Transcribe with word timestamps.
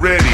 ready. 0.00 0.29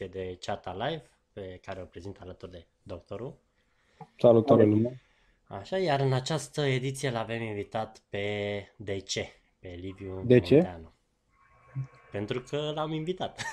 La 0.00 0.06
o 0.06 0.06
nouă 0.06 0.06
ediție 0.06 0.06
de 0.06 0.38
Chat 0.40 0.76
Live 0.76 1.02
pe 1.32 1.60
care 1.62 1.80
o 1.80 1.84
prezint 1.84 2.18
alături 2.20 2.50
de 2.50 2.66
doctorul. 2.82 3.38
Salutare 4.18 4.64
lume! 4.64 5.02
Așa, 5.46 5.78
iar 5.78 6.00
în 6.00 6.12
această 6.12 6.60
ediție 6.60 7.10
l-avem 7.10 7.42
invitat 7.42 8.02
pe 8.08 8.24
DC, 8.76 9.12
pe 9.58 9.68
Liviu 9.68 10.22
De 10.24 10.40
ce? 10.40 10.54
Munteanu. 10.54 10.92
Pentru 12.10 12.40
că 12.40 12.72
l-am 12.74 12.92
invitat. 12.92 13.42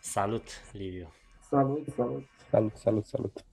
Salut, 0.00 0.48
Liviu! 0.72 1.12
Salut, 1.40 1.88
salut. 1.88 2.28
Salut, 2.50 2.76
salut, 2.76 3.06
salut! 3.06 3.44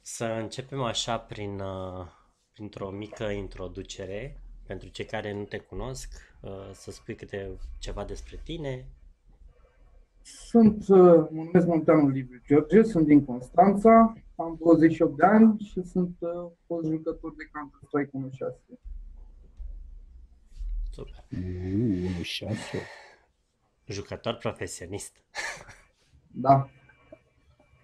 Să 0.00 0.24
începem 0.24 0.82
așa 0.82 1.18
prin, 1.18 1.60
uh, 1.60 2.06
printr-o 2.52 2.90
mică 2.90 3.24
introducere 3.24 4.40
pentru 4.66 4.88
cei 4.88 5.04
care 5.04 5.32
nu 5.32 5.44
te 5.44 5.58
cunosc, 5.58 6.36
uh, 6.40 6.70
să 6.72 6.90
spui 6.90 7.14
câte 7.14 7.58
ceva 7.78 8.04
despre 8.04 8.40
tine. 8.44 8.86
Sunt, 10.46 10.88
uh, 10.88 11.28
mă 11.30 11.42
numesc 11.42 11.66
Monteanu 11.66 12.08
Liviu 12.08 12.40
George, 12.46 12.82
sunt 12.82 13.06
din 13.06 13.24
Constanța, 13.24 14.12
am 14.36 14.56
28 14.58 15.16
de 15.16 15.26
ani 15.26 15.58
și 15.60 15.82
sunt 15.82 16.16
uh, 16.18 16.50
fost 16.66 16.86
jucător 16.88 17.34
de 17.34 17.44
Counter-Strike 17.52 18.10
1.6. 18.74 18.78
Super! 20.90 21.24
Uuu, 21.30 22.22
șase. 22.22 22.78
Jucător 23.86 24.34
profesionist. 24.34 25.16
Da, 26.30 26.68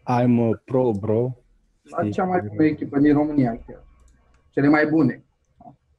I'm 0.07 0.53
a 0.53 0.61
pro, 0.65 0.91
bro. 0.93 1.37
la 1.83 1.99
Știi? 1.99 2.13
cea 2.13 2.25
mai 2.25 2.41
bună 2.41 2.65
echipă 2.65 2.99
din 2.99 3.13
România 3.13 3.63
chiar. 3.67 3.85
Cele 4.51 4.69
mai 4.69 4.87
bune. 4.87 5.25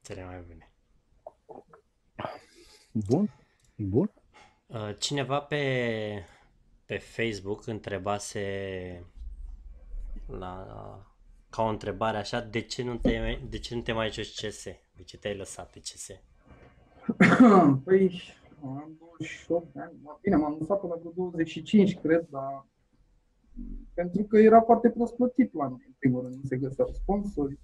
Cele 0.02 0.26
mai 0.26 0.44
bune. 0.48 0.72
Bun, 2.92 3.30
bun. 3.76 4.12
Uh, 4.68 4.96
Cineva 5.00 5.40
pe, 5.40 5.58
pe 6.86 6.98
Facebook 6.98 7.68
întrebase 7.68 8.42
la, 10.28 10.68
ca 11.50 11.64
o 11.64 11.68
întrebare 11.68 12.18
așa, 12.18 12.42
de 12.42 12.62
ce 12.62 12.84
nu 12.84 12.98
te, 12.98 13.40
de 13.50 13.60
ce 13.60 13.76
nu 13.76 13.82
te 13.82 13.92
mai 13.92 14.12
joci 14.12 14.46
CS? 14.46 14.64
De 14.96 15.04
ce 15.04 15.18
te-ai 15.18 15.38
lăsat 15.38 15.74
de 15.74 15.80
CS? 15.80 16.08
păi, 17.86 18.22
am 18.64 18.96
28 19.00 19.74
de 19.74 19.80
ani. 19.82 19.94
Bine, 20.22 20.36
m-am 20.36 20.58
lăsat 20.60 20.80
până 20.80 20.94
cu 20.94 21.14
25, 21.16 22.00
cred, 22.00 22.28
dar 22.30 22.66
pentru 23.94 24.24
că 24.24 24.38
era 24.38 24.62
foarte 24.62 24.90
prost 24.90 25.16
plătit 25.16 25.54
la 25.54 25.68
noi, 25.68 25.84
în 25.88 25.94
primul 26.00 26.22
rând, 26.22 26.36
nu 26.36 26.42
se 26.44 26.58
găseau 26.58 26.90
sponsori. 26.94 27.60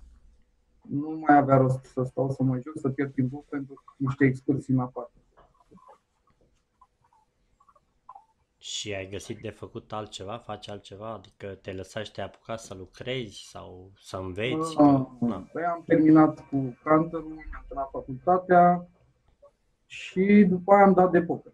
Nu 0.90 1.09
mai 1.09 1.38
avea 1.38 1.58
rost 1.58 1.84
să 1.84 2.03
stau 2.03 2.30
să 2.30 2.44
mă 2.44 2.56
joc, 2.56 2.78
să 2.80 2.90
pierd 2.90 3.14
timpul 3.14 3.46
pentru 3.50 3.84
niște 3.98 4.26
excursii 4.26 4.74
în 4.74 4.80
afară. 4.80 5.12
Și 8.64 8.94
ai 8.94 9.10
găsit 9.10 9.42
de 9.42 9.50
făcut 9.50 9.92
altceva, 9.94 10.38
faci 10.38 10.70
altceva? 10.70 11.14
Adică 11.14 11.48
te 11.48 11.74
lăsai 11.74 12.06
și 12.06 12.12
te 12.12 12.22
apuca 12.22 12.56
să 12.56 12.74
lucrezi 12.74 13.48
sau 13.50 13.92
să 13.98 14.18
înveți? 14.18 14.78
Ah, 14.78 15.06
Na. 15.20 15.48
Păi 15.52 15.64
am 15.64 15.84
terminat 15.86 16.48
cu 16.48 16.78
canterul, 16.84 17.26
mi-am 17.28 17.66
terminat 17.68 17.90
facultatea 17.92 18.88
și 19.86 20.46
după 20.50 20.74
aia 20.74 20.84
am 20.84 20.94
dat 20.94 21.12
de 21.12 21.22
poker. 21.22 21.54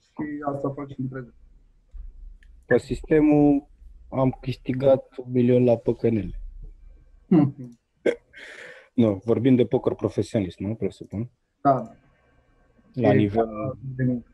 Și 0.00 0.22
asta 0.54 0.72
fac 0.76 0.88
și 0.88 1.00
în 1.00 1.08
prezent. 1.08 1.34
Pe 2.66 2.78
sistemul 2.78 3.66
am 4.08 4.30
câștigat 4.40 5.16
un 5.16 5.30
milion 5.30 5.64
la 5.64 5.76
păcănele. 5.76 6.40
Nu, 8.94 9.20
vorbim 9.24 9.56
de 9.56 9.66
poker 9.66 9.94
profesionist, 9.94 10.58
nu? 10.58 10.74
Presupun. 10.74 11.30
Da, 11.60 11.72
da. 11.72 11.94
La 12.92 13.08
E 13.08 13.16
nivel, 13.16 13.46
ca 13.46 13.78
de 13.96 14.04
muncă. 14.04 14.33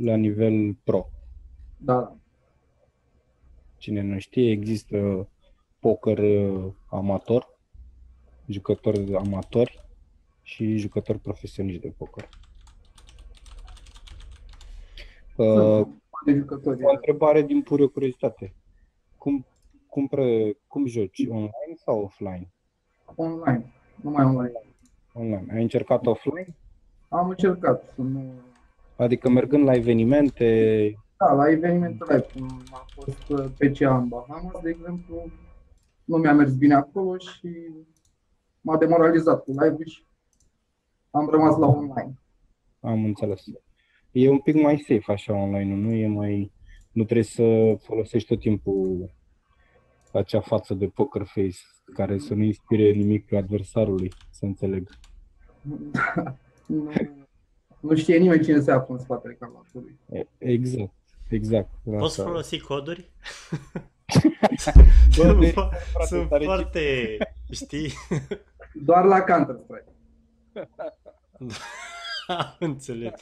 La 0.00 0.14
nivel 0.16 0.74
pro. 0.84 1.08
Da, 1.76 1.94
da. 1.94 2.16
Cine 3.76 4.00
nu 4.00 4.18
știe, 4.18 4.50
există 4.50 5.28
poker 5.78 6.18
uh, 6.18 6.72
amator, 6.90 7.58
jucători 8.46 9.14
amatori 9.14 9.84
și 10.42 10.76
jucători 10.76 11.18
profesioniști 11.18 11.80
de 11.80 11.94
poker. 11.96 12.28
Uh, 15.36 15.86
De 16.24 16.32
jucători. 16.32 16.84
O 16.84 16.90
întrebare 16.90 17.42
din 17.42 17.62
pură 17.62 17.88
curiozitate. 17.88 18.54
Cum, 19.18 19.46
cum, 19.86 20.06
pre, 20.06 20.56
cum 20.66 20.86
joci? 20.86 21.26
Online 21.28 21.74
sau 21.84 22.02
offline? 22.02 22.52
Online, 23.14 23.72
numai 24.02 24.24
online. 24.24 24.60
Online. 25.12 25.52
Ai 25.52 25.62
încercat 25.62 26.06
offline? 26.06 26.56
Am 27.08 27.28
încercat 27.28 27.84
să 27.94 28.02
nu... 28.02 28.32
Adică 28.96 29.28
mergând 29.28 29.64
la 29.64 29.74
evenimente, 29.74 30.94
Da, 31.16 31.32
la 31.32 31.50
evenimente 31.50 32.04
live, 32.08 32.26
cum 32.34 32.62
a 32.70 32.84
fost 32.94 33.28
uh, 33.28 33.44
PCA 33.58 33.96
în 33.96 34.08
Bahamas, 34.08 34.60
de 34.62 34.68
exemplu, 34.68 35.30
nu 36.04 36.16
mi-a 36.16 36.32
mers 36.32 36.54
bine 36.54 36.74
acolo 36.74 37.16
și 37.18 37.48
m-a 38.60 38.76
demoralizat 38.76 39.44
cu 39.44 39.50
live 39.50 39.84
și 39.84 40.06
am 41.10 41.28
rămas 41.28 41.58
la 41.58 41.66
online. 41.66 42.18
am 42.80 43.04
înțeles. 43.04 43.44
E 44.10 44.30
un 44.30 44.38
pic 44.38 44.62
mai 44.62 44.78
safe 44.78 45.12
așa 45.12 45.34
online, 45.34 45.74
nu 45.74 45.92
e 45.92 46.06
mai... 46.08 46.52
Nu 46.92 47.04
trebuie 47.04 47.24
să 47.24 47.76
folosești 47.80 48.28
tot 48.28 48.40
timpul 48.40 49.10
acea 50.12 50.40
față 50.40 50.74
de 50.74 50.86
poker 50.86 51.22
face 51.24 51.50
care 51.94 52.18
să 52.18 52.34
nu 52.34 52.42
inspire 52.42 52.90
nimic 52.90 53.26
pe 53.26 53.36
adversarului, 53.36 54.12
să 54.30 54.44
înțeleg. 54.44 54.88
nu, 57.82 57.90
nu 57.90 57.96
știe 57.96 58.16
nimeni 58.16 58.44
cine 58.44 58.60
se 58.60 58.70
află 58.72 58.94
în 58.94 59.00
spatele 59.00 59.34
calculatului. 59.34 59.98
E- 60.12 60.26
Exact, 60.38 60.92
exact. 61.28 61.68
Poți 61.84 62.04
Asta. 62.04 62.22
folosi 62.22 62.58
coduri? 62.60 63.10
Bă, 65.16 65.36
de- 65.40 65.50
Sunt, 65.50 65.52
frate, 65.54 66.06
sunt 66.06 66.28
tare 66.28 66.44
foarte, 66.44 67.16
știi? 67.50 67.92
Doar 68.74 69.04
la 69.04 69.20
Counter-Strike. 69.20 69.84
Am 72.26 72.56
înțeles. 72.58 73.12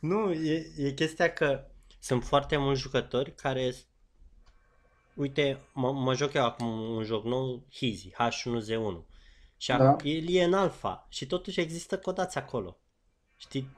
Nu, 0.00 0.32
e, 0.32 0.66
e 0.76 0.90
chestia 0.92 1.32
că 1.32 1.64
sunt 2.00 2.24
foarte 2.24 2.56
mulți 2.56 2.80
jucători 2.80 3.34
care 3.34 3.72
Uite, 5.14 5.60
mă, 5.74 5.92
mă 5.92 6.14
joc 6.14 6.32
eu 6.32 6.44
acum 6.44 6.66
un 6.80 7.02
joc 7.02 7.24
nou, 7.24 7.66
Hizi, 7.72 8.10
H1Z1. 8.10 9.04
Și 9.56 9.68
Da. 9.76 9.96
ac- 9.96 10.04
el 10.04 10.24
e 10.28 10.44
în 10.44 10.54
alfa 10.54 11.06
și 11.08 11.26
totuși 11.26 11.60
există 11.60 11.98
codați 11.98 12.38
acolo. 12.38 12.78
Știi? 13.36 13.68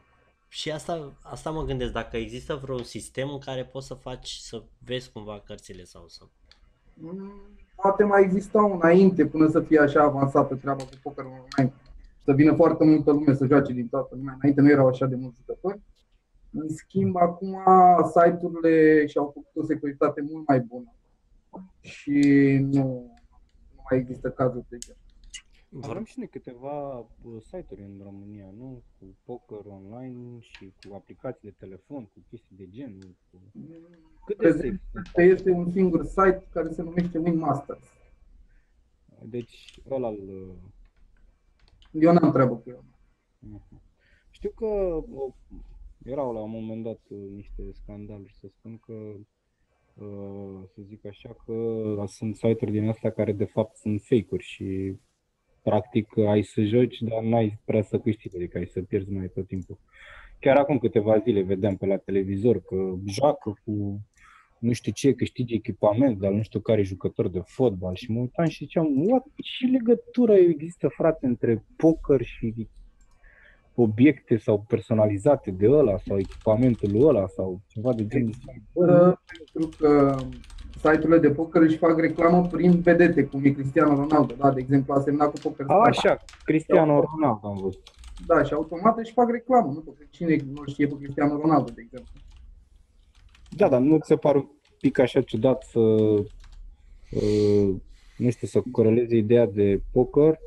Și 0.49 0.71
asta, 0.71 1.19
asta 1.23 1.51
mă 1.51 1.65
gândesc, 1.65 1.93
dacă 1.93 2.17
există 2.17 2.55
vreun 2.63 2.83
sistem 2.83 3.29
în 3.31 3.39
care 3.39 3.65
poți 3.65 3.87
să 3.87 3.95
faci, 3.95 4.29
să 4.29 4.63
vezi 4.85 5.13
cumva 5.13 5.43
cărțile 5.47 5.85
sau 5.85 6.09
să... 6.09 6.25
Mm, 6.95 7.33
Poate 7.83 8.05
mai 8.05 8.23
existau 8.23 8.73
înainte 8.73 9.27
până 9.27 9.49
să 9.49 9.61
fie 9.61 9.79
așa 9.79 10.03
avansată 10.03 10.55
treaba 10.55 10.83
cu 10.85 10.91
poker 11.03 11.25
online. 11.25 11.75
Să 12.25 12.33
vină 12.33 12.55
foarte 12.55 12.85
multă 12.85 13.11
lume 13.11 13.35
să 13.35 13.47
joace 13.47 13.73
din 13.73 13.89
toată 13.89 14.15
lumea. 14.15 14.37
Înainte 14.41 14.61
nu 14.61 14.71
erau 14.71 14.87
așa 14.87 15.07
de 15.07 15.15
mulți 15.17 15.37
jucători. 15.37 15.81
În 16.51 16.69
schimb, 16.69 17.17
acum 17.17 17.57
site-urile 18.07 19.07
și-au 19.07 19.25
făcut 19.25 19.51
o 19.55 19.65
securitate 19.65 20.21
mult 20.31 20.49
mai 20.49 20.61
bună 20.61 20.95
și 21.81 22.21
nu, 22.63 22.83
nu 23.75 23.83
mai 23.91 23.99
există 23.99 24.31
cazuri 24.31 24.67
de 24.69 24.77
genul. 24.79 25.08
Avem 25.81 26.05
și 26.05 26.19
noi 26.19 26.29
câteva 26.29 26.99
uh, 26.99 27.07
site-uri 27.41 27.83
în 27.83 28.01
România, 28.03 28.51
nu? 28.57 28.83
Cu 28.99 29.17
poker 29.25 29.65
online 29.67 30.39
și 30.41 30.73
cu 30.89 30.95
aplicații 30.95 31.49
de 31.49 31.55
telefon, 31.59 32.05
cu 32.05 32.25
chestii 32.29 32.57
de 32.57 32.69
genul. 32.69 33.17
Cu... 33.31 33.41
Cât 34.25 34.39
de 34.39 34.51
safe 34.51 34.81
sunt? 34.93 35.09
Este 35.15 35.51
un 35.51 35.71
singur 35.71 36.05
site 36.05 36.47
care 36.53 36.73
se 36.73 36.83
numește 36.83 37.19
Wingmasters. 37.19 37.87
Deci 39.23 39.81
ăla 39.91 40.09
îl... 40.09 40.57
Eu 41.93 42.13
n-am 42.13 42.33
treabă 42.33 42.57
cu 42.57 42.71
el. 42.71 42.85
Mhm. 43.39 43.81
Știu 44.31 44.51
că 44.51 44.65
o, 45.15 45.35
erau 46.05 46.33
la 46.33 46.41
un 46.41 46.51
moment 46.51 46.83
dat 46.83 47.01
uh, 47.09 47.31
niște 47.35 47.63
scandaluri, 47.73 48.35
să 48.41 48.49
spun 48.49 48.79
că 48.79 48.93
uh, 50.05 50.63
să 50.75 50.83
zic 50.83 51.05
așa 51.07 51.37
că 51.45 52.05
sunt 52.07 52.37
site-uri 52.37 52.71
din 52.71 52.89
astea 52.89 53.11
care 53.11 53.33
de 53.33 53.45
fapt 53.45 53.77
sunt 53.77 54.01
fake-uri 54.01 54.45
și 54.45 54.97
practic 55.69 56.17
ai 56.17 56.43
să 56.43 56.63
joci, 56.63 56.99
dar 57.01 57.23
n-ai 57.23 57.59
prea 57.65 57.83
să 57.83 57.99
câștigi, 57.99 58.37
adică 58.37 58.59
ai 58.59 58.67
să 58.67 58.81
pierzi 58.81 59.13
mai 59.13 59.31
tot 59.35 59.47
timpul. 59.47 59.79
Chiar 60.41 60.57
acum 60.57 60.79
câteva 60.79 61.19
zile 61.19 61.43
vedeam 61.43 61.77
pe 61.77 61.87
la 61.87 61.97
televizor 61.97 62.61
că 62.61 62.77
joacă 63.07 63.55
cu 63.65 64.01
nu 64.59 64.73
știu 64.73 64.93
ce, 64.93 65.13
câștigi 65.13 65.55
echipament, 65.55 66.19
dar 66.19 66.33
nu 66.33 66.43
știu 66.43 66.61
care 66.61 66.83
jucător 66.83 67.29
de 67.29 67.41
fotbal 67.45 67.95
și 67.95 68.11
mă 68.11 68.21
uitam 68.21 68.47
și 68.47 68.65
ziceam, 68.65 68.87
what, 69.07 69.25
ce 69.37 69.67
legătură 69.67 70.35
există, 70.35 70.89
frate, 70.89 71.27
între 71.27 71.65
poker 71.77 72.23
și 72.23 72.69
obiecte 73.75 74.37
sau 74.37 74.65
personalizate 74.69 75.51
de 75.51 75.71
ăla 75.71 75.99
sau 75.99 76.19
echipamentul 76.19 77.09
ăla 77.09 77.27
sau 77.27 77.61
ceva 77.67 77.93
de 77.93 78.07
genul 78.07 78.31
ăsta. 78.31 78.53
Fără, 78.73 79.23
pentru 79.33 79.77
că 79.79 80.17
site-urile 80.79 81.19
de 81.19 81.31
poker 81.31 81.63
își 81.63 81.77
fac 81.77 81.99
reclamă 81.99 82.47
prin 82.47 82.81
vedete, 82.81 83.25
cum 83.25 83.45
e 83.45 83.49
Cristiano 83.49 83.95
Ronaldo, 83.95 84.35
da? 84.39 84.51
De 84.51 84.61
exemplu, 84.61 84.95
a 84.95 85.01
semnat 85.01 85.31
cu 85.31 85.39
Poker 85.43 85.65
Stars. 85.65 85.99
Așa, 85.99 86.25
Cristiano 86.45 87.05
Ronaldo 87.11 87.49
am 87.49 87.59
văzut. 87.63 87.83
Da, 88.27 88.43
și 88.43 88.53
automat 88.53 88.99
își 88.99 89.13
fac 89.13 89.31
reclamă, 89.31 89.73
nu? 89.73 89.81
Pentru 89.81 90.05
cine 90.11 90.37
nu 90.55 90.63
știe 90.67 90.87
pe 90.87 90.95
Cristiano 91.03 91.41
Ronaldo, 91.41 91.73
de 91.75 91.81
exemplu. 91.85 92.13
Da, 93.57 93.69
dar 93.69 93.81
nu 93.81 93.99
ți 93.99 94.07
se 94.07 94.17
pare 94.17 94.39
un 94.39 94.49
pic 94.81 94.99
așa 94.99 95.21
ciudat 95.21 95.63
să, 95.63 95.81
uh, 97.11 97.75
nu 98.17 98.31
știu, 98.31 98.47
să 98.47 98.63
coreleze 98.73 99.17
ideea 99.17 99.47
de 99.47 99.83
poker 99.93 100.39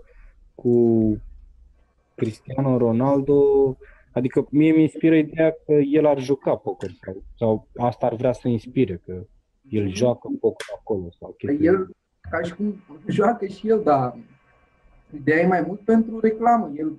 cu 0.56 1.18
Cristiano 2.16 2.78
Ronaldo, 2.78 3.42
adică 4.12 4.48
mie 4.50 4.72
mi 4.72 4.82
inspiră 4.82 5.16
ideea 5.16 5.56
că 5.66 5.74
el 5.74 6.06
ar 6.06 6.20
juca 6.20 6.56
poker 6.56 6.90
sau, 7.00 7.24
sau 7.38 7.68
asta 7.76 8.06
ar 8.06 8.16
vrea 8.16 8.34
să 8.34 8.48
inspire, 8.48 9.02
că 9.06 9.26
el 9.72 9.94
joacă 9.94 10.28
poker 10.40 10.68
acolo 10.80 11.08
sau 11.20 11.30
Că 11.30 11.36
chestii. 11.38 11.66
el, 11.68 11.90
ca 12.30 12.42
și 12.42 12.54
cum 12.56 12.76
joacă 13.08 13.46
și 13.46 13.68
el, 13.70 13.82
dar 13.84 14.18
ideea 15.16 15.40
e 15.40 15.48
mai 15.48 15.62
mult 15.62 15.80
pentru 15.80 16.20
reclamă. 16.20 16.72
El 16.76 16.98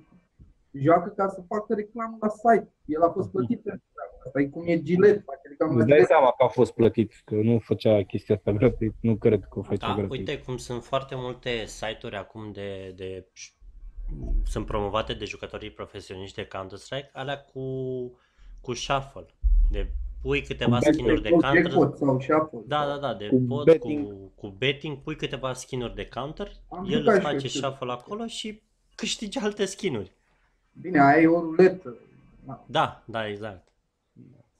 joacă 0.71 1.09
ca 1.09 1.27
să 1.27 1.41
facă 1.47 1.73
reclamă 1.73 2.17
la 2.21 2.29
site. 2.29 2.73
El 2.85 3.01
a 3.01 3.09
fost 3.09 3.29
plătit 3.29 3.61
pentru 3.61 3.85
treaba 3.93 4.13
asta. 4.25 4.41
E 4.41 4.45
cum 4.45 4.63
e 4.65 4.81
Gillette, 4.81 5.23
face 5.25 5.47
reclamă 5.47 5.73
la 5.73 5.79
Îți 5.79 5.87
dai 5.87 5.97
Gillette. 5.97 6.13
seama 6.13 6.33
că 6.37 6.43
a 6.43 6.47
fost 6.47 6.73
plătit, 6.73 7.21
că 7.25 7.35
nu 7.35 7.59
făcea 7.59 8.03
chestia 8.03 8.35
asta 8.35 8.51
gratuit, 8.51 8.93
nu 8.99 9.15
cred 9.15 9.47
că 9.49 9.59
o 9.59 9.61
făcea 9.61 9.87
Da, 9.87 9.93
gratuit. 9.95 10.19
uite 10.27 10.41
cum 10.41 10.57
sunt 10.57 10.83
foarte 10.83 11.15
multe 11.17 11.65
site-uri 11.65 12.15
acum 12.15 12.51
de, 12.51 12.93
de 12.95 13.25
sunt 14.45 14.65
promovate 14.65 15.13
de 15.13 15.25
jucătorii 15.25 15.71
profesioniști 15.71 16.35
de 16.35 16.47
Counter-Strike, 16.47 17.09
alea 17.13 17.37
cu, 17.53 17.61
cu 18.61 18.73
shuffle, 18.73 19.25
de 19.71 19.87
pui 20.23 20.41
câteva 20.41 20.77
Cu 20.77 20.83
skin-uri 20.91 21.21
de 21.21 21.29
Cu 21.29 21.37
counter. 21.39 21.61
jackpot 21.61 21.97
sau 21.97 22.19
shuffle. 22.19 22.59
Da, 22.65 22.85
da, 22.85 22.97
da, 22.97 23.13
de 23.13 23.27
Cu 23.27 23.41
pot, 23.47 23.65
betting. 23.65 24.07
cu, 24.07 24.31
cu 24.35 24.47
betting, 24.57 24.97
pui 24.97 25.15
câteva 25.15 25.53
skin-uri 25.53 25.95
de 25.95 26.07
counter, 26.07 26.51
Am 26.69 26.85
el 26.85 26.91
jucat 26.99 27.13
îți 27.15 27.19
și 27.21 27.25
eu, 27.25 27.31
face 27.33 27.47
știu. 27.47 27.59
shuffle 27.61 27.91
acolo 27.91 28.25
și 28.27 28.61
câștigi 28.95 29.37
alte 29.39 29.65
skin-uri. 29.65 30.15
Bine, 30.81 31.01
aia 31.01 31.21
e 31.21 31.27
o 31.27 31.39
ruletă. 31.39 31.95
Da. 32.45 32.63
Da, 32.67 33.03
da, 33.07 33.27
exact. 33.27 33.67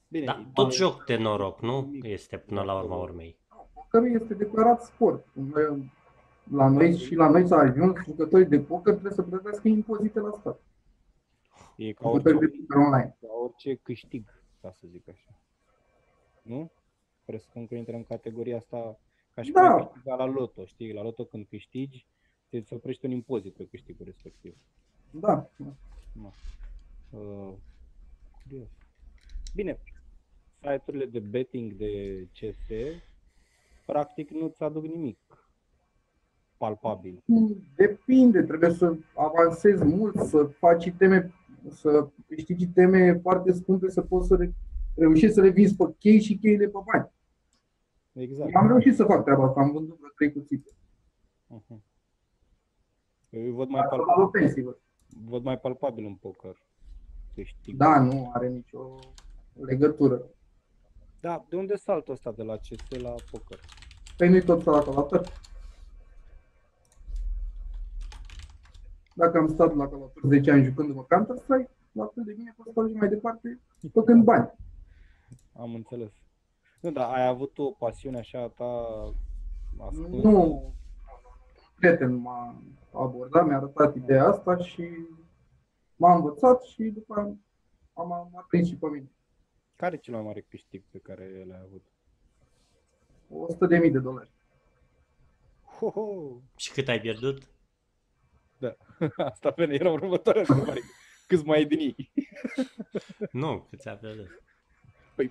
Bine, 0.08 0.24
Da, 0.24 0.44
tot 0.54 0.74
joc 0.74 1.04
de 1.04 1.16
noroc, 1.16 1.60
nu? 1.60 1.90
Este 2.02 2.36
până 2.38 2.62
la 2.62 2.78
urma 2.78 2.96
urmei. 2.96 3.38
Pokerul 3.74 4.20
este 4.20 4.34
declarat 4.34 4.82
sport. 4.82 5.26
Noi- 5.32 5.92
La 6.52 6.68
noi 6.68 6.96
și 6.98 7.14
la 7.14 7.28
noi 7.28 7.46
s-a 7.46 7.56
ajuns, 7.56 7.96
jucătorii 8.04 8.46
de 8.46 8.58
poker 8.60 8.92
trebuie 8.92 9.12
să 9.12 9.22
plătească 9.22 9.68
impozite 9.68 10.20
la 10.20 10.30
stat. 10.40 10.60
e 11.76 11.92
ca 11.92 12.08
orice, 12.08 12.28
Jucătorii 12.28 12.48
de 12.58 12.64
poker 12.66 12.84
online. 12.86 13.16
ca 13.20 13.26
orice 13.42 13.74
câștig, 13.82 14.24
ca 14.60 14.70
să 14.72 14.86
zic 14.90 15.08
așa. 15.08 15.38
Nu? 16.44 16.70
Presupun 17.24 17.66
că 17.66 17.74
intră 17.74 17.96
în 17.96 18.04
categoria 18.04 18.56
asta 18.56 18.98
ca 19.34 19.42
și 19.42 19.50
Da. 19.50 19.60
cum 19.60 19.70
ai 19.80 19.88
câștiga 19.92 20.14
la 20.14 20.24
loto, 20.24 20.64
știi? 20.64 20.92
La 20.92 21.02
loto 21.02 21.24
când 21.24 21.46
câștigi, 21.46 22.06
te 22.48 22.60
se 22.60 22.74
oprește 22.74 23.06
un 23.06 23.12
impozit 23.12 23.54
pe 23.54 23.66
câștigul 23.66 24.04
respectiv. 24.04 24.56
Da. 25.10 25.50
Uh, 27.10 27.52
curios. 28.42 28.68
Bine, 29.54 29.78
site-urile 30.60 31.04
de 31.04 31.18
betting 31.18 31.72
de 31.72 32.22
CS 32.32 32.68
practic 33.86 34.30
nu-ți 34.30 34.62
aduc 34.62 34.84
nimic 34.84 35.48
palpabil. 36.56 37.22
Depinde, 37.76 38.42
trebuie 38.42 38.70
să 38.70 38.96
avansezi 39.14 39.84
mult, 39.84 40.16
să 40.16 40.44
faci 40.44 40.92
teme, 40.98 41.32
să 41.70 42.08
câștigi 42.26 42.66
teme 42.66 43.12
foarte 43.12 43.52
scumpe, 43.52 43.88
să 43.90 44.02
poți 44.02 44.26
să 44.28 44.48
re- 44.94 45.02
reușești 45.04 45.34
să 45.34 45.40
le 45.40 45.48
vinzi 45.48 45.76
pe 45.76 45.94
chei 45.98 46.20
și 46.20 46.36
cheile 46.38 46.66
pe 46.66 46.78
bani. 46.92 47.10
Exact. 48.12 48.50
Eu 48.54 48.60
am 48.60 48.66
reușit 48.68 48.94
să 48.94 49.04
fac 49.04 49.24
treaba 49.24 49.44
asta, 49.46 49.60
am 49.60 49.72
vândut 49.72 49.96
vreo 49.98 50.10
trei 50.16 50.32
cuțite. 50.32 50.70
Uh-huh. 51.54 51.78
Eu 53.30 53.42
îi 53.42 53.50
văd 53.50 53.68
mai, 53.68 53.80
Asta 53.80 53.96
la 53.96 54.02
palpabil, 54.02 54.24
ofensivă. 54.24 54.78
văd 55.24 55.42
mai 55.42 55.58
palpabil 55.58 56.04
în 56.04 56.14
poker. 56.14 56.56
Câștig. 57.34 57.76
Da, 57.76 58.00
nu 58.00 58.30
are 58.34 58.48
nicio 58.48 58.98
legătură. 59.60 60.22
Da, 61.20 61.44
de 61.48 61.56
unde 61.56 61.76
saltul 61.76 62.12
ăsta 62.12 62.32
de 62.32 62.42
la 62.42 62.56
CS 62.56 63.00
la 63.00 63.14
poker? 63.30 63.60
Păi 64.16 64.28
nu-i 64.28 64.42
tot 64.44 64.64
la 64.64 64.82
calator? 64.82 65.32
Dacă 69.14 69.38
am 69.38 69.48
stat 69.48 69.74
la 69.74 69.88
calator 69.88 70.22
10 70.28 70.50
ani 70.50 70.64
jucându-mă 70.64 71.02
Counter-Strike, 71.08 71.70
la 71.92 72.10
fel 72.14 72.24
de 72.26 72.32
bine 72.32 72.54
pot 72.56 72.66
să 72.66 72.72
fac 72.74 72.88
și 72.88 72.94
mai 72.94 73.08
departe 73.08 73.60
făcând 73.92 74.24
bani. 74.24 74.50
Am 75.56 75.74
înțeles. 75.74 76.12
Nu, 76.80 76.90
dar 76.90 77.12
ai 77.14 77.26
avut 77.26 77.58
o 77.58 77.70
pasiune 77.70 78.18
așa 78.18 78.42
a 78.42 78.48
ta 78.48 78.84
ascunsă? 79.78 80.28
Nu, 80.28 80.72
un 81.56 81.74
prieten 81.74 82.14
m-a 82.14 82.62
abordat, 82.92 83.46
mi-a 83.46 83.56
arătat 83.56 83.94
ideea 83.94 84.24
asta 84.24 84.56
și 84.56 84.88
m-a 85.96 86.14
învățat 86.14 86.62
și 86.62 86.82
după 86.82 87.14
aia 87.14 87.36
am, 87.92 88.12
am 88.12 88.44
prins 88.48 88.68
și 88.68 88.76
pe 88.76 88.86
mine. 88.86 89.10
Care 89.76 89.94
e 89.94 89.98
cel 89.98 90.14
mai 90.14 90.22
mare 90.22 90.40
câștig 90.40 90.82
pe 90.90 90.98
care 90.98 91.44
l-ai 91.48 91.60
avut? 91.64 91.84
100.000 93.84 93.92
de 93.92 93.98
dolari. 93.98 94.30
Ho, 95.78 95.90
ho! 95.90 96.06
Și 96.56 96.72
cât 96.72 96.88
ai 96.88 97.00
pierdut? 97.00 97.48
Asta 99.16 99.50
pe 99.50 99.62
era 99.62 99.90
următoarea 99.90 100.44
întrebare. 100.48 100.80
Câți 101.26 101.44
mai 101.44 101.56
ai 101.56 101.64
din 101.64 101.78
ei? 101.78 102.12
Nu, 103.32 103.66
cât 103.70 103.80
ți-a 103.80 103.96
pierdut. 103.96 104.43
Păi, 105.14 105.30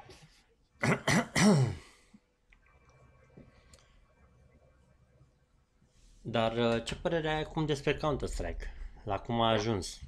Dar 6.22 6.58
uh, 6.58 6.84
ce 6.84 6.96
părere 6.96 7.28
ai 7.30 7.42
acum 7.42 7.66
despre 7.66 7.98
Counter-Strike? 7.98 8.66
La 9.04 9.20
cum 9.20 9.42
a 9.42 9.52
ajuns? 9.52 10.00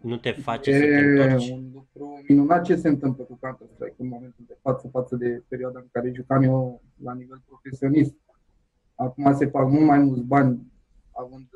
Nu 0.00 0.16
te 0.16 0.30
face 0.32 0.72
să 0.72 0.78
te 0.78 0.84
E 0.86 0.98
întorci? 0.98 1.50
un 1.50 1.70
lucru 1.72 2.22
minunat 2.28 2.64
ce 2.64 2.76
se 2.76 2.88
întâmplă 2.88 3.24
cu 3.24 3.38
Counter-Strike 3.40 3.94
în 3.98 4.08
momentul 4.08 4.44
de 4.46 4.56
față, 4.62 4.88
față 4.88 5.16
de 5.16 5.42
perioada 5.48 5.78
în 5.78 5.88
care 5.92 6.12
jucam 6.14 6.42
eu 6.42 6.82
la 7.02 7.14
nivel 7.14 7.42
profesionist. 7.46 8.14
Acum 8.94 9.34
se 9.36 9.46
fac 9.46 9.68
mult 9.68 9.84
mai 9.84 9.98
mulți 9.98 10.22
bani 10.22 10.72
având, 11.12 11.48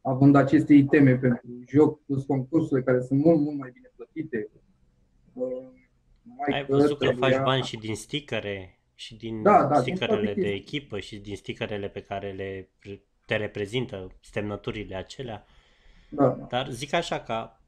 având 0.00 0.34
aceste 0.36 0.74
iteme 0.74 1.16
pentru 1.16 1.48
joc, 1.66 2.04
plus 2.04 2.24
concursurile 2.24 2.84
care 2.84 3.02
sunt 3.02 3.24
mult, 3.24 3.40
mult 3.40 3.58
mai 3.58 3.70
bine 3.72 3.90
plătite. 3.96 4.48
Uh, 5.40 5.68
Mai 6.22 6.58
Ai 6.58 6.64
văzut 6.64 6.98
că 6.98 7.04
trebuia- 7.06 7.30
faci 7.30 7.42
bani 7.44 7.62
și 7.62 7.76
din 7.76 7.96
stickere 7.96 8.78
și 8.94 9.14
din 9.16 9.42
Da, 9.42 9.64
da, 9.64 9.80
din 9.80 9.80
stickerele 9.80 10.24
toate 10.24 10.40
de 10.40 10.50
chestii. 10.50 10.60
echipă 10.76 11.00
și 11.00 11.16
din 11.18 11.36
stickerele 11.36 11.88
pe 11.88 12.02
care 12.02 12.32
le 12.32 12.70
te 13.26 13.36
reprezintă, 13.36 14.16
semnăturile 14.20 14.94
acelea. 14.94 15.44
Da, 16.10 16.28
da. 16.28 16.44
Dar 16.44 16.68
zic 16.70 16.92
așa, 16.92 17.20
ca, 17.20 17.62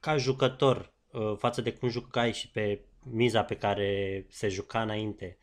ca 0.00 0.16
jucător, 0.16 0.92
uh, 1.12 1.34
față 1.38 1.60
de 1.60 1.72
cum 1.72 1.88
jucai 1.88 2.32
și 2.32 2.50
pe 2.50 2.80
miza 3.02 3.44
pe 3.44 3.56
care 3.56 4.24
se 4.28 4.48
juca 4.48 4.82
înainte, 4.82 5.38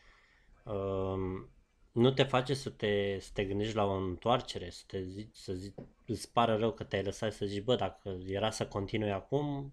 um, 0.65 1.49
nu 1.91 2.11
te 2.11 2.23
face 2.23 2.53
să 2.53 2.69
te, 2.69 3.17
să 3.19 3.29
te 3.33 3.43
gândești 3.45 3.75
la 3.75 3.85
o 3.85 3.93
întoarcere, 3.93 4.69
să 4.69 4.83
te 4.87 5.01
zici, 5.03 5.35
să 5.35 5.53
zici, 5.53 5.73
îți 6.05 6.31
pară 6.31 6.55
rău 6.55 6.71
că 6.71 6.83
te-ai 6.83 7.03
lăsat 7.03 7.33
să 7.33 7.45
zici, 7.45 7.63
bă, 7.63 7.75
dacă 7.75 8.17
era 8.27 8.49
să 8.49 8.65
continui 8.67 9.11
acum, 9.11 9.45
na. 9.45 9.59
Uh, 9.59 9.71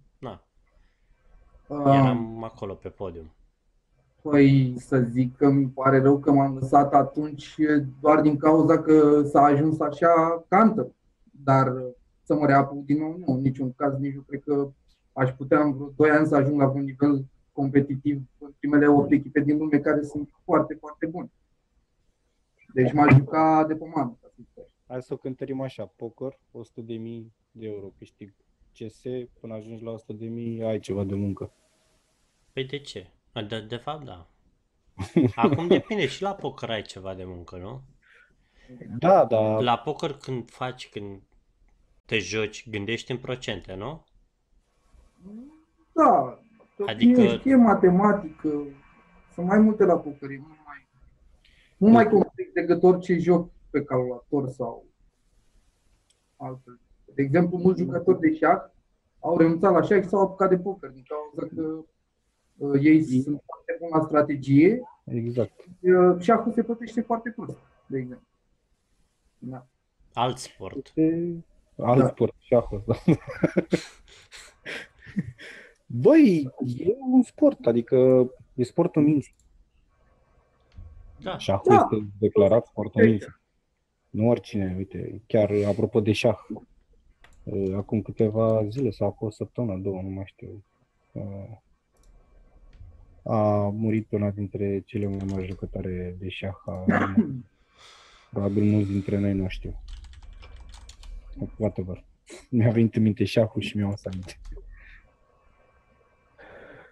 Eram 1.71 2.45
acolo 2.45 2.75
pe 2.75 2.89
podium. 2.89 3.31
Păi 4.23 4.75
să 4.79 4.99
zic 4.99 5.37
că 5.37 5.51
mi 5.51 5.69
pare 5.69 6.01
rău 6.01 6.19
că 6.19 6.33
m-am 6.33 6.55
lăsat 6.55 6.95
atunci 6.95 7.57
doar 8.01 8.21
din 8.21 8.37
cauza 8.37 8.79
că 8.79 9.23
s-a 9.23 9.43
ajuns 9.43 9.81
așa 9.81 10.45
cantă. 10.49 10.93
Dar 11.45 11.73
să 12.23 12.35
mă 12.35 12.47
reapuc 12.47 12.85
din 12.85 12.99
nou, 12.99 13.17
nu, 13.19 13.35
în 13.35 13.41
niciun 13.41 13.73
caz, 13.73 13.99
nici 13.99 14.15
nu 14.15 14.21
cred 14.21 14.43
că 14.43 14.71
aș 15.13 15.31
putea 15.31 15.61
în 15.61 15.73
vreo 15.73 15.93
2 15.97 16.11
ani 16.11 16.27
să 16.27 16.37
ajung 16.37 16.61
la 16.61 16.69
un 16.69 16.83
nivel 16.83 17.25
competitiv 17.53 18.23
în 18.39 18.51
primele 18.59 18.87
8 18.87 19.11
echipe 19.11 19.41
din 19.41 19.59
lume 19.59 19.79
care 19.79 20.03
sunt 20.03 20.31
foarte, 20.45 20.75
foarte 20.75 21.07
bune. 21.07 21.31
Deci 22.75 22.93
m-aș 22.93 23.15
juca 23.15 23.65
de 23.69 23.75
pomană. 23.75 24.19
ca 24.21 24.29
să 24.29 24.35
zic 24.37 24.49
așa. 24.59 24.75
Hai 24.87 25.03
să 25.03 25.15
o 25.15 25.17
cântărim 25.17 25.61
așa, 25.61 25.93
poker, 25.97 26.39
100.000 26.53 27.33
de 27.51 27.67
euro 27.67 27.93
câștig. 27.99 28.35
CS, 28.87 29.03
până 29.41 29.55
ajungi 29.55 29.83
la 29.85 29.95
100.000, 30.61 30.65
ai 30.67 30.79
ceva 30.81 31.05
de 31.05 31.15
muncă. 31.15 31.53
Păi 32.53 32.65
de 32.65 32.79
ce? 32.79 33.11
De, 33.49 33.61
de 33.61 33.77
fapt, 33.77 34.05
da. 34.05 34.27
Acum 35.35 35.67
depinde 35.67 36.07
și 36.07 36.23
la 36.23 36.35
poker 36.35 36.71
ai 36.71 36.83
ceva 36.83 37.15
de 37.15 37.25
muncă, 37.25 37.57
nu? 37.57 37.83
Da, 38.99 39.25
da, 39.25 39.61
La 39.61 39.79
poker 39.79 40.13
când 40.13 40.51
faci, 40.51 40.89
când 40.89 41.21
te 42.07 42.19
joci, 42.19 42.69
gândești 42.71 43.11
în 43.11 43.19
procente, 43.19 43.75
nu? 43.75 44.05
Da, 45.93 46.39
Adică- 46.87 47.21
adică... 47.21 47.37
știe 47.37 47.55
matematică, 47.57 48.65
sunt 49.33 49.47
mai 49.47 49.59
multe 49.59 49.85
la 49.85 49.97
poker, 49.99 50.31
e 50.31 50.39
mult 50.39 50.59
mai, 50.67 50.87
mult 51.77 51.93
mai 51.93 52.09
complex 52.09 52.53
decât 52.53 52.83
orice 52.83 53.19
joc 53.19 53.51
pe 53.71 53.83
calculator 53.85 54.49
sau 54.49 54.85
altfel. 56.37 56.81
De 57.15 57.23
exemplu, 57.23 57.59
mulți 57.59 57.81
jucători 57.81 58.21
de 58.21 58.35
șah 58.35 58.61
au 59.19 59.39
renunțat 59.39 59.73
la 59.73 59.83
șah 59.83 60.03
și 60.03 60.09
s-au 60.09 60.21
apucat 60.21 60.49
de 60.49 60.59
poker 60.59 60.91
din 60.91 61.05
cauza 61.09 61.55
că 61.55 61.85
uh, 62.57 62.81
ei 62.83 63.03
sunt 63.03 63.43
foarte 63.45 63.77
buni 63.79 63.91
la 63.93 64.01
strategie 64.07 64.81
exact. 65.05 65.65
uh, 65.81 66.17
șahul 66.21 66.53
se 66.53 66.63
plătește 66.63 67.01
foarte 67.01 67.31
prost, 67.31 67.59
de 67.87 67.99
exemplu. 67.99 68.27
Da. 69.39 69.67
Alt 70.13 70.39
sport. 70.39 70.87
Este 70.87 71.35
alt 71.77 71.99
Da. 72.01 72.07
sport, 72.09 72.35
șahul. 72.39 72.85
Băi, 75.87 76.51
e 76.79 76.97
un 77.13 77.23
sport, 77.23 77.67
adică 77.67 78.29
e 78.55 78.63
sportul 78.63 79.03
minții. 79.03 79.35
Da. 81.23 81.39
Șahul 81.39 81.75
Da. 81.77 81.89
este 81.93 82.07
declarat 82.19 82.67
sportul 82.67 83.05
minții. 83.05 83.39
Nu 84.11 84.29
oricine, 84.29 84.75
uite, 84.77 85.23
chiar 85.27 85.51
apropo 85.69 86.01
de 86.01 86.13
șah, 86.13 86.39
uh, 86.55 86.63
acum 87.77 88.03
câteva 88.03 88.67
zile 88.69 88.91
sau 88.91 89.07
acum 89.07 89.27
o 89.27 89.31
săptămână, 89.31 89.79
două, 89.79 90.03
nu 90.03 90.09
mai 90.09 90.25
știu, 90.27 90.65
uh, 91.13 91.59
a 93.23 93.69
murit 93.69 94.11
una 94.11 94.31
dintre 94.31 94.83
cele 94.87 95.07
mai 95.07 95.27
mari 95.31 95.47
jucătoare 95.47 96.17
de 96.19 96.29
șah 96.29 96.55
a 96.65 96.85
lumii. 96.87 97.45
Probabil 98.31 98.63
mulți 98.63 98.91
dintre 98.91 99.19
noi 99.19 99.33
nu 99.33 99.49
știu. 99.49 99.83
Whatever. 101.57 102.05
Mi-a 102.51 102.71
venit 102.71 102.95
în 102.95 103.03
minte 103.03 103.25
șahul 103.25 103.63
și 103.63 103.77
mi-a 103.77 103.87
adus 103.87 104.05
aminte. 104.05 104.39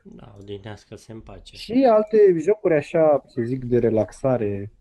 Da, 0.02 0.36
odihnească-se 0.38 1.12
în 1.12 1.20
pace. 1.20 1.56
Și 1.56 1.86
alte 1.90 2.16
jocuri 2.38 2.74
așa, 2.74 3.22
să 3.26 3.42
zic, 3.42 3.64
de 3.64 3.78
relaxare, 3.78 4.72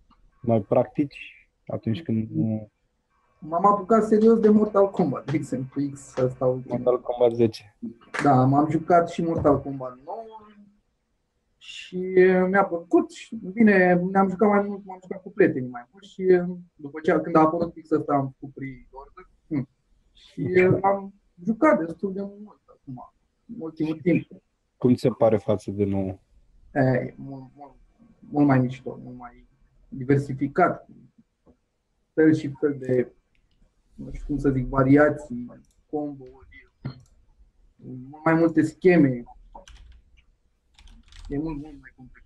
mai 0.41 0.61
practici 0.61 1.49
atunci 1.65 2.01
când 2.01 2.29
nu... 2.29 2.71
M-am 3.49 3.65
apucat 3.65 4.03
serios 4.03 4.39
de 4.39 4.49
Mortal 4.49 4.89
Kombat, 4.89 5.31
de 5.31 5.37
exemplu, 5.37 5.81
X 5.93 6.15
ăsta 6.17 6.45
ultimul. 6.45 6.77
Mortal 6.77 7.01
Kombat 7.01 7.35
10. 7.35 7.77
Da, 8.23 8.45
m-am 8.45 8.69
jucat 8.69 9.09
și 9.09 9.23
Mortal 9.23 9.61
Kombat 9.61 9.97
9 10.05 10.17
și 11.57 11.97
mi-a 12.49 12.65
plăcut 12.65 13.11
și 13.11 13.35
bine, 13.53 13.93
ne-am 14.11 14.29
jucat 14.29 14.49
mai 14.49 14.61
mult, 14.61 14.85
m-am 14.85 14.99
jucat 15.01 15.21
cu 15.21 15.31
prietenii 15.31 15.69
mai 15.69 15.87
mult 15.91 16.03
și 16.03 16.41
după 16.75 16.99
ce 17.03 17.19
când 17.19 17.35
a 17.35 17.39
apărut 17.39 17.73
fix 17.73 17.89
ăsta 17.91 18.13
am 18.13 18.35
făcut 18.39 18.53
pre-order 18.53 19.29
hm, 19.47 19.67
și 20.13 20.69
am 20.81 21.13
jucat 21.43 21.85
destul 21.85 22.13
de 22.13 22.21
mult 22.21 22.61
acum, 22.65 23.13
în 23.45 23.55
ultimul 23.59 23.99
timp. 24.01 24.27
Cum 24.77 24.93
ți 24.93 25.01
se 25.01 25.09
pare 25.09 25.37
față 25.37 25.71
de 25.71 25.85
nou? 25.85 26.19
E, 26.73 27.13
mult, 27.15 27.51
mult, 27.55 27.75
mult 28.19 28.47
mai 28.47 28.59
mișto, 28.59 28.99
mult 29.03 29.17
mai 29.17 29.47
diversificat, 29.89 30.87
fel 32.13 32.33
și 32.33 32.51
fel 32.59 32.75
de, 32.79 33.11
nu 33.97 34.11
știu 34.13 34.25
cum 34.27 34.37
să 34.37 34.49
zic, 34.49 34.65
variații, 34.67 35.45
combo-uri, 35.89 36.69
mult 38.09 38.23
mai 38.25 38.33
multe 38.33 38.61
scheme. 38.61 39.23
E 41.27 41.37
mult, 41.37 41.57
mult 41.57 41.79
mai 41.81 41.93
complex. 41.95 42.25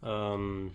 Um, 0.00 0.72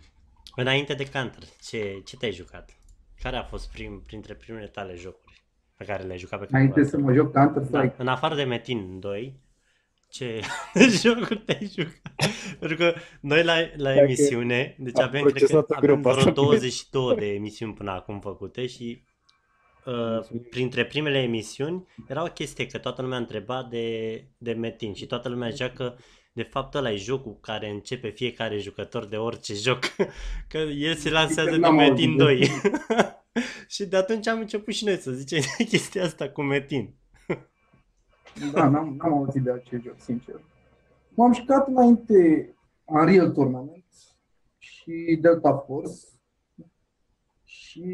înainte 0.55 0.93
de 0.93 1.09
Counter, 1.09 1.43
ce, 1.61 2.01
ce 2.05 2.17
te-ai 2.17 2.31
jucat? 2.31 2.77
Care 3.21 3.35
a 3.35 3.43
fost 3.43 3.71
prim, 3.71 4.01
printre 4.05 4.33
primele 4.33 4.67
tale 4.67 4.95
jocuri 4.95 5.45
pe 5.75 5.85
care 5.85 6.03
le-ai 6.03 6.17
jucat 6.17 6.39
pe 6.39 6.45
Înainte 6.49 6.73
calculator? 6.73 6.99
să 6.99 7.05
mă 7.05 7.13
joc 7.13 7.31
Da, 7.31 7.41
Counter-Strike, 7.53 7.95
în 7.97 8.07
afară 8.07 8.35
de 8.35 8.43
Metin 8.43 8.99
2, 8.99 9.39
ce 10.09 10.41
jocuri 11.03 11.39
te-ai 11.39 11.71
jucat? 11.75 12.13
Pentru 12.59 12.77
că 12.77 12.93
noi 13.21 13.43
la, 13.43 13.55
la 13.75 13.93
Dacă 13.93 13.99
emisiune, 13.99 14.75
deci 14.79 14.99
am 14.99 15.03
avem, 15.03 15.21
cred 15.21 15.33
că, 15.33 15.39
procesat-o 15.39 15.75
greu 15.79 15.95
avem 15.95 16.01
pe 16.01 16.09
vreo 16.09 16.19
asta. 16.19 16.31
22 16.31 17.15
de 17.15 17.33
emisiuni 17.33 17.73
până 17.73 17.91
acum 17.91 18.19
făcute 18.19 18.67
și 18.67 19.03
uh, 19.85 20.39
printre 20.49 20.85
primele 20.85 21.21
emisiuni 21.21 21.87
era 22.07 22.23
o 22.23 22.27
chestie 22.27 22.67
că 22.67 22.77
toată 22.77 23.01
lumea 23.01 23.17
întreba 23.17 23.67
de, 23.69 24.23
de 24.37 24.53
Metin 24.53 24.93
și 24.93 25.05
toată 25.05 25.29
lumea 25.29 25.49
zicea 25.49 25.69
că 25.69 25.95
de 26.37 26.43
fapt 26.43 26.73
ăla 26.73 26.91
e 26.91 26.95
jocul 26.95 27.37
care 27.41 27.69
începe 27.69 28.09
fiecare 28.09 28.57
jucător 28.57 29.05
de 29.05 29.17
orice 29.17 29.53
joc, 29.53 29.79
că 30.51 30.57
el 30.57 30.95
se 30.95 31.09
lansează 31.09 31.49
de 31.49 31.57
N-am 31.57 31.75
Metin 31.75 32.09
auzit 32.09 32.17
de 32.17 32.23
2. 32.23 32.49
și 33.73 33.85
de 33.85 33.97
atunci 33.97 34.27
am 34.27 34.39
început 34.39 34.73
și 34.73 34.85
noi 34.85 34.97
să 34.97 35.11
zicem 35.11 35.41
chestia 35.69 36.03
asta 36.03 36.29
cu 36.29 36.41
Metin. 36.41 36.95
Da, 38.53 38.67
n-am, 38.69 38.95
n-am 38.95 39.13
auzit 39.13 39.41
de 39.43 39.51
acest 39.51 39.83
joc, 39.83 39.99
sincer. 39.99 40.35
M-am 41.15 41.33
jucat 41.33 41.67
înainte 41.67 42.49
Unreal 42.85 43.31
Tournament 43.31 43.85
și 44.57 45.17
Delta 45.21 45.57
Force 45.65 45.99
și 47.43 47.85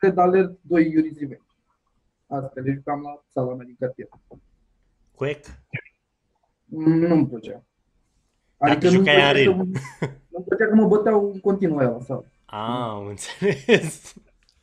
Red 0.00 0.18
Alert 0.18 0.58
2 0.62 0.84
Yuri's 0.84 1.18
Revenge. 1.18 1.42
Astea 2.26 2.62
le 2.62 2.72
jucam 2.72 3.00
la 3.00 3.24
sala 3.32 3.54
mea 3.54 3.64
din 3.64 3.76
cartier. 3.78 4.08
Quake? 5.14 5.64
Nu-mi 6.64 7.28
plăcea. 7.28 7.64
Dar 8.58 8.78
tu 8.78 8.84
nu-mi 8.84 8.96
jucai 8.96 9.14
plăcea 9.32 9.50
Unreal. 9.50 9.56
că- 10.00 10.06
Nu-mi 10.28 10.44
plăcea 10.44 10.66
că 10.68 10.74
mă 10.74 10.86
băteau 10.86 11.30
în 11.32 11.40
continuu 11.40 11.78
aia 11.78 11.88
la 11.88 12.00
sală. 12.00 12.24
Ah, 12.44 12.88
am 12.88 13.06
înțeles. 13.06 14.14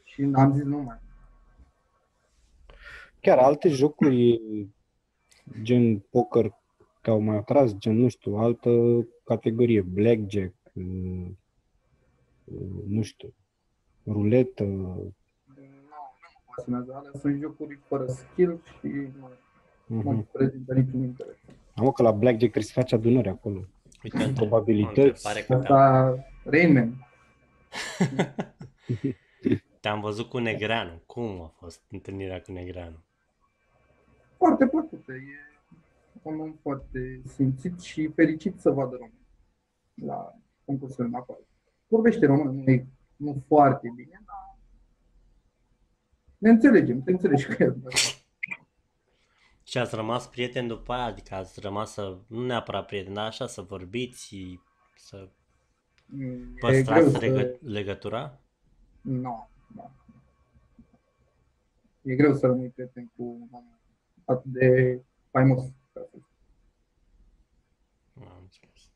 Și 0.04 0.30
am 0.34 0.54
zis 0.54 0.64
nu 0.64 0.78
mai. 0.78 1.00
Chiar 3.20 3.38
alte 3.38 3.70
jocuri 3.70 4.42
gen 5.62 6.00
poker 6.00 6.60
te-au 7.02 7.20
mai 7.20 7.36
atras, 7.36 7.76
gen, 7.78 7.98
nu 7.98 8.08
știu, 8.08 8.36
altă 8.36 8.70
categorie, 9.24 9.82
blackjack, 9.82 10.54
uh, 10.74 11.28
uh, 12.44 12.84
nu 12.88 13.02
știu, 13.02 13.34
ruletă, 14.06 14.64
Nu, 14.64 14.74
nu 14.86 15.62
mă 16.34 16.54
pasionează. 16.56 16.94
Alea 16.96 17.12
sunt 17.20 17.40
jocuri 17.40 17.80
fără 17.88 18.06
skill 18.08 18.62
și 18.80 18.88
nu, 18.88 19.30
nu 19.86 20.00
uh-huh. 20.00 20.04
mă 20.04 20.24
prezintă 20.32 20.74
niciun 20.74 21.02
interes. 21.04 21.36
Am 21.76 21.92
că 21.92 22.04
la 22.04 22.12
blackjack 22.12 22.40
trebuie 22.52 22.64
să 22.64 22.72
faci 22.74 22.92
adunări 22.94 23.30
acolo. 23.30 23.60
Uite, 24.04 24.18
între- 24.18 24.34
Probabilități. 24.34 25.24
Pare 25.24 25.42
că 25.42 25.56
te-am, 25.56 25.62
Asta, 25.62 26.26
Rain 26.44 26.74
Man. 26.74 27.08
te-am 29.80 30.02
văzut 30.02 30.30
cu 30.30 30.38
Negreanu. 30.38 31.02
Cum 31.06 31.42
a 31.42 31.54
fost 31.60 31.82
întâlnirea 31.92 32.42
cu 32.42 32.52
Negreanu? 32.52 32.96
Foarte 34.38 34.66
plăcută. 35.12 35.32
E 35.32 36.20
un 36.22 36.40
om 36.40 36.54
foarte 36.62 37.22
simțit 37.26 37.80
și 37.80 38.08
fericit 38.16 38.60
să 38.60 38.70
vadă 38.70 38.96
român 38.96 39.28
la 39.94 40.34
concursul 40.66 41.06
în 41.06 41.14
afară. 41.14 41.40
Vorbește 41.88 42.26
român, 42.26 42.56
nu 42.64 42.72
e 42.72 42.88
nu 43.16 43.44
foarte 43.48 43.92
bine, 43.96 44.22
dar 44.26 44.58
ne 46.38 46.50
înțelegem, 46.50 47.02
te 47.02 47.12
înțelegi 47.12 47.46
cu 47.56 47.64
el. 47.64 47.82
Și 49.64 49.78
ați 49.78 49.96
rămas 49.96 50.28
prieteni 50.28 50.68
după 50.68 50.94
aia? 50.94 51.04
Adică 51.04 51.36
ați 51.36 51.60
rămas 51.60 51.92
să, 51.94 52.18
nu 52.28 52.46
neapărat 52.46 52.86
prieteni, 52.86 53.16
dar 53.16 53.26
așa 53.26 53.48
să 53.48 53.62
vorbiți, 53.62 54.36
să 54.96 55.30
Mm, 56.14 56.54
E 56.56 56.60
greu 56.60 56.70
păstrați 56.72 57.12
să... 57.12 57.18
legă- 57.18 57.58
legătura? 57.62 58.40
Nu, 59.02 59.50
nu. 59.76 59.92
E 62.02 62.16
greu 62.16 62.34
să 62.34 62.48
rămâi 62.48 62.70
prieten 62.70 63.12
cu 63.16 63.24
un 63.24 63.48
om 63.52 63.64
atât 64.32 64.52
de 64.52 65.00
faimos. 65.32 65.64
ca 65.94 66.02
să 66.02 66.10
zic. 66.14 66.26
Am 68.16 68.38
înțeles. 68.42 68.92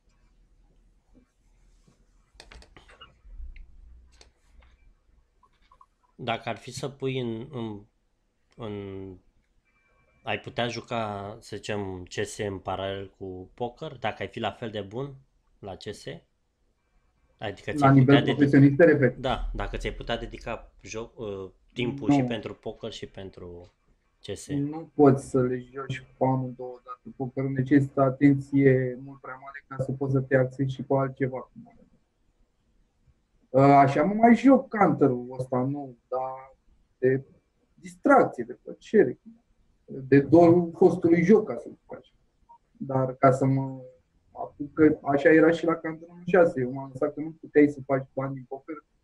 dacă 6.16 6.50
ar 6.50 6.58
fi 6.58 6.72
să 6.72 6.90
pui 6.90 7.20
în, 7.20 7.48
în, 7.52 7.82
în 8.56 8.74
ai 10.24 10.40
putea 10.40 10.68
juca, 10.68 11.38
să 11.42 11.56
zicem, 11.56 12.04
CS 12.04 12.38
în 12.38 12.58
paralel 12.58 13.10
cu 13.18 13.50
poker, 13.54 13.92
dacă 13.98 14.22
ai 14.22 14.28
fi 14.28 14.40
la 14.40 14.52
fel 14.52 14.70
de 14.70 14.82
bun 14.82 15.16
la 15.60 15.76
CS? 15.76 16.06
Adică 17.38 17.72
La 17.72 17.78
ți-ai 17.78 17.94
nivel 17.94 18.06
putea 18.06 18.20
dedica, 18.20 18.34
profesionist, 18.36 18.76
te 18.76 18.84
referi? 18.84 19.22
da, 19.22 19.50
dacă 19.54 19.78
ți-ai 19.78 19.94
putea 19.94 20.18
dedica 20.18 20.72
joc, 20.82 21.20
uh, 21.20 21.50
timpul 21.74 22.10
Nu. 22.10 22.16
și 22.16 22.22
pentru 22.24 22.54
poker 22.54 22.92
și 22.92 23.06
pentru 23.06 23.74
CS. 24.26 24.48
Nu 24.48 24.92
poți 24.94 25.30
să 25.30 25.42
le 25.42 25.60
joci 25.60 26.00
pe 26.18 26.26
amândouă 26.26 26.82
dată. 26.86 27.16
Pokerul 27.16 27.52
necesită 27.52 28.02
atenție 28.02 29.00
mult 29.04 29.20
prea 29.22 29.40
mare 29.44 29.66
ca 29.68 29.84
să 29.84 29.92
poți 29.92 30.14
să 30.14 30.20
te 30.20 30.36
axezi 30.36 30.74
și 30.74 30.84
pe 30.84 30.94
altceva. 30.94 31.52
Uh, 33.50 33.62
Așa 33.62 34.04
mă 34.04 34.14
mai 34.14 34.36
joc 34.36 34.70
counter-ul 34.70 35.36
ăsta 35.40 35.64
nou, 35.64 35.96
dar 36.08 36.56
de 36.98 37.24
distracție, 37.74 38.44
de 38.44 38.60
plăcere, 38.64 39.20
de 39.86 40.20
dorul 40.20 40.72
fostului 40.76 41.24
joc, 41.24 41.48
ca 41.48 41.58
să 41.58 41.70
zic 41.70 41.98
așa. 41.98 42.14
Dar 42.72 43.16
ca 43.16 43.32
să 43.32 43.46
mă 43.46 43.82
apuc, 44.32 44.74
că 44.74 44.98
așa 45.04 45.30
era 45.30 45.52
și 45.52 45.66
la 45.66 45.74
counter 45.76 46.08
6. 46.26 46.60
Eu 46.62 46.72
m-am 46.72 46.90
lăsat 46.92 47.14
că 47.14 47.22
nu 47.22 47.32
puteai 47.40 47.68
să 47.68 47.80
faci 47.86 48.08
bani 48.14 48.34
din 48.34 48.46
poker 48.48 48.76
uh, 48.76 48.95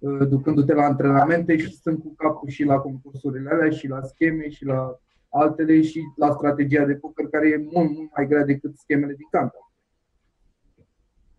ducându-te 0.00 0.72
la 0.72 0.84
antrenamente 0.84 1.56
și 1.56 1.72
stând 1.72 2.02
cu 2.02 2.14
capul 2.14 2.48
și 2.48 2.64
la 2.64 2.78
concursurile 2.78 3.50
alea 3.50 3.70
și 3.70 3.86
la 3.86 4.02
scheme 4.02 4.48
și 4.48 4.64
la 4.64 5.00
altele 5.28 5.82
și 5.82 6.02
la 6.16 6.32
strategia 6.32 6.84
de 6.84 6.94
poker 6.94 7.28
care 7.28 7.48
e 7.48 7.56
mult, 7.56 7.90
mult 7.90 8.16
mai 8.16 8.26
grea 8.26 8.44
decât 8.44 8.78
schemele 8.78 9.14
din 9.14 9.26
counter. 9.30 9.60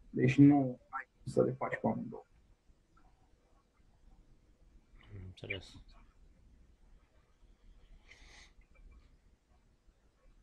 Deci 0.10 0.38
nu 0.38 0.80
ai 0.89 1.10
cum 1.24 1.32
să 1.32 1.44
le 1.44 1.51
faci 1.51 1.80
pe 1.82 1.88
amândouă. 1.88 2.25
Am 5.12 5.22
Înțeles. 5.25 5.74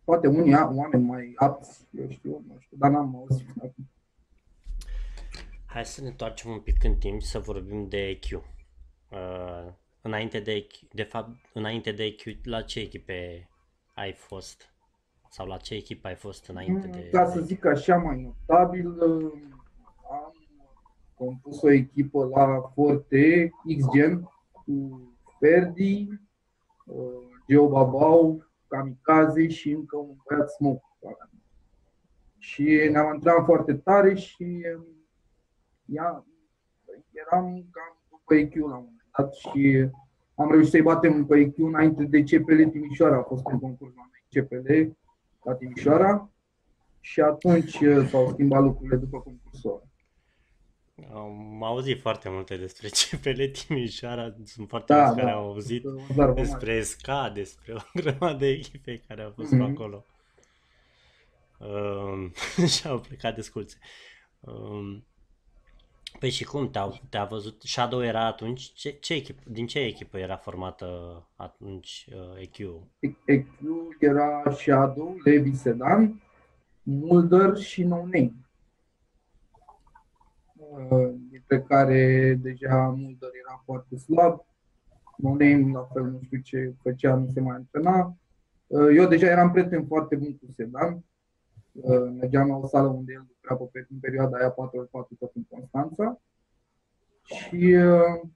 Poate 0.04 0.26
unii 0.26 0.54
oameni 0.54 1.04
mai 1.04 1.32
apți, 1.36 1.86
eu 1.90 2.10
știu, 2.10 2.44
nu 2.48 2.56
știu, 2.58 2.76
dar 2.76 2.90
n-am 2.90 3.16
auzit 3.16 3.48
acum. 3.56 3.88
Hai 5.76 5.84
să 5.84 6.02
ne 6.02 6.08
întoarcem 6.08 6.50
un 6.50 6.60
pic 6.60 6.84
în 6.84 6.94
timp 6.94 7.20
și 7.20 7.26
să 7.26 7.38
vorbim 7.38 7.88
de 7.88 8.08
EQ. 8.08 8.24
Uh, 8.32 9.72
înainte 10.02 10.40
de 10.40 10.52
EQ, 10.52 10.72
de 10.92 11.02
fapt, 11.02 11.30
înainte 11.52 11.92
de 11.92 12.04
EQ, 12.04 12.20
la 12.42 12.62
ce 12.62 12.80
echipe 12.80 13.48
ai 13.94 14.12
fost? 14.12 14.74
Sau 15.30 15.46
la 15.46 15.56
ce 15.56 15.74
echipă 15.74 16.06
ai 16.06 16.14
fost 16.14 16.46
înainte 16.46 16.86
de... 16.86 17.08
Ca 17.12 17.30
să 17.30 17.40
zic 17.40 17.64
așa 17.64 17.96
mai 17.96 18.20
notabil, 18.20 18.88
uh, 18.88 19.32
am 20.10 20.32
compus 21.14 21.62
o 21.62 21.70
echipă 21.70 22.24
la 22.34 22.60
Forte, 22.74 23.50
XGen, 23.78 24.30
cu 24.52 25.00
Ferdi, 25.38 26.08
uh, 26.86 27.04
Geo 27.48 27.68
Babau, 27.68 28.44
Kamikaze 28.68 29.48
și 29.48 29.70
încă 29.70 29.96
un 29.96 30.16
băiat 30.28 30.50
Smoke. 30.50 30.84
Și 32.38 32.88
ne-am 32.90 33.06
antrenat 33.06 33.44
foarte 33.44 33.74
tare 33.74 34.14
și 34.14 34.64
um, 35.88 35.94
ia, 35.94 36.24
eram 37.12 37.44
cam 37.70 37.96
după 38.10 38.34
EQ 38.34 38.54
la 38.54 38.64
un 38.64 38.70
moment 38.70 39.06
dat 39.18 39.34
și 39.34 39.88
am 40.34 40.50
reușit 40.50 40.70
să-i 40.70 40.82
batem 40.82 41.26
pe 41.26 41.38
EQ 41.38 41.58
înainte 41.58 42.04
de 42.04 42.22
CPL 42.22 42.62
Timișoara. 42.62 43.16
A 43.18 43.22
fost 43.22 43.44
un 43.46 43.58
concurs 43.60 43.94
la 43.94 44.02
noi 44.10 44.42
CPL 44.42 44.96
la 45.42 45.54
Timișoara 45.54 46.30
și 47.00 47.20
atunci 47.20 47.80
uh, 47.80 48.06
s-au 48.08 48.30
schimbat 48.32 48.62
lucrurile 48.62 48.96
după 48.96 49.20
concursul 49.20 49.70
ăla. 49.70 49.80
Am 51.12 51.62
auzit 51.62 52.00
foarte 52.00 52.28
multe 52.28 52.56
despre 52.56 52.88
CPL 53.10 53.42
Timișoara, 53.44 54.34
sunt 54.44 54.68
foarte 54.68 54.92
Da, 54.92 55.02
mulți 55.04 55.16
care 55.20 55.30
da. 55.30 55.36
au 55.36 55.46
auzit 55.48 55.84
O 55.84 55.90
zarvă 55.90 56.22
mare. 56.22 56.32
despre 56.32 56.82
SCA, 56.82 57.30
despre 57.34 57.72
o 57.74 57.78
grămadă 58.00 58.36
de 58.38 58.46
echipe 58.48 59.02
care 59.08 59.22
au 59.22 59.30
fost 59.36 59.50
Mhm. 59.52 59.64
pe 59.64 59.70
acolo. 59.70 60.04
Um, 61.58 62.32
și 62.74 62.86
au 62.86 63.00
plecat 63.00 63.34
desculțe. 63.34 63.76
Um, 64.40 65.04
păi 66.18 66.30
și 66.30 66.44
cum 66.44 66.70
te-au, 66.70 67.00
te-a 67.10 67.24
văzut? 67.24 67.62
Shadow 67.62 68.02
era 68.02 68.26
atunci? 68.26 68.72
Ce, 68.72 68.90
ce 68.90 69.14
echipă, 69.14 69.42
din 69.46 69.66
ce 69.66 69.78
echipă 69.78 70.18
era 70.18 70.36
formată 70.36 70.86
atunci 71.36 72.08
uh, 72.12 72.40
EQ? 72.40 72.82
EQ 73.24 73.46
era 73.98 74.50
Shadow, 74.50 75.16
Levi 75.24 75.54
Sedan, 75.54 76.22
Mulder 76.82 77.56
și 77.56 77.82
No 77.82 77.96
Name. 77.96 78.34
Uh, 80.56 81.14
Dintre 81.30 81.60
care 81.60 82.34
deja 82.42 82.94
Mulder 82.96 83.30
era 83.44 83.62
foarte 83.64 83.96
slab, 83.96 84.44
No 85.16 85.28
Name 85.28 85.70
la 85.72 85.88
fel 85.92 86.04
nu 86.04 86.20
știu 86.22 86.38
ce 86.38 86.74
făcea, 86.82 87.14
nu 87.14 87.30
se 87.32 87.40
mai 87.40 87.56
antrena. 87.56 88.16
Uh, 88.66 88.88
Eu 88.94 89.06
deja 89.06 89.26
eram 89.26 89.52
prieten 89.52 89.86
foarte 89.86 90.16
bun 90.16 90.38
cu 90.38 90.46
Sedan. 90.56 91.04
Uh, 91.80 92.10
Mergeam 92.18 92.48
la 92.48 92.56
o 92.56 92.66
sală 92.66 92.88
unde 92.88 93.12
el 93.12 93.26
lucra 93.28 93.66
pe, 93.72 93.86
în 93.90 93.98
perioada 93.98 94.36
aia 94.36 94.54
4x4 94.54 95.18
tot 95.18 95.34
în 95.34 95.44
Constanța. 95.48 96.20
Și 97.24 97.74
uh, 97.74 98.28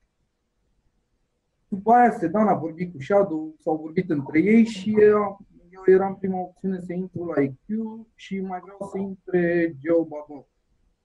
după 1.69 1.93
aia 1.93 2.11
Sedan 2.11 2.49
a 2.49 2.55
vorbit 2.55 2.93
cu 2.93 3.03
Shadow, 3.03 3.55
s-au 3.59 3.77
vorbit 3.77 4.11
între 4.11 4.41
ei 4.41 4.65
și 4.65 5.01
eu, 5.01 5.47
eu 5.71 5.95
eram 5.95 6.17
prima 6.17 6.41
opțiune 6.41 6.81
să 6.81 6.93
intru 6.93 7.25
la 7.25 7.43
IQ 7.43 7.67
și 8.15 8.41
mai 8.41 8.61
vreau 8.61 8.79
să 8.93 8.99
intre 8.99 9.75
Joe 9.83 10.07
Babo. 10.09 10.49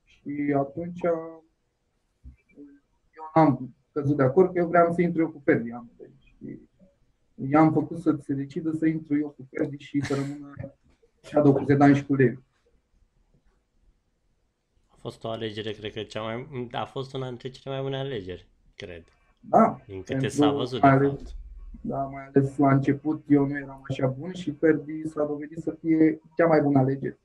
Și 0.04 0.54
atunci 0.58 1.02
eu 1.02 1.43
n-am 3.36 3.76
căzut 3.91 4.17
de 4.17 4.24
acord 4.24 4.54
că 4.54 4.60
eu 4.60 4.67
vreau 4.67 4.93
să 4.93 5.02
intru 5.02 5.21
eu 5.21 5.30
cu 5.30 5.41
Ferdi 5.43 5.71
amândoi. 5.71 6.13
Și 6.19 6.60
i-am 7.36 7.74
făcut 7.74 7.98
să 7.98 8.17
se 8.21 8.34
decidă 8.34 8.71
să 8.71 8.86
intru 8.86 9.17
eu 9.17 9.30
cu 9.30 9.48
Ferdi 9.50 9.78
și 9.78 10.02
să 10.02 10.15
rămână 10.15 10.54
Shadow 11.26 11.54
cu 11.54 11.64
Sedan 11.68 11.96
și 11.96 12.06
cu 12.06 12.16
Levi. 12.16 12.38
A 14.88 14.96
fost 15.00 15.24
o 15.24 15.30
alegere, 15.30 15.72
cred 15.72 15.94
că 15.94 16.04
cea 16.04 16.22
mai, 16.22 16.68
a 16.72 16.86
fost 16.86 17.14
una 17.14 17.28
dintre 17.28 17.50
cele 17.50 17.74
mai 17.74 17.84
bune 17.84 17.98
alegeri, 17.98 18.48
cred. 18.76 19.04
Da, 19.40 19.80
Din 19.88 19.98
câte 20.00 20.12
Pentru 20.12 20.30
s-a 20.30 20.52
văzut, 20.52 20.82
de 20.82 20.88
mai 20.88 20.96
ales- 20.96 21.10
fapt. 21.12 21.36
da, 21.82 21.98
mai 21.98 22.26
ales 22.26 22.58
la 22.58 22.72
început 22.72 23.24
eu 23.28 23.46
nu 23.46 23.58
eram 23.58 23.86
așa 23.90 24.08
bun 24.08 24.34
și 24.34 24.52
Ferdi 24.52 25.08
s-a 25.08 25.24
dovedit 25.26 25.58
să 25.58 25.78
fie 25.82 26.22
cea 26.38 26.46
mai 26.48 26.62
bună 26.62 26.80
alegere. 26.80 27.20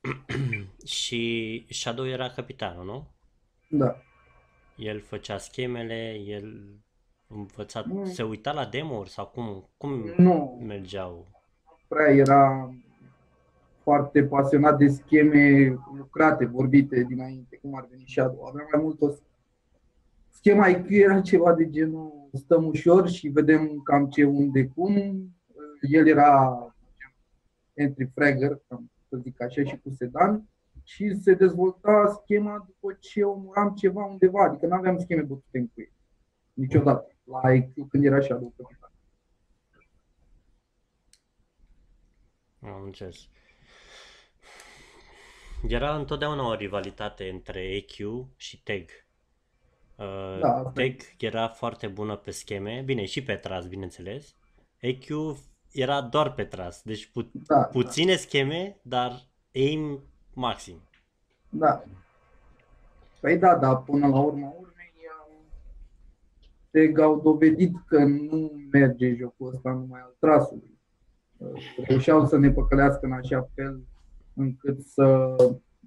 Și 0.86 1.66
Shadow 1.70 2.06
era 2.06 2.30
capitanul, 2.30 2.84
nu? 2.84 3.06
Da. 3.68 4.02
El 4.76 5.00
făcea 5.00 5.38
schemele, 5.38 6.12
el 6.14 6.62
învăța, 7.28 7.82
Nu. 7.86 8.04
se 8.04 8.22
uita 8.22 8.52
la 8.52 8.64
demo-uri 8.66 9.10
sau 9.10 9.26
cum, 9.26 9.68
cum 9.76 9.90
Nu, 10.16 10.62
mergeau? 10.66 11.26
prea 11.88 12.10
era 12.10 12.70
foarte 13.82 14.24
pasionat 14.24 14.78
de 14.78 14.88
scheme 14.88 15.66
lucrate, 15.96 16.44
vorbite 16.44 17.02
dinainte, 17.08 17.56
cum 17.56 17.76
ar 17.76 17.86
veni 17.90 18.04
Shadow. 18.06 18.44
Avea 18.44 18.66
mai 18.72 18.82
mult 18.82 19.00
o 19.00 19.10
schema 20.28 20.66
IQ 20.68 20.86
era 20.88 21.20
ceva 21.20 21.54
de 21.54 21.70
genul 21.70 22.28
stăm 22.32 22.64
ușor 22.66 23.08
și 23.08 23.28
vedem 23.28 23.80
cam 23.82 24.08
ce, 24.08 24.24
unde, 24.24 24.66
cum. 24.66 24.96
El 25.80 26.06
era 26.08 26.58
entry 27.74 28.10
fragger, 28.14 28.60
cam 28.68 28.90
să 29.08 29.16
zic 29.16 29.42
așa, 29.42 29.62
și 29.64 29.80
cu 29.82 29.90
sedan 29.90 30.48
și 30.82 31.16
se 31.16 31.34
dezvolta 31.34 32.18
schema 32.22 32.64
după 32.66 32.96
ce 33.00 33.22
omoram 33.22 33.74
ceva 33.74 34.04
undeva, 34.04 34.44
adică 34.44 34.66
nu 34.66 34.74
aveam 34.74 34.98
scheme 34.98 35.22
bătute 35.22 35.58
în 35.58 35.68
cuie. 35.74 35.92
Niciodată. 36.52 37.13
La 37.24 37.52
IQ 37.54 37.88
când 37.88 38.04
era 38.04 38.20
Shadow 38.20 38.52
capitan. 38.56 38.90
Am 42.62 42.82
înțeles. 42.82 43.28
Era 45.68 45.96
întotdeauna 45.96 46.46
o 46.48 46.54
rivalitate 46.54 47.28
între 47.28 47.60
EQ 47.60 48.26
și 48.36 48.62
TEG. 48.62 48.90
Uh, 49.96 50.38
Da, 50.40 50.48
asta 50.54 50.82
e. 50.82 50.90
TEG 50.90 51.00
era 51.18 51.48
foarte 51.48 51.86
bună 51.88 52.16
pe 52.16 52.30
scheme, 52.30 52.82
bine, 52.84 53.04
și 53.04 53.22
pe 53.22 53.34
tras, 53.36 53.66
bineînțeles. 53.66 54.34
EQ 54.78 55.06
era 55.72 56.02
doar 56.02 56.32
pe 56.34 56.44
tras, 56.44 56.82
deci 56.82 57.06
pu- 57.06 57.30
Da, 57.32 57.62
puține 57.64 58.16
scheme, 58.16 58.76
dar 58.82 59.22
aim 59.54 60.02
maxim. 60.32 60.80
Da. 61.48 61.84
Păi 63.20 63.38
da, 63.38 63.56
dar 63.56 63.82
până 63.82 64.06
la 64.08 64.18
urma 64.20 64.54
urmei 66.74 66.86
Teg 66.86 66.98
au 66.98 67.20
dovedit 67.20 67.74
că 67.86 67.98
nu 68.04 68.52
merge 68.70 69.14
jocul 69.14 69.54
ăsta 69.54 69.70
numai 69.72 70.00
al 70.00 70.16
trasului. 70.18 70.78
Reușeau 71.86 72.26
să 72.26 72.36
ne 72.36 72.50
păcălească 72.50 73.06
în 73.06 73.12
așa 73.12 73.50
fel 73.54 73.82
încât 74.34 74.80
să 74.80 75.36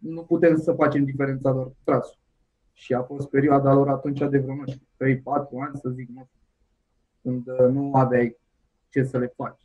nu 0.01 0.23
putem 0.23 0.57
să 0.57 0.73
facem 0.73 1.05
diferența 1.05 1.51
doar 1.51 1.65
cu 1.65 1.77
trasul. 1.83 2.19
Și 2.73 2.93
a 2.93 3.03
fost 3.03 3.29
perioada 3.29 3.73
lor 3.73 3.89
atunci 3.89 4.19
de 4.19 4.37
vreo, 4.37 4.55
nu 4.55 4.63
știu, 4.65 4.87
3-4 4.97 5.21
ani, 5.67 5.77
să 5.81 5.89
zic, 5.89 6.09
nu 6.09 6.27
știu, 6.27 6.39
când 7.21 7.47
uh, 7.47 7.67
nu 7.69 7.93
aveai 7.93 8.37
ce 8.89 9.03
să 9.03 9.17
le 9.17 9.33
faci. 9.35 9.61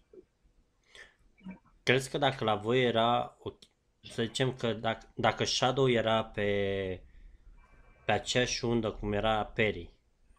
Crezi 1.83 2.11
că 2.11 2.19
dacă 2.19 2.45
la 2.45 2.55
voi 2.55 2.85
era, 2.85 3.37
o- 3.43 3.51
să 4.01 4.23
zicem 4.23 4.53
că 4.59 4.73
dacă, 4.73 5.07
dacă 5.15 5.45
Shadow 5.45 5.89
era 5.89 6.25
pe, 6.25 6.41
pe 6.41 7.01
pe 8.05 8.13
aceeași 8.13 8.65
undă 8.65 8.91
cum 8.91 9.13
era 9.13 9.45
Perry 9.45 9.91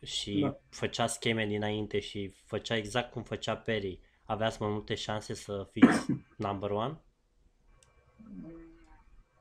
și 0.04 0.40
Da. 0.40 0.60
făcea 0.70 1.08
scheme 1.08 1.46
dinainte 1.46 2.00
și 2.00 2.34
făcea 2.46 2.76
exact 2.76 3.12
cum 3.12 3.24
făcea 3.24 3.56
Perry, 3.56 4.00
aveați 4.26 4.62
mai 4.62 4.72
multe 4.72 4.96
șanse 4.96 5.34
să 5.34 5.68
fiți 5.72 6.06
number 6.48 6.70
one? 6.70 6.98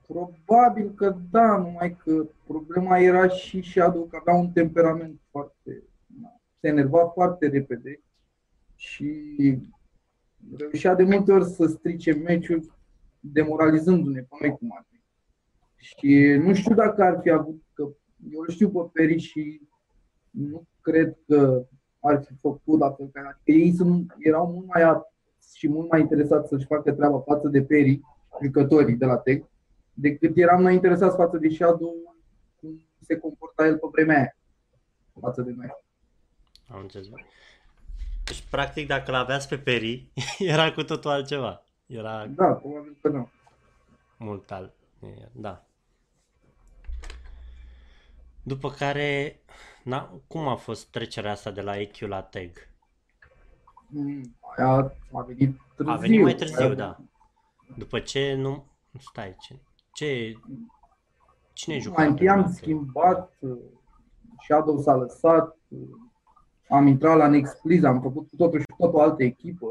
Probabil 0.06 0.90
că 0.94 1.16
da, 1.30 1.56
numai 1.56 1.96
că 1.96 2.26
problema 2.46 2.98
era 2.98 3.28
și 3.28 3.62
Shadow 3.62 4.04
că 4.04 4.16
avea 4.20 4.34
un 4.34 4.50
temperament 4.50 5.20
foarte... 5.30 5.82
na, 6.20 6.40
se 6.60 6.68
enerva 6.68 7.06
foarte 7.06 7.48
repede 7.48 8.00
și 8.76 9.34
reușea 10.56 10.94
de 10.94 11.02
multe 11.02 11.32
ori 11.32 11.44
să 11.44 11.66
strice 11.66 12.12
meciul 12.12 12.72
demoralizându-ne 13.20 14.20
pe 14.20 14.36
noi 14.40 14.56
cum 14.56 14.74
ar 14.76 14.86
fi. 14.90 15.00
Și 15.76 16.40
nu 16.42 16.54
știu 16.54 16.74
dacă 16.74 17.02
ar 17.02 17.18
fi 17.22 17.30
avut, 17.30 17.62
că 17.72 17.82
eu 18.32 18.40
îl 18.40 18.48
știu 18.48 18.70
pe 18.70 18.90
Peri 18.92 19.18
și 19.18 19.60
nu 20.32 20.66
cred 20.80 21.16
că 21.26 21.66
ar 22.00 22.24
fi 22.24 22.34
făcut 22.40 22.78
la 22.78 22.90
fel 22.90 23.08
ca 23.12 23.20
adică 23.20 23.58
ei 23.60 23.72
sunt, 23.72 24.14
erau 24.18 24.52
mult 24.52 24.66
mai 24.66 24.82
apți 24.82 25.58
și 25.58 25.68
mult 25.68 25.90
mai 25.90 26.00
interesați 26.00 26.48
să-și 26.48 26.66
facă 26.66 26.92
treaba 26.92 27.20
față 27.20 27.48
de 27.48 27.62
Peri, 27.62 28.00
jucătorii 28.42 28.96
de 28.96 29.04
la 29.04 29.16
Tech, 29.16 29.46
decât 29.94 30.36
eram 30.36 30.62
noi 30.62 30.74
interesați 30.74 31.16
față 31.16 31.36
de 31.36 31.48
Shadow 31.48 32.16
cum 32.60 32.82
se 33.00 33.16
comporta 33.16 33.66
el 33.66 33.78
pe 33.78 33.86
vremea 33.92 34.16
aia 34.16 34.36
față 35.20 35.42
de 35.42 35.52
noi. 35.56 35.76
Am 36.68 36.80
înțeles. 36.80 37.08
Deci, 38.24 38.44
practic, 38.50 38.86
dacă 38.86 39.10
l-aveați 39.10 39.48
pe 39.48 39.58
Perry, 39.58 40.12
era 40.38 40.72
cu 40.72 40.82
totul 40.82 41.10
altceva. 41.10 41.64
Era 41.86 42.26
Da, 42.26 42.46
probabil 42.46 42.96
că 43.00 43.08
da. 43.08 43.28
mult 44.18 44.50
alt. 44.50 44.72
Da. 45.32 45.66
După 48.42 48.70
care, 48.70 49.40
na, 49.84 50.20
cum 50.26 50.48
a 50.48 50.54
fost 50.56 50.90
trecerea 50.90 51.30
asta 51.30 51.50
de 51.50 51.60
la 51.60 51.80
EQ 51.80 51.96
la 51.98 52.22
TEG? 52.22 52.68
Mm, 53.88 54.36
Aia 54.56 54.92
a 55.12 55.20
venit 55.22 55.56
târziu. 55.76 55.94
A 55.94 55.96
venit 55.96 56.22
mai 56.22 56.34
târziu, 56.34 56.68
Aia- 56.68 56.74
da. 56.76 56.98
După 57.76 57.98
ce 58.00 58.34
nu... 58.34 58.64
Stai, 58.98 59.36
ce... 59.40 59.58
ce 59.92 60.32
cine 61.52 61.78
juca? 61.78 61.96
Mai 61.96 62.10
întâi 62.10 62.28
am 62.28 62.38
la 62.38 62.44
TEG? 62.44 62.54
schimbat, 62.54 63.36
uh, 63.38 63.58
Shadow 64.44 64.78
s-a 64.80 64.94
lăsat, 64.94 65.56
uh, 65.68 65.88
am 66.68 66.86
intrat 66.86 67.16
la 67.16 67.26
Next 67.28 67.60
Please, 67.60 67.86
am 67.86 68.00
făcut 68.00 68.28
cu 68.28 68.36
totul 68.36 68.60
și 68.60 68.66
cu 68.66 68.76
totul 68.78 68.98
o 68.98 69.02
altă 69.02 69.22
echipă. 69.22 69.66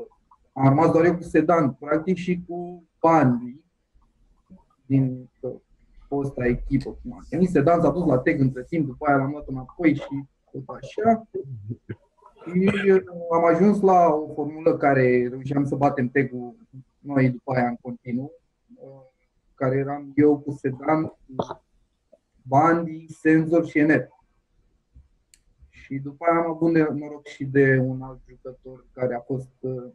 Am 0.53 0.67
rămas 0.67 0.91
doar 0.91 1.05
eu 1.05 1.15
cu 1.15 1.23
Sedan, 1.23 1.73
practic 1.73 2.17
și 2.17 2.41
cu 2.47 2.83
Bandi 2.99 3.59
din 4.85 5.29
uh, 5.39 5.53
fosta 6.11 6.45
echipă. 6.45 6.97
Cum 7.01 7.13
a 7.13 7.25
venit 7.29 7.49
Sedan, 7.49 7.81
s-a 7.81 7.89
dus 7.91 8.05
la 8.05 8.17
Teg 8.19 8.39
între 8.39 8.63
timp, 8.63 8.85
după 8.85 9.05
aia 9.07 9.17
l-am 9.17 9.31
luat 9.31 9.47
înapoi 9.47 9.95
și 9.95 10.25
tot 10.51 10.63
așa. 10.67 11.27
Și 12.45 12.91
uh, 12.91 13.01
am 13.33 13.45
ajuns 13.45 13.81
la 13.81 14.07
o 14.07 14.33
formulă 14.33 14.77
care 14.77 15.27
reușeam 15.27 15.65
să 15.65 15.75
batem 15.75 16.09
Teg-ul 16.09 16.55
noi 16.99 17.29
după 17.29 17.53
aia 17.53 17.67
în 17.67 17.75
continuu, 17.81 18.31
uh, 18.75 19.01
care 19.55 19.77
eram 19.77 20.11
eu 20.15 20.39
cu 20.39 20.51
Sedan, 20.51 21.03
cu 21.03 21.17
Bandi, 22.41 23.05
Senzor 23.07 23.65
și 23.65 23.79
Enet. 23.79 24.09
Și 25.69 25.95
după 25.95 26.25
aia 26.25 26.39
am 26.39 26.49
avut 26.49 26.73
de- 26.73 26.87
noroc 26.93 27.27
și 27.27 27.45
de 27.45 27.77
un 27.83 28.01
alt 28.01 28.19
jucător 28.29 28.85
care 28.91 29.15
a 29.15 29.19
fost 29.19 29.51
uh, 29.59 29.91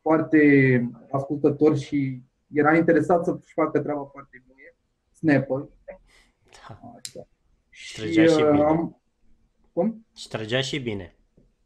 foarte 0.00 0.90
ascultător 1.10 1.76
și 1.76 2.22
era 2.52 2.76
interesat 2.76 3.24
să-și 3.24 3.52
facă 3.52 3.80
treaba 3.80 4.04
foarte 4.04 4.42
bine, 4.46 4.57
Snapple. 5.18 5.68
Da. 6.68 6.80
Așa. 6.96 7.28
Și, 7.70 8.00
Trăgea 8.00 8.26
și 8.26 8.42
uh, 8.42 8.50
bine. 8.50 8.62
am, 8.62 9.00
cum? 9.72 10.06
Și 10.14 10.28
trăgea 10.28 10.60
și 10.60 10.78
bine. 10.78 11.16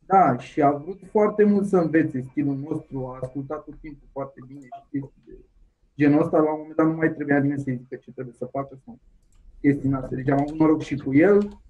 Da, 0.07 0.39
și 0.39 0.63
a 0.63 0.71
vrut 0.71 1.01
foarte 1.11 1.45
mult 1.45 1.67
să 1.67 1.77
învețe 1.77 2.21
stilul 2.21 2.57
nostru, 2.57 3.07
a 3.07 3.19
ascultat 3.23 3.65
tot 3.65 3.81
timpul 3.81 4.09
foarte 4.13 4.41
bine 4.47 4.61
și 4.61 4.83
chestii 4.91 5.23
de 5.25 5.39
genul 5.97 6.23
ăsta. 6.23 6.39
La 6.39 6.53
un 6.53 6.59
moment 6.59 6.77
dat 6.77 6.87
nu 6.87 6.93
mai 6.93 7.13
trebuia 7.13 7.39
nimeni 7.39 7.61
să-i 7.61 7.77
zică 7.77 7.97
ce 7.97 8.13
trebuie 8.13 8.35
să 8.35 8.47
facă 8.47 8.81
sau 8.85 8.99
chestii 9.61 9.83
din 9.83 9.95
astea. 9.95 10.17
Deci 10.17 10.29
am 10.29 10.41
avut 10.41 10.59
noroc 10.59 10.83
și 10.83 10.97
cu 10.97 11.15
el 11.15 11.61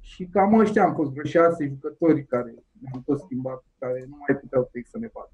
și 0.00 0.24
cam 0.26 0.58
ăștia 0.58 0.84
am 0.84 0.94
fost 0.94 1.10
vreo 1.10 1.24
șase 1.24 1.66
jucători 1.66 2.24
care 2.26 2.54
ne-am 2.80 3.02
tot 3.02 3.20
schimbat, 3.20 3.64
care 3.78 4.04
nu 4.08 4.16
mai 4.26 4.36
puteau 4.40 4.68
fix 4.72 4.90
să 4.90 4.98
ne 4.98 5.08
facă. 5.08 5.30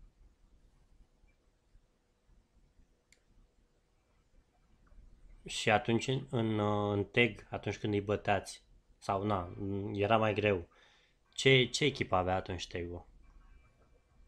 Și 5.44 5.70
atunci 5.70 6.08
în, 6.08 6.20
în, 6.30 6.58
uh, 6.58 6.92
în 6.96 7.04
TEG, 7.04 7.46
atunci 7.50 7.78
când 7.78 7.92
îi 7.92 8.00
băteați, 8.00 8.64
sau 8.98 9.22
na, 9.22 9.48
era 9.92 10.16
mai 10.16 10.34
greu, 10.34 10.68
ce, 11.28 11.64
ce 11.64 11.84
echipă 11.84 12.14
avea 12.14 12.34
atunci 12.34 12.68
TEG-ul? 12.68 13.06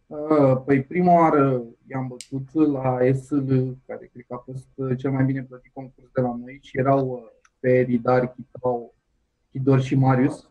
Uh, 0.07 0.62
Păi 0.64 0.83
prima 0.83 1.12
oară 1.12 1.62
i-am 1.88 2.07
bătut 2.07 2.72
la 2.72 2.98
SL, 3.14 3.52
care 3.87 4.07
cred 4.12 4.24
că 4.29 4.35
a 4.35 4.37
fost 4.37 4.68
uh, 4.74 4.98
cel 4.98 5.11
mai 5.11 5.24
bine 5.24 5.42
plătit 5.42 5.72
concurs 5.72 6.11
de 6.12 6.20
la 6.20 6.37
noi 6.37 6.59
și 6.62 6.79
erau 6.79 7.09
uh, 7.09 7.22
Peri, 7.61 7.96
Dar, 7.98 8.35
Chitau, 8.35 8.94
Chidor 9.50 9.81
și 9.81 9.94
Marius. 9.94 10.50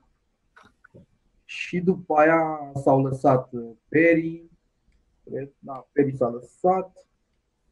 Și 1.46 1.80
după 1.80 2.14
aia 2.14 2.72
s-au 2.74 3.02
lăsat 3.02 3.52
uh, 3.52 3.72
Peri, 3.88 4.44
cred, 5.24 5.52
da, 5.60 5.88
Peri 5.92 6.16
s-a 6.16 6.28
lăsat 6.28 7.08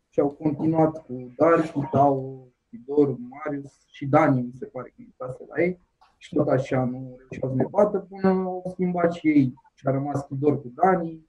și 0.09 0.19
au 0.19 0.29
continuat 0.29 1.05
cu 1.05 1.33
Dar, 1.35 1.61
Chitau, 1.61 2.47
Chidor, 2.73 3.15
Marius 3.17 3.85
și 3.87 4.05
Dani, 4.05 4.41
mi 4.41 4.53
se 4.53 4.65
pare 4.65 4.89
că 4.89 5.01
intrase 5.01 5.45
la 5.47 5.63
ei. 5.63 5.79
Și 6.17 6.35
tot 6.35 6.47
așa 6.47 6.83
nu 6.83 7.15
reușeau 7.17 7.49
să 7.49 7.55
ne 7.55 7.65
bată 7.69 7.99
până 7.99 8.27
au 8.27 8.69
schimbat 8.71 9.13
și 9.13 9.27
ei 9.27 9.53
și 9.73 9.87
a 9.87 9.91
rămas 9.91 10.21
Chidor 10.21 10.61
cu 10.61 10.71
Dani, 10.75 11.27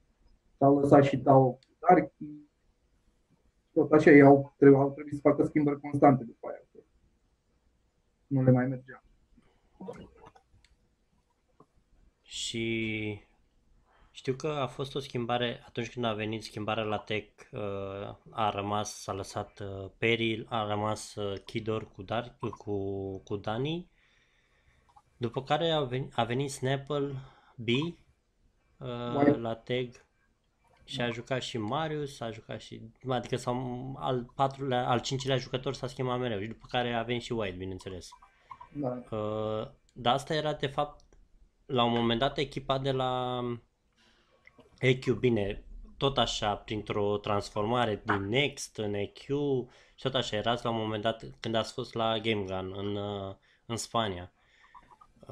s-au 0.57 0.79
lăsat 0.79 1.03
și 1.03 1.17
Tao 1.17 1.51
cu 1.51 1.75
Darky. 1.79 2.25
Tot 3.73 3.91
așa, 3.91 4.11
ei 4.11 4.21
au, 4.21 4.53
trebuie, 4.57 4.79
au 4.79 4.91
trebuit 4.91 5.13
să 5.13 5.19
facă 5.21 5.43
schimbări 5.43 5.79
constante 5.79 6.23
după 6.23 6.47
aia. 6.47 6.61
că 6.71 6.79
Nu 8.27 8.43
le 8.43 8.51
mai 8.51 8.67
mergea. 8.67 9.03
Și 12.21 13.19
știu 14.25 14.37
că 14.37 14.47
a 14.47 14.67
fost 14.67 14.95
o 14.95 14.99
schimbare, 14.99 15.63
atunci 15.65 15.91
când 15.91 16.05
a 16.05 16.13
venit 16.13 16.43
schimbarea 16.43 16.83
la 16.83 16.97
Tech, 16.97 17.27
uh, 17.51 18.15
a 18.29 18.49
rămas, 18.49 19.01
s-a 19.01 19.13
lăsat 19.13 19.59
uh, 19.59 19.89
Perry, 19.97 20.45
a 20.49 20.67
rămas 20.67 21.15
uh, 21.15 21.39
Kidor 21.39 21.91
cu, 21.91 22.01
Dar, 22.01 22.37
cu, 22.57 23.17
cu 23.17 23.35
Dani, 23.35 23.89
după 25.17 25.43
care 25.43 25.71
a 25.71 25.81
venit, 25.81 26.11
a 26.15 26.23
venit 26.23 26.51
Snapple 26.51 27.15
B 27.55 27.67
uh, 27.67 27.93
Mai- 29.13 29.39
la 29.39 29.55
Tech 29.55 29.99
și 30.83 31.01
a 31.01 31.11
jucat 31.11 31.41
și 31.41 31.57
Marius, 31.57 32.19
a 32.19 32.31
jucat 32.31 32.61
și, 32.61 32.81
adică 33.09 33.35
sau 33.35 33.95
al 33.99 34.31
patrulea, 34.35 34.87
al 34.87 34.99
cincilea 34.99 35.37
jucător 35.37 35.73
s-a 35.73 35.87
schimbat 35.87 36.19
mereu 36.19 36.39
și 36.39 36.47
după 36.47 36.65
care 36.69 36.93
a 36.93 37.03
venit 37.03 37.21
și 37.21 37.33
White, 37.33 37.55
bineînțeles. 37.57 38.09
Da. 38.73 39.17
Uh, 39.17 39.67
dar 39.93 40.13
asta 40.13 40.33
era 40.33 40.53
de 40.53 40.67
fapt 40.67 41.03
la 41.65 41.83
un 41.83 41.91
moment 41.91 42.19
dat 42.19 42.37
echipa 42.37 42.77
de 42.77 42.91
la 42.91 43.41
EQ, 44.79 45.05
bine, 45.19 45.63
tot 45.97 46.17
așa 46.17 46.55
printr-o 46.55 47.17
transformare 47.17 48.01
din 48.05 48.27
Next 48.27 48.77
în 48.77 48.93
EQ 48.93 49.17
și 49.95 50.01
tot 50.01 50.13
așa 50.15 50.35
erați 50.35 50.63
la 50.63 50.69
un 50.71 50.77
moment 50.77 51.01
dat 51.03 51.23
când 51.39 51.55
ați 51.55 51.73
fost 51.73 51.93
la 51.93 52.19
Game 52.19 52.43
Gun 52.43 52.73
în, 52.77 52.95
uh, 52.95 53.35
în 53.65 53.77
Spania. 53.77 54.31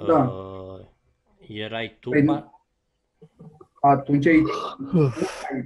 Da. 0.06 0.24
Uh, 0.24 0.86
erai 1.48 1.98
tu, 2.00 2.10
Păi 2.10 2.22
nu- 2.22 2.40
pa- 2.40 2.52
Atunci 3.82 4.26
ei 4.26 4.44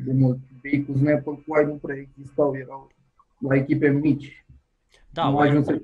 de 0.06 0.14
mult. 0.14 0.40
Ei 0.64 0.86
cu 0.86 0.94
Snapple 0.98 1.44
cu 1.48 1.54
ai 1.54 1.66
nu 1.66 1.74
prea 1.74 1.96
existau, 1.96 2.58
erau 2.58 2.92
la 3.40 3.56
echipe 3.56 3.90
mici. 3.90 4.46
da, 5.10 5.24
nu 5.24 5.30
au 5.30 5.36
White, 5.36 5.50
ajuns 5.50 5.66
să... 5.66 5.82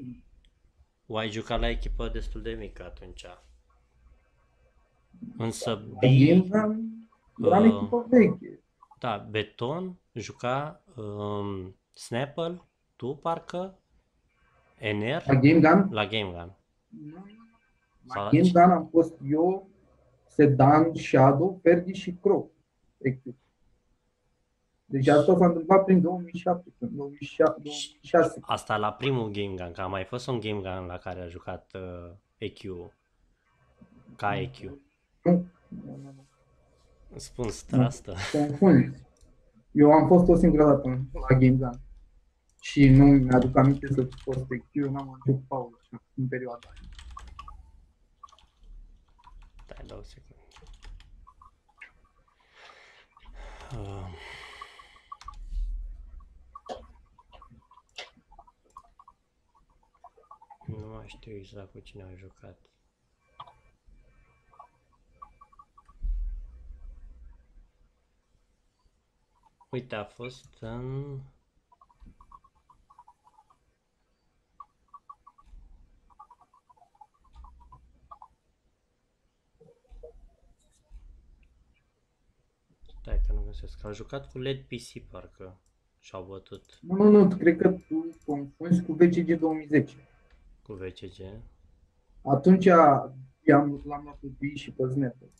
White 1.05 1.31
juca 1.31 1.55
la 1.55 1.69
echipă 1.69 2.09
destul 2.09 2.41
de 2.41 2.51
mică 2.51 2.83
atunci. 2.83 3.25
Însă 5.37 5.75
B, 5.75 5.97
Eram 6.01 6.92
eram 7.47 7.63
Uh. 7.63 7.75
echipă 7.75 8.05
veche. 8.09 8.59
Da, 8.99 9.27
Beton 9.29 9.97
juca 10.13 10.83
um, 10.95 11.75
Snapple, 11.93 12.61
tu 12.95 13.15
parcă, 13.21 13.77
NR 14.79 15.23
La 15.25 15.33
Game 15.35 15.59
Gun, 15.59 15.87
la 15.91 16.05
Game 16.05 16.31
Gun. 16.31 16.55
la 18.15 18.29
Game 18.31 18.49
Gun 18.53 18.71
am 18.71 18.87
fost 18.91 19.13
eu, 19.29 19.67
Sedan, 20.27 20.93
Shadow, 20.95 21.59
Ferdi 21.61 21.93
și 21.93 22.13
Crow. 22.21 22.51
Efectiv. 22.97 23.35
Deci 24.85 25.07
asta 25.07 25.37
s-a 25.37 25.45
întâmplat 25.45 25.83
prin 25.85 26.01
2007, 26.01 26.73
prin 26.77 26.95
2006. 26.95 27.53
2006. 27.61 28.39
Asta 28.41 28.77
la 28.77 28.93
primul 28.93 29.29
Game 29.31 29.55
Gun, 29.55 29.71
că 29.71 29.81
a 29.81 29.87
mai 29.87 30.03
fost 30.03 30.27
un 30.27 30.39
Game 30.39 30.59
Gun 30.61 30.85
la 30.85 30.97
care 30.97 31.21
a 31.21 31.27
jucat 31.27 31.71
uh, 31.75 32.11
EQ, 32.37 32.91
ca 34.15 34.39
EQ. 34.39 34.57
Nu, 35.23 35.45
nu, 35.67 35.99
nu, 36.01 36.25
nu. 37.13 37.19
Spun 37.19 37.49
strastă. 37.49 38.15
Confunzi. 38.31 39.01
Eu 39.71 39.91
am 39.91 40.07
fost 40.07 40.27
o 40.29 40.35
singură 40.35 40.63
dată 40.65 40.87
în- 40.89 41.05
la 41.29 41.37
Game 41.37 41.49
Gun. 41.55 41.81
Și 42.61 42.89
nu 42.89 43.05
mi-aduc 43.05 43.57
aminte 43.57 43.87
să 43.93 44.03
fi 44.03 44.21
fost 44.21 44.39
EQ, 44.51 44.63
eu 44.71 44.91
n-am 44.91 45.17
avut 45.21 45.47
pauză 45.47 45.75
așa, 45.81 46.03
în 46.15 46.27
perioada 46.27 46.67
aia. 46.67 46.89
Să 49.67 49.83
dau 49.85 49.99
o 49.99 50.03
secundă. 50.03 50.41
Uh. 53.73 54.07
Nu 60.65 60.87
mai 60.87 61.03
știu 61.07 61.31
exact 61.35 61.71
cu 61.71 61.79
cine 61.79 62.03
am 62.03 62.15
jucat. 62.15 62.57
Uite, 69.73 69.95
a 69.95 70.03
fost 70.03 70.57
în... 70.59 71.19
Stai 83.01 83.21
că 83.27 83.33
nu 83.33 83.41
găsesc. 83.45 83.83
A 83.85 83.91
jucat 83.91 84.31
cu 84.31 84.39
LED 84.39 84.59
PC 84.59 85.09
parcă 85.09 85.59
și-au 85.99 86.23
bătut 86.23 86.79
Nu, 86.81 86.95
nu, 86.95 87.09
nu, 87.09 87.37
cred 87.37 87.57
că 87.57 87.69
tu 87.69 88.17
confunzi 88.25 88.83
cu 88.83 88.93
VCG 88.93 89.39
2010. 89.39 89.95
cu 90.63 90.73
VCG. 90.73 91.41
Atunci 92.21 92.65
am, 92.65 93.81
l-am 93.85 94.03
luat 94.03 94.17
pe 94.19 94.27
B 94.27 94.55
și 94.55 94.71
pe 94.71 94.87
Snapple. 94.87 95.31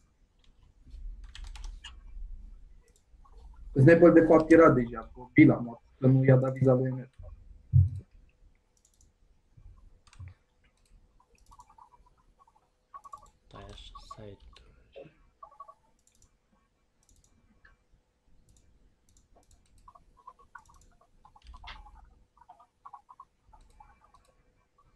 Snapple 3.75 4.11
de 4.11 4.21
fapt 4.21 4.51
era 4.51 4.71
deja, 4.71 5.11
pe 5.13 5.43
B 5.43 5.47
l-am 5.47 5.63
luat, 5.63 5.81
că 5.99 6.07
nu 6.07 6.23
i-a 6.23 6.35
dat 6.35 6.53
viza 6.53 6.73
lui 6.73 6.87
Emer. 6.87 7.09
Stai 13.47 13.63
așa, 13.63 13.91
site-uri. 14.15 15.13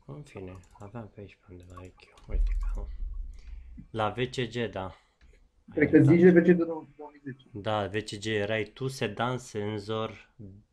În 0.06 0.24
fine, 0.24 0.60
aveam 0.80 1.08
pe 1.08 1.20
aici 1.20 1.36
pe 1.36 1.46
undeva 1.50 1.84
IQ. 1.84 2.00
Uite 2.28 2.58
că 2.60 2.80
am. 2.80 2.88
La 3.92 4.10
VCG, 4.10 4.72
da. 4.72 4.96
Cred 5.73 5.89
că 5.89 5.99
zici 6.01 6.21
de 6.21 6.30
VCG 6.30 6.56
2010. 6.56 7.45
Da, 7.51 7.88
VCG 7.88 8.25
erai 8.25 8.63
tu, 8.63 8.88
Sedan, 8.88 9.38
Senzor, 9.38 10.30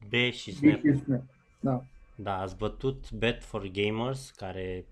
B 0.09 0.13
și 0.33 0.51
B 0.51 0.55
Snap. 0.55 0.81
și 0.81 0.95
Snap. 1.03 1.23
Da. 1.61 1.85
Da, 2.17 2.39
ați 2.41 2.57
bătut 2.57 3.13
Bet 3.13 3.43
for 3.45 3.67
Gamers, 3.67 4.31
care 4.31 4.87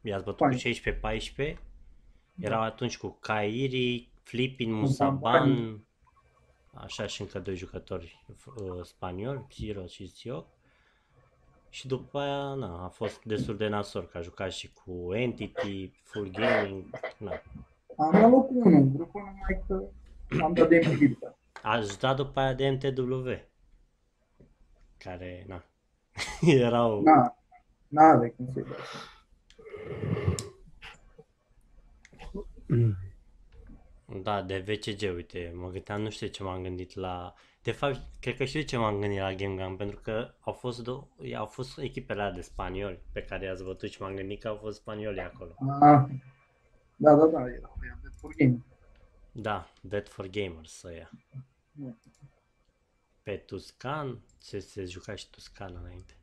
i-ați 0.00 0.24
bătut 0.24 0.46
Fine. 0.54 0.72
cu 0.72 1.54
16-14. 1.54 1.56
Erau 2.40 2.62
atunci 2.62 2.98
cu 2.98 3.16
Kairi, 3.20 4.08
Flippin, 4.22 4.72
Musaban. 4.72 5.50
Musaban, 5.50 5.84
așa 6.74 7.06
și 7.06 7.20
încă 7.20 7.38
doi 7.38 7.56
jucători 7.56 8.24
uh, 8.56 8.82
spanioli, 8.84 9.46
Zero 9.54 9.86
și 9.86 10.04
Zio. 10.04 10.46
Și 11.70 11.86
după 11.86 12.18
aia, 12.18 12.54
na, 12.54 12.84
a 12.84 12.88
fost 12.88 13.24
destul 13.24 13.56
de 13.56 13.68
nasor, 13.68 14.08
că 14.08 14.18
a 14.18 14.20
jucat 14.20 14.52
și 14.52 14.72
cu 14.72 15.14
Entity, 15.14 15.90
Full 16.02 16.30
Gaming, 16.30 16.84
na. 17.18 17.42
Am 17.96 18.10
luat 18.10 18.30
locul 18.30 18.56
1 18.56 18.76
în 18.76 18.92
grupul, 18.92 19.20
numai 19.20 19.64
că 19.66 19.82
am 20.44 20.52
dat 20.52 20.68
de 20.68 20.80
MTV 20.84 21.08
după 21.08 21.36
aia. 21.62 21.76
A 21.76 21.80
jucat 21.80 22.16
după 22.16 22.40
aia 22.40 22.54
de 22.54 22.70
MTW, 22.70 23.26
care, 24.98 25.44
na, 25.48 25.64
erau... 26.64 27.02
Na, 27.02 27.36
n-are 27.88 28.28
cum 28.28 28.48
să-i 28.52 28.62
dai. 28.62 28.76
Da, 34.22 34.42
de 34.42 34.58
VCG, 34.58 35.14
uite, 35.14 35.52
mă 35.54 35.68
gândeam, 35.68 36.00
nu 36.00 36.10
știu 36.10 36.26
ce 36.26 36.42
m-am 36.42 36.62
gândit 36.62 36.94
la... 36.94 37.34
De 37.62 37.72
fapt, 37.72 38.00
cred 38.20 38.36
că 38.36 38.44
știu 38.44 38.60
ce 38.60 38.76
m-am 38.76 39.00
gândit 39.00 39.18
la 39.18 39.34
Game 39.34 39.54
Gang, 39.54 39.76
pentru 39.76 40.00
că 40.02 40.34
au 40.40 40.52
fost, 40.52 40.82
două, 40.82 41.06
au 41.36 41.46
fost 41.46 41.78
echipele 41.78 42.20
alea 42.20 42.34
de 42.34 42.40
spanioli 42.40 42.98
pe 43.12 43.22
care 43.22 43.44
i-ați 43.44 43.64
bătut 43.64 43.90
și 43.90 44.02
m-am 44.02 44.14
gândit 44.14 44.40
că 44.40 44.48
au 44.48 44.56
fost 44.56 44.80
spanioli 44.80 45.20
acolo. 45.20 45.54
Ah, 45.80 46.04
da, 46.96 47.14
da, 47.14 47.26
da, 47.26 47.40
era 47.40 47.72
era 47.82 47.98
de 48.02 48.08
for 48.16 48.34
game. 48.36 48.64
Da, 49.32 49.72
Bet 49.80 50.08
for 50.08 50.26
Gamers 50.26 50.72
să 50.72 50.92
ia. 50.92 51.10
Pe 53.22 53.36
Tuscan, 53.36 54.20
se, 54.38 54.58
se 54.58 54.84
juca 54.84 55.14
și 55.14 55.30
Tuscan 55.30 55.76
înainte. 55.80 56.16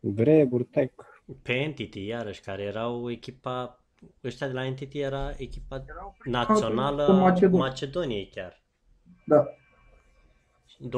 Vreburi, 0.00 0.64
tech. 0.64 1.04
Pe 1.42 1.52
Entity, 1.52 2.06
iarăși, 2.06 2.40
care 2.40 2.62
erau 2.62 3.10
echipa... 3.10 3.84
Ăștia 4.24 4.46
de 4.46 4.52
la 4.52 4.64
Entity 4.64 4.98
era 4.98 5.34
echipa 5.36 5.84
Erau 5.88 6.16
națională 6.24 7.04
cu 7.04 7.10
a 7.10 7.14
Macedon. 7.14 7.58
Macedoniei 7.58 8.28
chiar. 8.28 8.62
Da, 9.26 9.46
26-4. 10.80 10.88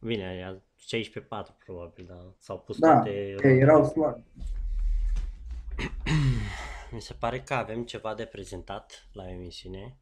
Bine, 0.00 0.26
aia 0.26 0.62
16-4 0.62 1.64
probabil, 1.64 2.04
dar 2.08 2.34
s-au 2.38 2.58
pus 2.58 2.78
da, 2.78 2.92
toate... 2.92 3.34
că 3.34 3.46
erau 3.46 3.84
slabi. 3.84 4.22
Mi 6.92 7.00
se 7.00 7.14
pare 7.14 7.40
că 7.40 7.54
avem 7.54 7.84
ceva 7.84 8.14
de 8.14 8.24
prezentat 8.24 9.08
la 9.12 9.30
emisiune 9.30 9.98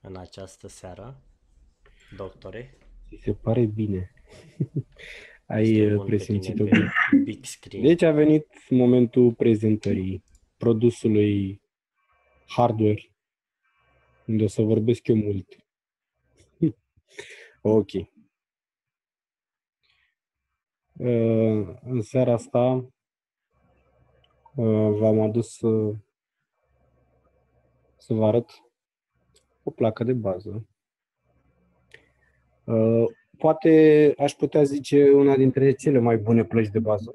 în 0.00 0.16
această 0.16 0.68
seară. 0.68 1.22
Doctore, 2.16 2.78
Ți 3.08 3.20
se 3.22 3.32
pare 3.34 3.66
bine. 3.66 4.12
Ai 5.46 5.70
este 5.70 5.90
uh, 5.90 5.94
bun 5.94 6.04
pe 6.04 6.04
presimțit-o 6.06 6.64
tine 6.64 6.70
bine. 6.70 6.92
pe 7.10 7.16
big 7.16 7.44
screen. 7.44 7.82
Deci 7.84 8.02
a 8.02 8.10
venit 8.10 8.46
momentul 8.70 9.34
prezentării 9.34 10.24
produsului 10.56 11.60
hardware, 12.46 13.12
unde 14.26 14.44
o 14.44 14.46
să 14.48 14.62
vorbesc 14.62 15.06
eu 15.06 15.16
mult. 15.16 15.66
ok. 17.62 17.90
Uh, 20.92 21.76
În 21.82 22.00
seara 22.02 22.32
asta 22.32 22.58
uh, 22.58 22.84
v-am 24.98 25.20
adus 25.20 25.56
să, 25.56 25.92
să 27.96 28.14
vă 28.14 28.26
arăt 28.26 28.50
o 29.62 29.70
placă 29.70 30.04
de 30.04 30.12
bază. 30.12 30.66
Uh, 32.64 33.04
Poate 33.38 34.14
aș 34.18 34.32
putea 34.32 34.62
zice 34.62 35.10
una 35.10 35.36
dintre 35.36 35.72
cele 35.72 35.98
mai 35.98 36.16
bune 36.16 36.44
plăci 36.44 36.68
de 36.68 36.78
bază 36.78 37.14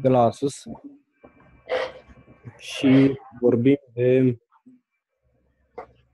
de 0.00 0.08
la 0.08 0.22
Asus 0.22 0.62
și 2.58 3.18
vorbim 3.40 3.78
de 3.92 4.38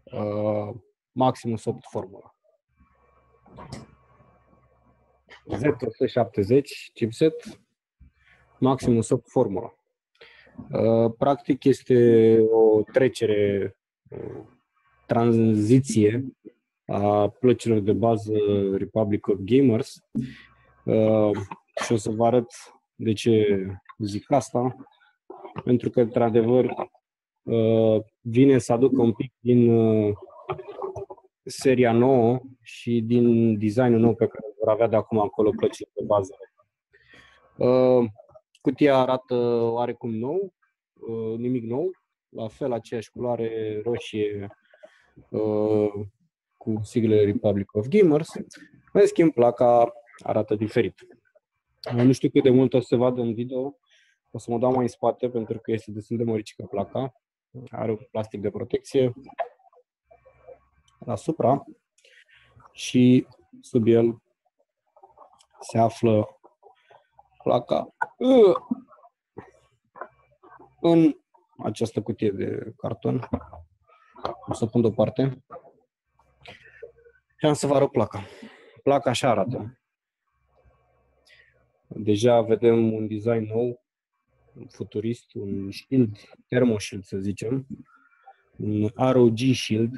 uh, 0.05 0.75
Maximus 1.13 1.65
8 1.65 1.85
Formula. 1.91 2.35
Z170 5.53 6.61
chipset 6.93 7.64
Maximus 8.59 9.11
8 9.11 9.29
Formula. 9.31 9.75
Uh, 10.73 11.13
practic 11.19 11.65
este 11.65 12.39
o 12.51 12.83
trecere, 12.83 13.77
o 14.11 14.17
tranziție 15.07 16.25
a 16.87 17.29
plăcilor 17.29 17.79
de 17.79 17.93
bază 17.93 18.33
Republic 18.77 19.27
of 19.27 19.39
Gamers 19.39 19.95
uh, 20.85 21.31
și 21.85 21.93
o 21.93 21.97
să 21.97 22.11
vă 22.11 22.27
arăt 22.27 22.47
de 22.95 23.13
ce 23.13 23.67
zic 23.99 24.31
asta, 24.31 24.77
pentru 25.65 25.91
că, 25.91 26.01
într-adevăr, 26.01 26.65
uh, 27.43 28.03
vine 28.21 28.59
să 28.59 28.73
aducă 28.73 29.03
un 29.03 29.13
pic 29.13 29.33
din 29.41 29.71
uh, 29.71 30.13
seria 31.45 31.93
nouă 31.93 32.41
și 32.63 33.01
din 33.01 33.59
designul 33.59 34.01
nou 34.01 34.15
pe 34.15 34.27
care 34.27 34.47
îl 34.47 34.55
vor 34.59 34.73
avea 34.73 34.87
de 34.87 34.97
acum 34.97 35.19
acolo 35.19 35.51
plăcile 35.51 35.89
de 35.95 36.03
bază. 36.05 36.35
Uh, 38.65 38.71
Cutia 38.73 38.97
arată 38.97 39.35
oarecum 39.63 40.15
nou, 40.15 40.55
uh, 40.93 41.39
nimic 41.39 41.65
nou, 41.65 41.91
la 42.29 42.49
fel 42.49 42.73
aceeași 42.73 43.11
culoare 43.11 43.81
roșie 43.85 44.49
uh, 45.29 45.93
cu 46.57 46.81
siglele 46.83 47.25
Republic 47.25 47.75
of 47.75 47.87
Gamers. 47.89 48.33
În 48.93 49.07
schimb, 49.07 49.33
placa 49.33 49.93
arată 50.19 50.55
diferit. 50.55 51.07
Nu 51.93 52.13
știu 52.13 52.31
cât 52.31 52.43
de 52.43 52.51
mult 52.51 52.75
o 52.75 52.81
să 52.81 52.87
se 52.87 52.97
vadă 52.97 53.21
în 53.21 53.35
video, 53.35 53.79
o 54.31 54.39
să 54.39 54.51
mă 54.51 54.59
dau 54.59 54.73
mai 54.73 54.83
în 54.83 54.89
spate 54.89 55.29
pentru 55.29 55.59
că 55.59 55.73
este 55.73 55.91
destul 55.91 56.17
de 56.17 56.25
măricică 56.25 56.67
placa. 56.71 57.15
Are 57.71 57.91
un 57.91 57.99
plastic 58.11 58.41
de 58.41 58.51
protecție 58.51 59.13
deasupra 60.99 61.65
și 62.73 63.27
sub 63.61 63.87
el 63.87 64.23
se 65.61 65.79
află 65.79 66.39
placa 67.45 67.95
uh, 68.19 68.57
în 70.81 71.17
această 71.59 72.03
cutie 72.03 72.31
de 72.31 72.73
carton. 72.77 73.29
O 74.47 74.53
să 74.53 74.65
o 74.65 74.67
pun 74.67 74.81
deoparte. 74.81 75.45
Și 77.37 77.47
am 77.47 77.53
să 77.53 77.67
vă 77.67 77.75
arăt 77.75 77.91
placa. 77.91 78.23
Placa 78.83 79.11
așa 79.11 79.31
arată. 79.31 79.79
Deja 81.87 82.41
vedem 82.41 82.93
un 82.93 83.07
design 83.07 83.47
nou, 83.47 83.83
futurist, 84.69 85.35
un 85.35 85.71
shield, 85.71 86.17
thermoshield 86.49 87.05
să 87.05 87.19
zicem, 87.19 87.67
un 88.57 88.89
ROG 88.95 89.39
shield 89.39 89.93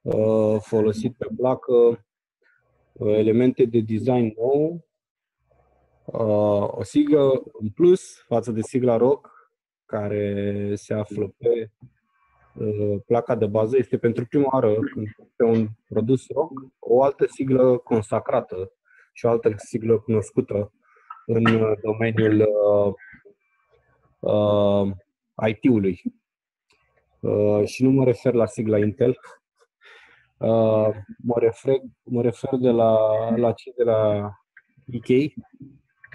uh, 0.00 0.56
folosit 0.60 1.16
pe 1.16 1.26
placă, 1.36 2.06
uh, 2.92 3.14
elemente 3.16 3.64
de 3.64 3.80
design 3.80 4.34
nou, 4.36 4.72
uh, 4.72 4.93
o 6.06 6.82
siglă 6.82 7.42
în 7.52 7.68
plus 7.68 8.24
față 8.26 8.52
de 8.52 8.60
sigla 8.60 8.96
ROG, 8.96 9.30
care 9.86 10.74
se 10.74 10.94
află 10.94 11.34
pe 11.38 11.70
placa 13.06 13.34
de 13.34 13.46
bază. 13.46 13.76
Este 13.76 13.98
pentru 13.98 14.26
prima 14.26 14.48
oară 14.52 14.74
când 14.74 15.06
pe 15.36 15.44
un 15.44 15.68
produs 15.88 16.26
ROG 16.28 16.50
o 16.78 17.02
altă 17.02 17.26
siglă 17.26 17.76
consacrată 17.76 18.72
și 19.12 19.26
o 19.26 19.28
altă 19.28 19.54
siglă 19.56 19.98
cunoscută 19.98 20.72
în 21.26 21.76
domeniul 21.82 22.40
uh, 22.40 22.92
uh, 24.18 24.92
IT-ului. 25.48 26.02
Uh, 27.20 27.66
și 27.66 27.82
nu 27.82 27.90
mă 27.90 28.04
refer 28.04 28.32
la 28.32 28.46
sigla 28.46 28.78
Intel, 28.78 29.18
uh, 30.38 30.88
mă, 31.18 31.34
refer, 31.38 31.76
mă 32.02 32.22
refer 32.22 32.56
de 32.58 32.70
la, 32.70 32.98
la 33.36 33.52
cei 33.52 33.72
de 33.76 33.82
la 33.82 34.30
EK, 34.86 35.32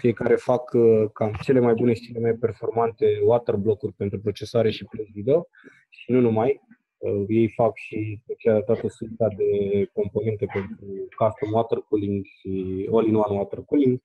cei 0.00 0.12
care 0.12 0.34
fac 0.34 0.72
uh, 0.72 1.10
cam 1.12 1.32
cele 1.42 1.60
mai 1.60 1.74
bune 1.74 1.94
și 1.94 2.02
cele 2.02 2.20
mai 2.20 2.32
performante 2.32 3.20
waterblock-uri 3.24 3.92
pentru 3.92 4.20
procesoare 4.20 4.70
și 4.70 4.84
plus 4.84 5.06
video 5.12 5.48
și 5.88 6.10
nu 6.10 6.20
numai. 6.20 6.60
Uh, 6.98 7.24
ei 7.28 7.48
fac 7.48 7.76
și 7.76 8.20
toată 8.64 8.88
suita 8.88 9.28
de 9.36 9.84
componente 9.92 10.46
pentru 10.52 11.08
custom 11.16 11.52
water 11.52 11.78
cooling 11.78 12.24
și 12.24 12.88
all-in-one 12.92 13.38
water 13.38 13.58
cooling. 13.58 14.02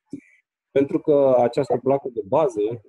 Pentru 0.72 1.00
că 1.00 1.36
această 1.40 1.78
placă 1.84 2.10
de 2.14 2.22
bază 2.28 2.82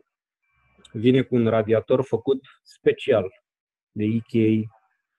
vine 0.92 1.22
cu 1.22 1.34
un 1.34 1.46
radiator 1.46 2.02
făcut 2.02 2.40
special 2.62 3.32
de 3.90 4.04
EKA 4.04 4.74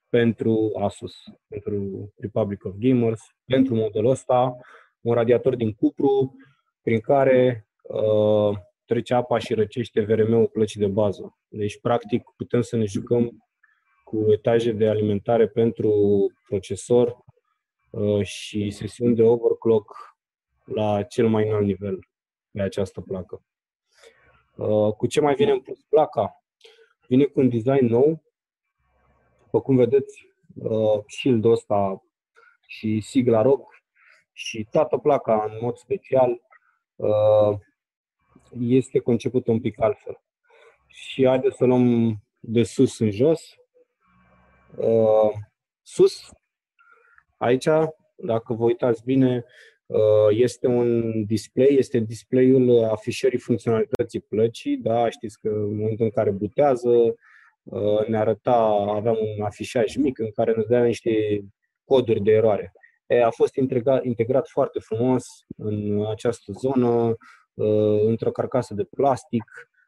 pentru 0.09 0.71
Asus, 0.79 1.13
pentru 1.47 2.13
Republic 2.17 2.65
of 2.65 2.73
Gamers, 2.77 3.21
pentru 3.45 3.75
modelul 3.75 4.09
ăsta, 4.09 4.55
un 5.01 5.13
radiator 5.13 5.55
din 5.55 5.73
cupru 5.73 6.35
prin 6.81 6.99
care 6.99 7.61
uh, 7.61 7.66
trece 8.85 9.13
apa 9.13 9.37
și 9.37 9.53
răcește 9.53 10.01
VRM-ul 10.01 10.47
plăcii 10.47 10.79
de 10.79 10.87
bază. 10.87 11.37
Deci, 11.47 11.79
practic, 11.79 12.23
putem 12.37 12.61
să 12.61 12.75
ne 12.75 12.85
jucăm 12.85 13.47
cu 14.03 14.31
etaje 14.31 14.71
de 14.71 14.87
alimentare 14.87 15.47
pentru 15.47 15.91
procesor 16.47 17.17
uh, 17.89 18.25
și 18.25 18.69
sesiuni 18.69 19.15
de 19.15 19.23
overclock 19.23 20.17
la 20.63 21.03
cel 21.03 21.27
mai 21.27 21.47
înalt 21.47 21.65
nivel 21.65 21.99
pe 22.51 22.61
această 22.61 23.01
placă. 23.01 23.41
Uh, 24.55 24.93
cu 24.93 25.07
ce 25.07 25.21
mai 25.21 25.35
vine 25.35 25.51
în 25.51 25.61
plus 25.61 25.83
placa? 25.89 26.43
Vine 27.07 27.23
cu 27.23 27.39
un 27.39 27.49
design 27.49 27.85
nou. 27.85 28.23
După 29.43 29.61
cum 29.61 29.75
vedeți, 29.75 30.27
uh, 30.55 31.03
shield-ul 31.07 31.51
ăsta 31.51 32.03
și 32.67 32.99
sigla 32.99 33.41
ROG 33.41 33.61
și 34.31 34.67
toată 34.71 34.97
placa 34.97 35.43
în 35.43 35.57
mod 35.61 35.77
special 35.77 36.41
uh, 36.95 37.57
este 38.59 38.99
concepută 38.99 39.51
un 39.51 39.59
pic 39.59 39.81
altfel. 39.81 40.21
Și 40.87 41.25
haideți 41.25 41.57
să 41.57 41.65
luăm 41.65 42.15
de 42.39 42.63
sus 42.63 42.99
în 42.99 43.11
jos. 43.11 43.41
Sus, 45.81 46.29
aici, 47.37 47.67
dacă 48.15 48.53
vă 48.53 48.63
uitați 48.63 49.03
bine, 49.03 49.45
Uh, 49.87 50.27
este 50.29 50.67
un 50.67 51.25
display, 51.25 51.75
este 51.77 51.99
displayul 51.99 52.83
afișării 52.83 53.39
funcționalității 53.39 54.19
plăcii, 54.19 54.77
da, 54.77 55.09
știți 55.09 55.39
că 55.39 55.47
în 55.47 55.75
momentul 55.75 56.05
în 56.05 56.11
care 56.11 56.31
butează, 56.31 56.89
uh, 57.63 58.07
ne 58.07 58.17
arăta, 58.17 58.55
aveam 58.95 59.17
un 59.37 59.43
afișaj 59.43 59.95
mic 59.95 60.19
în 60.19 60.31
care 60.31 60.53
ne 60.53 60.63
dea 60.67 60.83
niște 60.83 61.41
coduri 61.85 62.23
de 62.23 62.31
eroare. 62.31 62.71
E, 63.05 63.23
a 63.23 63.29
fost 63.29 63.55
integrat, 63.55 64.03
integrat 64.03 64.47
foarte 64.47 64.79
frumos 64.79 65.25
în 65.57 66.05
această 66.09 66.51
zonă, 66.51 66.87
uh, 66.87 67.15
într-o 68.05 68.31
carcasă 68.31 68.73
de 68.73 68.83
plastic, 68.83 69.43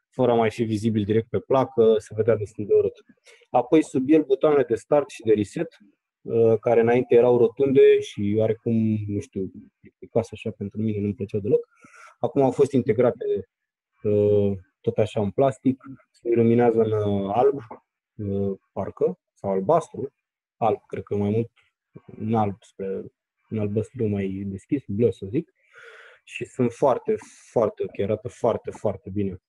fără 0.08 0.30
a 0.30 0.34
mai 0.34 0.50
fi 0.50 0.62
vizibil 0.62 1.04
direct 1.04 1.28
pe 1.28 1.38
placă, 1.38 1.94
se 1.98 2.14
vedea 2.16 2.36
destul 2.36 2.66
de 2.66 2.74
urât. 2.74 3.04
Apoi 3.50 3.84
sub 3.84 4.04
el 4.06 4.22
butoanele 4.22 4.64
de 4.68 4.74
start 4.74 5.08
și 5.08 5.22
de 5.22 5.32
reset, 5.32 5.78
Uh, 6.22 6.58
care 6.58 6.80
înainte 6.80 7.14
erau 7.14 7.38
rotunde 7.38 8.00
și 8.00 8.34
oarecum, 8.38 8.96
nu 9.06 9.20
știu, 9.20 9.52
plicticoase 9.80 10.28
așa 10.32 10.50
pentru 10.50 10.80
mine, 10.80 11.00
nu-mi 11.00 11.14
plăceau 11.14 11.40
deloc. 11.40 11.68
Acum 12.18 12.42
au 12.42 12.50
fost 12.50 12.72
integrate 12.72 13.48
uh, 14.02 14.52
tot 14.80 14.98
așa 14.98 15.20
în 15.20 15.30
plastic, 15.30 15.82
se 16.10 16.28
iluminează 16.28 16.82
în 16.82 16.92
uh, 16.92 17.30
alb, 17.34 17.60
parcă, 18.72 19.18
sau 19.32 19.50
albastru, 19.50 20.12
alb, 20.56 20.78
cred 20.86 21.02
că 21.02 21.16
mai 21.16 21.30
mult 21.30 21.50
în 22.18 22.34
alb 22.34 22.56
spre 22.60 23.04
în 23.48 23.58
albastru 23.58 24.06
mai 24.06 24.42
deschis, 24.46 24.84
bleu 24.86 25.10
să 25.10 25.26
zic, 25.26 25.52
și 26.24 26.44
sunt 26.44 26.72
foarte, 26.72 27.14
foarte 27.50 27.82
ok, 27.82 27.98
arată 27.98 28.28
foarte, 28.28 28.70
foarte 28.70 29.10
bine. 29.12 29.42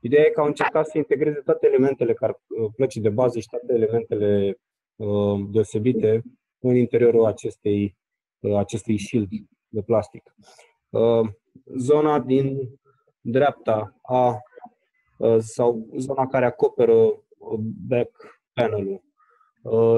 Ideea 0.00 0.24
e 0.24 0.30
că 0.30 0.40
au 0.40 0.46
încercat 0.46 0.86
să 0.86 0.98
integreze 0.98 1.40
toate 1.40 1.66
elementele 1.66 2.14
care 2.14 2.36
plăcii 2.76 3.00
de 3.00 3.08
bază 3.08 3.38
și 3.38 3.48
toate 3.50 3.72
elementele 3.72 4.58
Uh, 4.98 5.46
deosebite 5.50 6.22
în 6.58 6.76
interiorul 6.76 7.24
acestei, 7.24 7.96
uh, 8.38 8.56
acestui 8.56 8.98
shield 8.98 9.28
de 9.68 9.82
plastic. 9.82 10.34
Uh, 10.88 11.28
zona 11.76 12.20
din 12.20 12.58
dreapta 13.20 13.96
a 14.02 14.38
sau 15.38 15.88
zona 15.96 16.26
care 16.26 16.44
acoperă 16.44 17.22
back 17.88 18.40
panel-ul, 18.52 19.02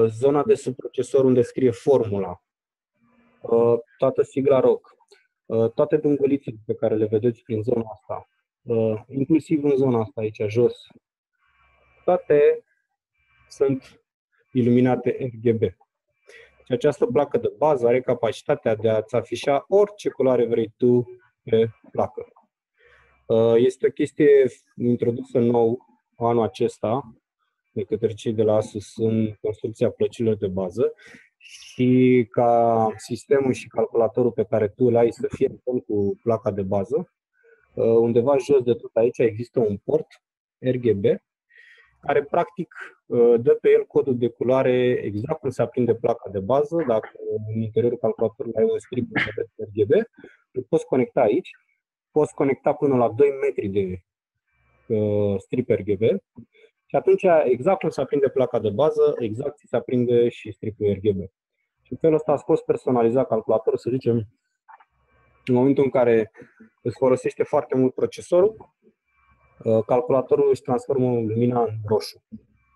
zona 0.07 0.43
de 0.43 0.53
sub 0.53 0.75
procesor 0.75 1.25
unde 1.25 1.41
scrie 1.41 1.71
formula, 1.71 2.41
toată 3.97 4.21
sigla 4.21 4.59
ROC, 4.59 4.90
toate 5.73 5.97
dungălițele 5.97 6.55
pe 6.65 6.73
care 6.73 6.95
le 6.95 7.05
vedeți 7.05 7.43
prin 7.43 7.61
zona 7.61 7.83
asta, 7.91 8.29
inclusiv 9.07 9.63
în 9.63 9.75
zona 9.75 9.99
asta 9.99 10.21
aici 10.21 10.41
jos, 10.47 10.87
toate 12.03 12.63
sunt 13.49 14.01
iluminate 14.51 15.31
RGB. 15.33 15.61
Și 16.65 16.71
această 16.73 17.05
placă 17.05 17.37
de 17.37 17.53
bază 17.57 17.87
are 17.87 18.01
capacitatea 18.01 18.75
de 18.75 18.89
a-ți 18.89 19.15
afișa 19.15 19.65
orice 19.67 20.09
culoare 20.09 20.45
vrei 20.45 20.73
tu 20.77 21.21
pe 21.43 21.69
placă. 21.91 22.25
Uh, 23.25 23.53
este 23.57 23.87
o 23.87 23.89
chestie 23.89 24.45
introdusă 24.75 25.39
nou 25.39 25.85
anul 26.17 26.43
acesta 26.43 27.15
de 27.73 27.83
către 27.83 28.13
cei 28.13 28.33
de 28.33 28.43
la 28.43 28.55
Asus 28.55 28.97
în 28.97 29.33
construcția 29.41 29.89
plăcilor 29.89 30.35
de 30.35 30.47
bază 30.47 30.93
și 31.41 32.27
ca 32.31 32.87
sistemul 32.97 33.53
și 33.53 33.67
calculatorul 33.67 34.31
pe 34.31 34.43
care 34.43 34.67
tu 34.67 34.85
îl 34.85 34.95
ai 34.95 35.11
să 35.11 35.27
fie 35.29 35.61
cu 35.85 36.19
placa 36.23 36.51
de 36.51 36.61
bază, 36.61 37.11
uh, 37.73 37.85
undeva 37.85 38.37
jos 38.37 38.63
de 38.63 38.73
tot 38.73 38.95
aici 38.95 39.17
există 39.17 39.59
un 39.59 39.77
port 39.77 40.07
RGB 40.59 41.05
care 42.01 42.23
practic 42.23 42.73
uh, 43.05 43.41
dă 43.41 43.57
pe 43.61 43.69
el 43.69 43.85
codul 43.85 44.17
de 44.17 44.27
culoare 44.27 45.01
exact 45.03 45.39
cum 45.39 45.49
se 45.49 45.61
aprinde 45.61 45.95
placa 45.95 46.29
de 46.29 46.39
bază. 46.39 46.83
Dacă 46.87 47.09
în 47.47 47.61
interiorul 47.61 47.97
calculatorului 47.97 48.57
ai 48.57 48.69
un 48.71 48.79
strip 48.79 49.07
RGB, 49.55 49.91
îl 50.51 50.65
poți 50.69 50.85
conecta 50.85 51.21
aici. 51.21 51.49
Poți 52.11 52.33
conecta 52.33 52.73
până 52.73 52.95
la 52.95 53.09
2 53.09 53.29
metri 53.41 53.67
de 53.67 54.01
uh, 54.95 55.39
strip 55.39 55.69
RGB 55.69 56.01
și 56.91 56.97
atunci, 56.97 57.25
exact 57.43 57.79
cum 57.79 57.89
se 57.89 58.01
aprinde 58.01 58.29
placa 58.29 58.59
de 58.59 58.69
bază, 58.69 59.15
exact 59.19 59.59
se 59.65 59.75
aprinde 59.75 60.29
și 60.29 60.51
stripul 60.51 60.93
RGB. 60.93 61.19
Și 61.81 61.91
în 61.91 61.97
felul 61.97 62.15
ăsta 62.15 62.31
a 62.31 62.43
poți 62.45 62.65
personaliza 62.65 63.23
calculatorul, 63.23 63.79
să 63.79 63.89
zicem, 63.89 64.15
în 65.45 65.53
momentul 65.53 65.83
în 65.83 65.89
care 65.89 66.31
îți 66.81 66.97
folosește 66.97 67.43
foarte 67.43 67.77
mult 67.77 67.93
procesorul, 67.93 68.55
Uh, 69.63 69.83
calculatorul 69.85 70.49
își 70.49 70.61
transformă 70.61 71.05
lumina 71.05 71.61
în 71.61 71.75
roșu. 71.85 72.23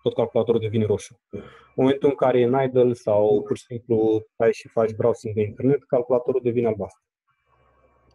Tot 0.02 0.14
calculatorul 0.14 0.60
devine 0.60 0.84
roșu. 0.84 1.20
În 1.30 1.40
momentul 1.74 2.08
în 2.08 2.14
care 2.14 2.40
e 2.40 2.44
în 2.44 2.62
idle 2.62 2.92
sau 2.92 3.42
pur 3.42 3.56
și 3.56 3.64
simplu 3.64 4.26
ai 4.36 4.52
și 4.52 4.68
faci 4.68 4.94
browsing 4.94 5.34
de 5.34 5.42
internet, 5.42 5.84
calculatorul 5.84 6.40
devine 6.42 6.66
albastru. 6.66 7.02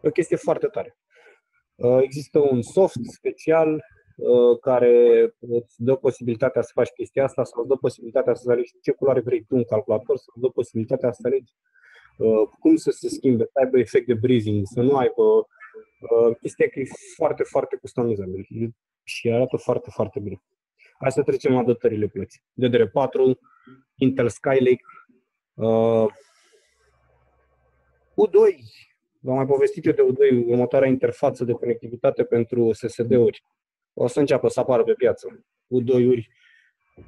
E 0.02 0.08
o 0.08 0.10
chestie 0.10 0.36
foarte 0.36 0.66
tare. 0.66 0.96
Uh, 1.74 1.98
există 2.02 2.38
un 2.38 2.62
soft 2.62 3.04
special 3.04 3.74
uh, 3.74 3.80
care 4.60 5.24
îți 5.40 5.74
dă 5.82 5.94
posibilitatea 5.94 6.62
să 6.62 6.70
faci 6.74 6.90
chestia 6.90 7.24
asta 7.24 7.44
sau 7.44 7.60
îți 7.60 7.68
dă 7.68 7.76
posibilitatea 7.76 8.34
să 8.34 8.50
alegi 8.50 8.72
ce 8.82 8.92
culoare 8.92 9.20
vrei 9.20 9.44
tu 9.44 9.56
în 9.56 9.64
calculator 9.64 10.16
sau 10.16 10.32
îți 10.34 10.44
dă 10.44 10.48
posibilitatea 10.48 11.12
să 11.12 11.22
alegi 11.24 11.52
cum 12.58 12.76
să 12.76 12.90
se 12.90 13.08
schimbe, 13.08 13.44
să 13.44 13.58
aibă 13.58 13.78
efect 13.78 14.06
de 14.06 14.14
breathing, 14.14 14.66
să 14.66 14.80
nu 14.80 14.96
aibă 14.96 15.46
Uh, 16.02 16.36
chestia 16.40 16.68
că 16.68 16.80
e 16.80 16.84
foarte, 17.16 17.42
foarte 17.42 17.76
customizabil 17.76 18.46
și 19.02 19.30
arată 19.30 19.56
foarte, 19.56 19.90
foarte 19.90 20.20
bine. 20.20 20.42
Hai 20.98 21.12
să 21.12 21.22
trecem 21.22 21.52
la 21.52 21.62
dotările 21.62 22.06
plății. 22.06 22.42
DDR4, 22.62 23.38
Intel 23.94 24.28
Skylake, 24.28 24.84
uh, 25.54 26.06
U2, 28.12 28.56
v-am 29.20 29.36
mai 29.36 29.46
povestit 29.46 29.86
eu 29.86 29.92
de 29.92 30.02
U2, 30.02 30.46
următoarea 30.46 30.88
interfață 30.88 31.44
de 31.44 31.52
conectivitate 31.52 32.24
pentru 32.24 32.72
SSD-uri. 32.72 33.44
O 33.94 34.06
să 34.06 34.20
înceapă 34.20 34.48
să 34.48 34.60
apară 34.60 34.82
pe 34.84 34.92
piață. 34.92 35.44
U2-uri, 35.80 36.28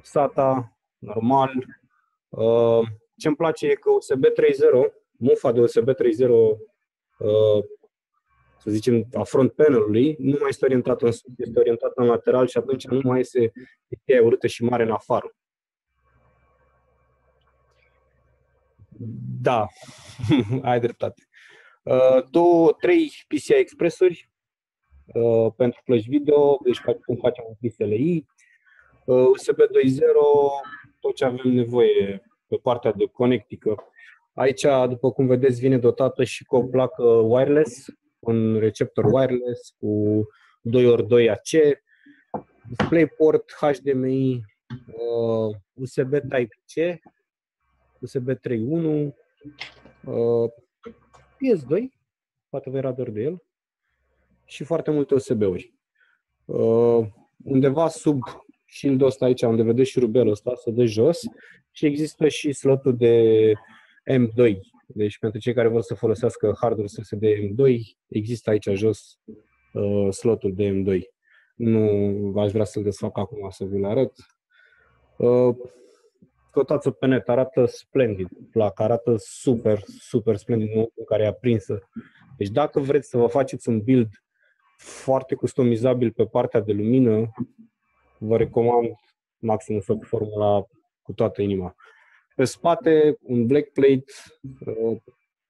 SATA, 0.01 0.77
normal. 0.97 1.51
Uh, 2.29 2.87
ce-mi 3.17 3.35
place 3.35 3.67
e 3.67 3.73
că 3.73 3.89
USB 3.91 4.23
3.0, 4.25 4.93
mufa 5.11 5.51
de 5.51 5.59
USB 5.59 5.89
3.0, 5.89 6.29
uh, 7.17 7.63
să 8.57 8.71
zicem, 8.71 9.07
a 9.13 9.23
front 9.23 9.51
panelului, 9.51 10.15
nu 10.19 10.37
mai 10.39 10.49
este 10.49 10.65
orientată 10.65 11.05
în 11.05 11.11
sus, 11.11 11.31
este 11.37 11.59
orientată 11.59 12.01
în 12.01 12.07
lateral 12.07 12.47
și 12.47 12.57
atunci 12.57 12.85
nu 12.87 12.99
mai 13.03 13.19
este 13.19 13.51
cheia 14.05 14.21
urâtă 14.23 14.47
și 14.47 14.63
mare 14.63 14.83
în 14.83 14.91
afară. 14.91 15.35
Da, 19.41 19.67
ai 20.61 20.79
dreptate. 20.79 21.23
Uh, 21.83 22.23
două, 22.29 22.71
trei 22.71 23.11
PCI 23.27 23.49
Expressuri 23.49 24.29
uh, 25.13 25.51
pentru 25.55 25.81
plăci 25.85 26.07
video, 26.07 26.59
deci 26.63 26.81
cum 27.05 27.15
facem 27.15 27.43
un 27.47 27.69
PSLI, 27.69 28.25
uh, 29.05 29.25
USB 29.25 29.57
2.0, 29.57 29.99
tot 30.99 31.15
ce 31.15 31.25
avem 31.25 31.51
nevoie 31.51 32.21
pe 32.47 32.55
partea 32.61 32.91
de 32.91 33.05
conectică. 33.05 33.83
Aici, 34.33 34.65
după 34.87 35.11
cum 35.11 35.27
vedeți, 35.27 35.59
vine 35.59 35.77
dotată 35.77 36.23
și 36.23 36.43
cu 36.43 36.55
o 36.55 36.63
placă 36.63 37.03
wireless, 37.03 37.85
un 38.19 38.57
receptor 38.59 39.05
wireless 39.05 39.75
cu 39.79 40.21
2x2 40.69 41.29
AC, 41.29 41.79
DisplayPort, 42.69 43.51
HDMI, 43.51 44.43
uh, 44.87 45.55
USB 45.73 46.11
Type-C, 46.11 46.99
USB 47.99 48.29
3.1, 48.29 49.13
uh, 50.05 50.51
PS2, 51.37 51.89
poate 52.49 52.69
vă 52.69 52.77
era 52.77 52.91
doar 52.91 53.09
de 53.09 53.21
el, 53.21 53.44
și 54.45 54.63
foarte 54.63 54.91
multe 54.91 55.13
USB-uri. 55.13 55.73
Uh, 56.45 57.05
undeva 57.43 57.87
sub 57.87 58.19
shield-ul 58.65 59.07
ăsta 59.07 59.25
aici, 59.25 59.41
unde 59.41 59.63
vedeți 59.63 59.89
și 59.89 59.99
rubelul 59.99 60.31
ăsta, 60.31 60.55
să 60.55 60.71
de 60.71 60.85
jos, 60.85 61.19
și 61.71 61.85
există 61.85 62.27
și 62.27 62.51
slotul 62.51 62.95
de 62.97 63.53
M2. 64.11 64.57
Deci 64.87 65.19
pentru 65.19 65.39
cei 65.39 65.53
care 65.53 65.67
vor 65.67 65.81
să 65.81 65.93
folosească 65.93 66.57
hardware 66.59 66.87
SSD 66.87 67.23
M2, 67.23 67.79
există 68.07 68.49
aici 68.49 68.69
jos 68.69 69.19
uh, 69.73 70.11
slotul 70.11 70.53
de 70.53 70.69
M2. 70.69 70.99
Nu 71.55 72.39
aș 72.39 72.51
vrea 72.51 72.65
să-l 72.65 72.83
desfac 72.83 73.17
acum 73.17 73.49
să 73.49 73.65
vi-l 73.65 73.85
arăt. 73.85 74.11
Uh, 75.17 75.55
căutați-o 76.51 76.91
pe 76.91 77.05
net, 77.05 77.29
arată 77.29 77.65
splendid, 77.65 78.27
plac, 78.51 78.79
arată 78.79 79.15
super, 79.17 79.79
super 79.99 80.35
splendid 80.35 80.67
în 80.67 80.73
momentul 80.73 80.99
în 80.99 81.05
care 81.05 81.23
e 81.23 81.27
aprinsă. 81.27 81.89
Deci 82.37 82.49
dacă 82.49 82.79
vreți 82.79 83.09
să 83.09 83.17
vă 83.17 83.27
faceți 83.27 83.69
un 83.69 83.81
build 83.81 84.09
foarte 84.77 85.35
customizabil 85.35 86.11
pe 86.11 86.25
partea 86.25 86.59
de 86.59 86.71
lumină, 86.71 87.31
vă 88.17 88.37
recomand 88.37 88.89
maxim 89.37 89.79
să 89.79 89.97
formula 90.01 90.65
cu 91.01 91.13
toată 91.13 91.41
inima. 91.41 91.75
Pe 92.35 92.43
spate, 92.43 93.17
un 93.21 93.45
black 93.45 93.69
plate, 93.69 94.05
uh, 94.65 94.97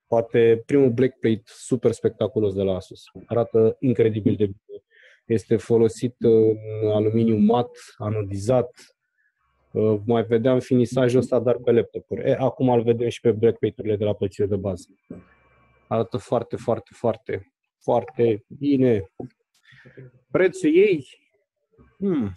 poate 0.08 0.64
primul 0.66 0.90
black 0.90 1.20
plate 1.20 1.44
super 1.46 1.92
spectaculos 1.92 2.54
de 2.54 2.62
la 2.62 2.76
Asus. 2.76 3.04
Arată 3.26 3.76
incredibil 3.80 4.36
de 4.36 4.46
bine. 4.46 4.84
Este 5.26 5.58
folosit 5.58 6.16
în 6.20 6.92
aluminiu 6.92 7.38
mat, 7.38 7.70
anodizat, 7.98 8.96
Uh, 9.76 10.00
mai 10.06 10.24
vedeam 10.24 10.60
finisajul 10.60 11.20
ăsta 11.20 11.40
dar 11.40 11.58
pe 11.58 11.72
laptopuri. 11.72 12.30
E, 12.30 12.36
acum 12.40 12.70
îl 12.70 12.82
vedem 12.82 13.10
și 13.10 13.20
pe 13.20 13.32
backplate-urile 13.32 13.96
de 13.96 14.04
la 14.04 14.14
plăcire 14.14 14.48
de 14.48 14.56
bază. 14.56 14.88
Arată 15.88 16.18
foarte, 16.18 16.56
foarte, 16.56 16.92
foarte, 16.94 17.55
foarte 17.86 18.46
bine. 18.48 19.12
Prețul 20.32 20.76
ei, 20.76 21.08
hmm, 21.98 22.34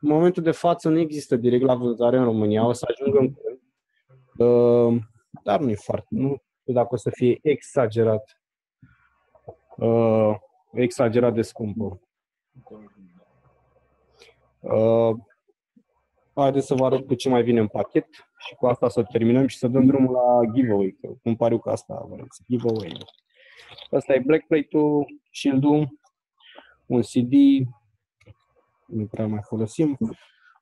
în 0.00 0.08
momentul 0.08 0.42
de 0.42 0.50
față 0.50 0.88
nu 0.88 0.98
există 0.98 1.36
direct 1.36 1.62
la 1.62 1.74
vânzare 1.74 2.16
în 2.16 2.24
România, 2.24 2.66
o 2.66 2.72
să 2.72 2.86
ajungă 2.88 3.18
în 3.18 3.34
curând, 3.34 3.60
uh, 4.36 5.02
dar 5.42 5.60
nu 5.60 5.70
e 5.70 5.74
foarte, 5.74 6.06
nu 6.10 6.42
știu 6.60 6.72
dacă 6.72 6.88
o 6.90 6.96
să 6.96 7.10
fie 7.10 7.38
exagerat, 7.42 8.40
uh, 9.76 10.34
exagerat 10.72 11.34
de 11.34 11.42
scumpă. 11.42 12.00
Uh, 14.60 15.14
Haideți 16.34 16.66
să 16.66 16.74
vă 16.74 16.84
arăt 16.84 17.06
cu 17.06 17.14
ce 17.14 17.28
mai 17.28 17.42
vine 17.42 17.60
în 17.60 17.68
pachet 17.68 18.06
și 18.38 18.54
cu 18.54 18.66
asta 18.66 18.88
să 18.88 19.02
terminăm 19.02 19.46
și 19.46 19.58
să 19.58 19.68
dăm 19.68 19.86
drumul 19.86 20.12
la 20.12 20.52
giveaway, 20.54 20.96
că 21.00 21.08
cum 21.22 21.36
pariu 21.36 21.58
că 21.58 21.70
asta 21.70 22.06
vreți, 22.08 22.42
giveaway. 22.48 22.96
Asta 23.90 24.14
e 24.14 24.18
Blackplate-ul, 24.18 25.20
Shield-ul, 25.30 25.98
un 26.86 27.02
CD, 27.02 27.32
nu 28.86 29.06
prea 29.06 29.26
mai 29.26 29.40
folosim, 29.42 29.98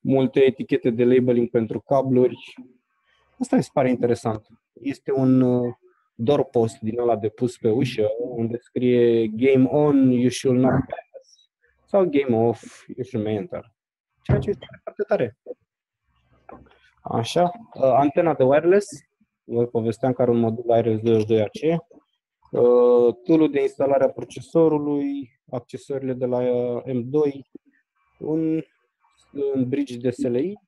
multe 0.01 0.45
etichete 0.45 0.91
de 0.91 1.05
labeling 1.05 1.51
pentru 1.51 1.81
cabluri. 1.81 2.37
Asta 3.39 3.57
mi 3.57 3.63
se 3.63 3.71
pare 3.73 3.91
interesant. 3.91 4.47
Este 4.73 5.13
un 5.13 5.41
uh, 5.41 5.75
doorpost 6.15 6.79
din 6.79 7.01
ăla 7.01 7.17
de 7.17 7.29
pus 7.29 7.57
pe 7.57 7.71
ușă, 7.71 8.09
unde 8.19 8.59
scrie 8.59 9.27
Game 9.27 9.65
on, 9.65 10.11
you 10.11 10.31
should 10.31 10.59
not 10.59 10.71
pass. 10.71 11.51
Sau 11.85 12.05
Game 12.05 12.37
off, 12.37 12.63
you 12.97 13.05
should 13.05 13.27
enter. 13.27 13.73
Ceea 14.23 14.39
ce 14.39 14.51
este 14.51 14.67
foarte 14.83 15.03
tare. 15.03 15.39
Așa, 17.03 17.43
uh, 17.75 17.83
antena 17.83 18.35
de 18.35 18.43
wireless, 18.43 18.87
vă 19.45 19.67
povesteam 19.67 20.13
că 20.13 20.23
are 20.23 20.31
un 20.31 20.39
modul 20.39 20.65
wireless 20.67 21.03
22AC, 21.03 21.63
uh, 21.63 22.02
tool 23.25 23.51
de 23.51 23.61
instalare 23.61 24.05
a 24.05 24.11
procesorului, 24.11 25.41
accesoriile 25.51 26.13
de 26.13 26.27
la 26.27 26.39
uh, 26.39 26.83
M2, 26.83 27.41
un, 28.19 28.63
un 29.33 29.69
bridge 29.69 29.97
de 29.97 30.11
SLI, 30.11 30.59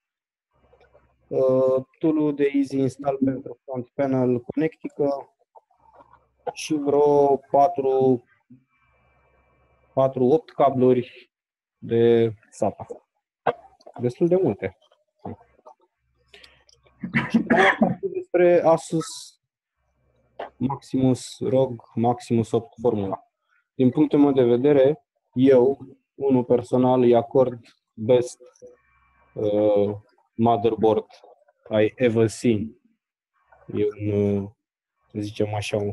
tool 1.99 2.35
de 2.35 2.51
easy 2.55 2.79
install 2.79 3.19
pentru 3.25 3.59
front 3.65 3.89
panel 3.95 4.41
Connectică 4.41 5.35
și 6.53 6.75
vreo 6.75 7.41
4 7.51 8.25
4-8 9.95 10.55
cabluri 10.55 11.31
de 11.79 12.35
SATA. 12.51 12.87
Destul 14.01 14.29
de 14.29 14.37
multe 14.37 14.79
despre 18.13 18.63
Asus 18.65 19.41
Maximus 20.57 21.39
ROG 21.41 21.83
Maximus 21.95 22.51
8 22.51 22.75
Formula. 22.81 23.19
Din 23.75 23.91
punctul 23.91 24.19
meu 24.19 24.33
de 24.33 24.45
vedere, 24.45 25.05
eu, 25.35 25.79
unul 26.15 26.45
personal, 26.45 27.03
îi 27.03 27.15
acord 27.15 27.61
best 27.93 28.41
uh, 29.35 29.95
motherboard 30.35 31.07
I 31.71 31.93
ever 31.97 32.29
seen. 32.29 32.77
E 33.75 34.13
un, 34.13 34.21
uh, 34.21 34.51
să 35.13 35.19
zicem 35.21 35.55
așa, 35.55 35.77
un, 35.77 35.93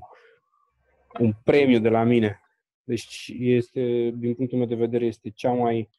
un 1.19 1.33
premiu 1.43 1.79
de 1.79 1.89
la 1.89 2.03
mine. 2.03 2.41
Deci 2.83 3.33
este, 3.37 4.11
din 4.15 4.35
punctul 4.35 4.57
meu 4.57 4.67
de 4.67 4.75
vedere, 4.75 5.05
este 5.05 5.29
cea 5.29 5.51
mai 5.51 5.89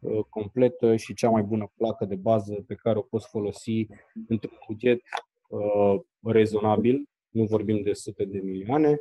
Uh, 0.00 0.24
completă 0.28 0.96
și 0.96 1.14
cea 1.14 1.30
mai 1.30 1.42
bună 1.42 1.72
placă 1.76 2.04
de 2.04 2.14
bază 2.14 2.64
pe 2.66 2.74
care 2.74 2.98
o 2.98 3.02
poți 3.02 3.28
folosi 3.28 3.86
într-un 4.28 4.58
buget 4.66 5.00
uh, 5.48 6.00
rezonabil, 6.22 7.08
nu 7.32 7.44
vorbim 7.44 7.82
de 7.82 7.92
sute 7.92 8.24
de 8.24 8.38
milioane, 8.38 9.00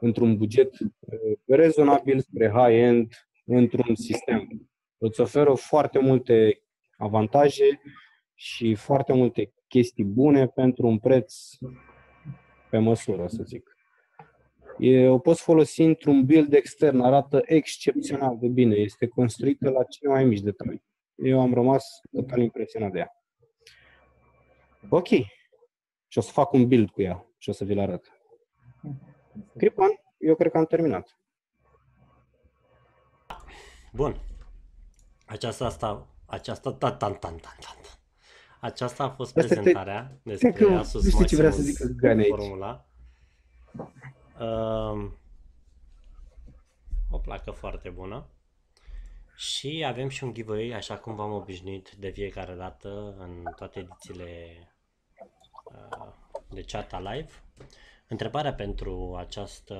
într-un 0.00 0.36
buget 0.36 0.78
uh, 0.78 1.36
rezonabil 1.46 2.20
spre 2.20 2.50
high-end, 2.50 3.12
într-un 3.44 3.94
sistem. 3.94 4.68
Îți 4.98 5.20
oferă 5.20 5.54
foarte 5.54 5.98
multe 5.98 6.62
avantaje 6.96 7.80
și 8.34 8.74
foarte 8.74 9.12
multe 9.12 9.52
chestii 9.68 10.04
bune 10.04 10.46
pentru 10.46 10.86
un 10.86 10.98
preț 10.98 11.34
pe 12.70 12.78
măsură, 12.78 13.26
să 13.26 13.42
zic. 13.42 13.76
E, 14.78 15.08
o 15.08 15.18
poți 15.18 15.42
folosi 15.42 15.82
într-un 15.82 16.24
build 16.24 16.52
extern, 16.52 17.00
arată 17.00 17.42
excepțional 17.44 18.36
de 18.40 18.48
bine, 18.48 18.74
este 18.74 19.06
construită 19.06 19.70
la 19.70 19.84
cele 19.84 20.12
mai 20.12 20.24
mici 20.24 20.40
detalii. 20.40 20.82
Eu 21.14 21.40
am 21.40 21.54
rămas 21.54 22.00
total 22.12 22.40
impresionat 22.40 22.92
de 22.92 22.98
ea. 22.98 23.12
Ok, 24.88 25.08
și 26.08 26.18
o 26.18 26.20
să 26.20 26.32
fac 26.32 26.52
un 26.52 26.68
build 26.68 26.90
cu 26.90 27.02
ea 27.02 27.27
și 27.38 27.48
o 27.48 27.52
să 27.52 27.64
vi-l 27.64 27.78
arăt. 27.78 28.12
Cripan, 29.56 29.90
eu 30.18 30.34
cred 30.34 30.52
că 30.52 30.58
am 30.58 30.64
terminat. 30.64 31.18
Bun. 33.92 34.20
Aceasta 35.26 35.64
asta, 35.64 36.06
aceasta, 36.26 36.72
ta, 36.72 36.92
ta, 36.92 37.10
ta, 37.10 37.28
ta, 37.28 37.56
ta. 37.60 37.78
Aceasta 38.60 39.04
a 39.04 39.10
fost 39.10 39.32
prezentarea 39.34 40.18
despre 40.22 40.74
Asus 40.74 41.04
Nu 41.04 41.10
știu 41.10 41.24
ce 41.24 41.36
vrea 41.36 41.50
să 41.50 41.62
zic 41.62 41.76
Formula. 42.28 42.86
Uh, 44.40 45.10
o 47.10 47.18
placă 47.18 47.50
foarte 47.50 47.90
bună. 47.90 48.26
Și 49.36 49.84
avem 49.86 50.08
și 50.08 50.24
un 50.24 50.34
giveaway, 50.34 50.70
așa 50.70 50.98
cum 50.98 51.14
v-am 51.14 51.32
obișnuit 51.32 51.90
de 51.90 52.08
fiecare 52.08 52.54
dată 52.54 53.14
în 53.18 53.44
toate 53.56 53.78
edițiile 53.78 54.58
uh, 55.64 56.12
de 56.50 56.62
chat 56.62 57.02
live. 57.02 57.30
Întrebarea 58.08 58.54
pentru 58.54 59.14
această 59.18 59.76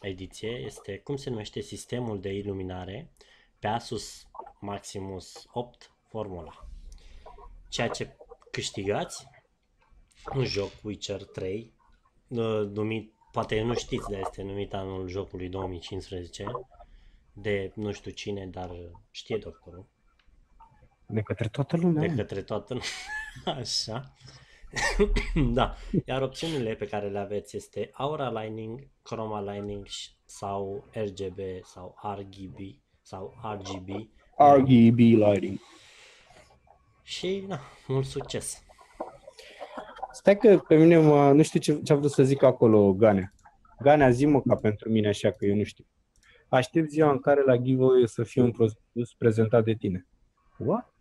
ediție 0.00 0.50
este 0.50 0.98
cum 0.98 1.16
se 1.16 1.30
numește 1.30 1.60
sistemul 1.60 2.20
de 2.20 2.32
iluminare 2.32 3.10
pe 3.58 3.66
Asus 3.66 4.28
Maximus 4.60 5.46
8 5.52 5.90
Formula. 6.08 6.68
Ceea 7.68 7.88
ce 7.88 8.16
câștigați 8.50 9.28
un 10.34 10.44
joc 10.44 10.70
Witcher 10.82 11.24
3 11.24 11.72
uh, 12.28 12.38
numit, 12.72 13.12
poate 13.32 13.62
nu 13.62 13.74
știți, 13.74 14.10
dar 14.10 14.20
este 14.20 14.42
numit 14.42 14.74
anul 14.74 15.08
jocului 15.08 15.48
2015 15.48 16.44
de 17.32 17.72
nu 17.74 17.92
știu 17.92 18.10
cine, 18.10 18.46
dar 18.46 18.70
știe 19.10 19.36
doctorul, 19.36 19.86
De 21.06 21.20
către 21.20 21.48
toată 21.48 21.76
lumea. 21.76 22.08
de 22.08 22.14
către 22.14 22.42
toată 22.42 22.74
lumea. 22.74 22.88
Așa. 23.60 24.14
da, 25.54 25.74
iar 26.06 26.22
opțiunile 26.22 26.74
pe 26.74 26.86
care 26.86 27.08
le 27.08 27.18
aveți 27.18 27.56
este 27.56 27.90
Aura 27.92 28.40
Lining, 28.42 28.80
Chroma 29.02 29.52
Lining 29.52 29.86
și- 29.86 30.10
sau 30.24 30.84
RGB 30.92 31.38
sau 31.64 31.94
RGB 32.18 32.58
sau 33.02 33.34
RGB 33.42 33.88
RGB 34.38 34.98
lighting. 34.98 35.58
și 37.02 37.44
na, 37.48 37.60
mult 37.86 38.04
succes. 38.06 38.60
Stai 40.12 40.36
că 40.38 40.58
pe 40.68 40.76
mine 40.76 40.98
mă, 40.98 41.32
nu 41.32 41.42
știu 41.42 41.60
ce, 41.60 41.80
ce 41.82 41.92
a 41.92 41.96
vrut 41.96 42.10
să 42.10 42.22
zic 42.22 42.42
acolo 42.42 42.92
Ganea. 42.92 43.32
Ganea, 43.82 44.10
zi 44.10 44.26
mă 44.26 44.40
ca 44.40 44.54
pentru 44.54 44.90
mine 44.90 45.08
așa 45.08 45.30
că 45.30 45.44
eu 45.46 45.54
nu 45.54 45.64
știu. 45.64 45.84
Aștept 46.48 46.90
ziua 46.90 47.10
în 47.10 47.18
care 47.20 47.42
la 47.44 47.56
giveaway 47.56 48.02
o 48.02 48.06
să 48.06 48.22
fie 48.22 48.42
un 48.42 48.50
produs 48.50 49.14
prezentat 49.18 49.64
de 49.64 49.74
tine. 49.74 50.06
What? 50.58 50.94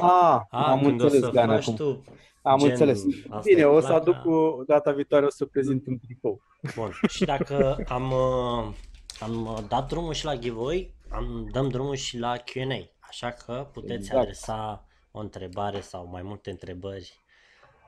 Ah, 0.00 0.40
A, 0.50 0.70
am 0.70 0.80
când 0.80 0.90
înțeles 1.00 1.22
o 1.22 1.26
să 1.26 1.30
Ganea 1.32 1.54
faci 1.54 1.62
acum. 1.68 1.74
tu, 1.74 2.04
Am 2.50 2.58
gen, 2.58 2.70
înțeles. 2.70 3.02
asta 3.28 3.40
Bine, 3.44 3.60
e 3.60 3.64
o 3.64 3.80
să 3.80 3.86
placa. 3.86 4.00
aduc 4.00 4.16
cu 4.22 4.64
data 4.66 4.92
viitoare 4.92 5.24
o 5.26 5.30
să 5.30 5.44
prezint 5.44 5.86
un 5.86 5.98
tricou. 5.98 6.42
Bun, 6.74 6.90
și 7.08 7.24
dacă 7.24 7.84
am, 7.88 8.04
uh, 8.12 8.74
am 9.20 9.46
uh, 9.46 9.58
dat 9.68 9.88
drumul 9.88 10.12
și 10.12 10.24
la 10.24 10.36
giveaway, 10.36 10.94
am, 11.08 11.48
dăm 11.52 11.68
drumul 11.68 11.94
și 11.94 12.18
la 12.18 12.36
Q&A, 12.36 12.90
așa 13.00 13.30
că 13.30 13.68
puteți 13.72 13.92
Exact. 13.94 14.20
adresa 14.20 14.86
o 15.10 15.20
întrebare 15.20 15.80
sau 15.80 16.08
mai 16.12 16.22
multe 16.22 16.50
întrebări, 16.50 17.12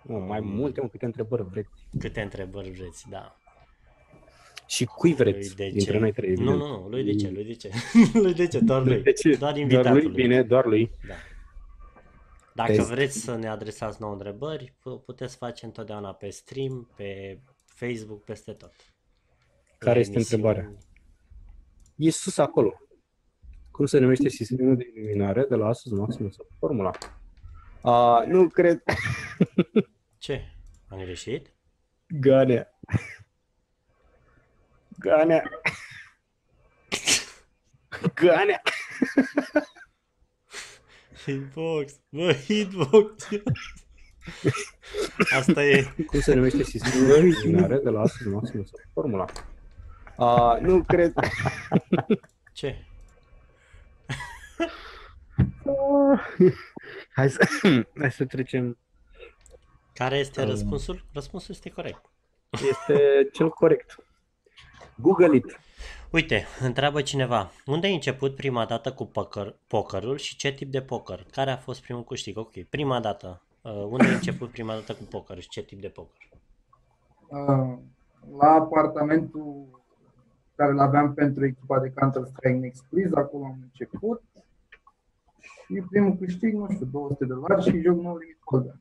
Nu, 0.02 0.16
mai 0.18 0.40
multe, 0.40 0.80
mă, 0.80 0.88
câte 0.88 1.04
întrebări 1.04 1.42
vreți. 1.50 1.68
câte 1.98 2.20
întrebări 2.20 2.70
vreți, 2.70 3.04
da. 3.10 3.36
Și 4.66 4.84
cui 4.84 5.14
vreți 5.14 5.54
Lui 5.58 5.70
dintre 5.70 5.98
noi 5.98 6.12
trei, 6.12 6.28
Nu, 6.34 6.34
evident. 6.40 6.58
nu, 6.60 6.66
nu, 6.82 6.88
lui 6.88 7.04
de 7.04 7.14
ce, 7.14 7.30
lui 7.30 7.44
de 7.44 7.52
ce, 7.54 7.70
lui 8.22 8.34
de 8.34 8.46
ce, 8.46 8.58
doar 8.58 8.82
lui, 8.84 9.02
De 9.02 9.12
ce? 9.12 9.28
doar 9.28 9.38
Doar 9.38 9.56
invitatului. 9.56 10.02
lui? 10.02 10.12
Bine, 10.12 10.42
doar 10.42 10.64
lui. 10.64 10.90
Da. 11.08 11.14
Dacă 12.58 12.72
Test. 12.72 12.88
vreți 12.88 13.18
să 13.18 13.36
ne 13.36 13.48
adresați 13.48 14.00
nouă 14.00 14.12
întrebări, 14.12 14.74
pu- 14.78 14.98
puteți 14.98 15.36
face 15.36 15.64
întotdeauna 15.64 16.12
pe 16.14 16.30
stream, 16.30 16.90
pe 16.96 17.40
Facebook, 17.66 18.24
peste 18.24 18.52
tot. 18.52 18.72
Care 19.78 19.94
La 19.94 20.00
este 20.00 20.14
emisiuni. 20.14 20.42
întrebarea? 20.42 20.78
E 21.96 22.10
sus 22.10 22.38
acolo. 22.38 22.74
Cum 23.70 23.86
se 23.86 23.98
numește 23.98 24.28
sistemul 24.28 24.76
de 24.76 24.92
iluminare 24.94 25.44
de 25.44 25.54
la 25.54 25.66
Asus 25.66 25.92
Maximus 25.92 26.34
sau 26.34 26.46
formula? 26.58 26.90
A, 27.82 28.24
nu 28.26 28.48
cred. 28.48 28.82
Ce? 30.18 30.42
Am 30.88 30.98
greșit? 30.98 31.52
Ganea. 32.06 32.80
Ganea. 34.98 35.42
Ganea. 38.14 38.62
Hitbox, 41.24 41.92
bă, 42.08 42.32
hitbox. 42.32 43.28
Asta 45.34 45.64
e. 45.64 45.94
Cum 46.06 46.20
se 46.20 46.34
numește 46.34 46.62
sistemul 46.62 47.06
de 47.06 47.18
iluminare 47.18 47.78
de 47.78 47.90
la 47.90 48.00
Asus 48.00 48.26
Maximus 48.26 48.68
sau 48.68 48.80
formula? 48.92 49.24
A, 50.16 50.58
nu 50.60 50.82
cred. 50.82 51.12
Ce? 52.52 52.84
Hai 57.12 57.30
să, 57.30 57.48
hai 57.98 58.12
să 58.12 58.24
trecem. 58.24 58.78
Care 59.94 60.16
este 60.18 60.42
Um. 60.42 60.48
răspunsul? 60.48 61.04
Răspunsul 61.12 61.54
este 61.54 61.70
corect. 61.70 62.04
Este 62.50 63.28
cel 63.32 63.48
corect. 63.48 63.96
Google 64.96 65.36
it. 65.36 65.60
Uite, 66.12 66.44
întreabă 66.60 67.02
cineva, 67.02 67.50
unde 67.66 67.86
ai 67.86 67.94
început 67.94 68.34
prima 68.34 68.64
dată 68.64 68.92
cu 68.92 69.06
poker, 69.06 69.56
pokerul 69.66 70.16
și 70.16 70.36
ce 70.36 70.52
tip 70.52 70.70
de 70.70 70.80
poker? 70.80 71.26
Care 71.30 71.50
a 71.50 71.56
fost 71.56 71.82
primul 71.82 72.04
câștig? 72.04 72.36
Ok, 72.36 72.62
prima 72.70 73.00
dată. 73.00 73.42
Uh, 73.62 73.72
unde 73.72 74.06
ai 74.06 74.12
început 74.12 74.50
prima 74.50 74.72
dată 74.72 74.92
cu 74.94 75.02
poker 75.10 75.38
și 75.40 75.48
ce 75.48 75.62
tip 75.62 75.80
de 75.80 75.88
poker? 75.88 76.28
Uh, 77.28 77.78
la 78.38 78.50
apartamentul 78.50 79.66
care 80.56 80.70
îl 80.70 80.80
aveam 80.80 81.14
pentru 81.14 81.44
echipa 81.44 81.80
de 81.80 81.92
Counter-Strike 81.94 82.58
Next 82.58 82.84
Please, 82.90 83.10
acolo 83.14 83.44
am 83.44 83.58
început. 83.62 84.22
Și 85.40 85.84
primul 85.90 86.16
câștig, 86.16 86.54
nu 86.54 86.66
știu, 86.70 86.86
200 86.86 87.24
de 87.24 87.34
dolari 87.34 87.62
și 87.62 87.80
joc 87.80 87.96
nou 87.96 88.16
limit 88.16 88.38
holder. 88.44 88.74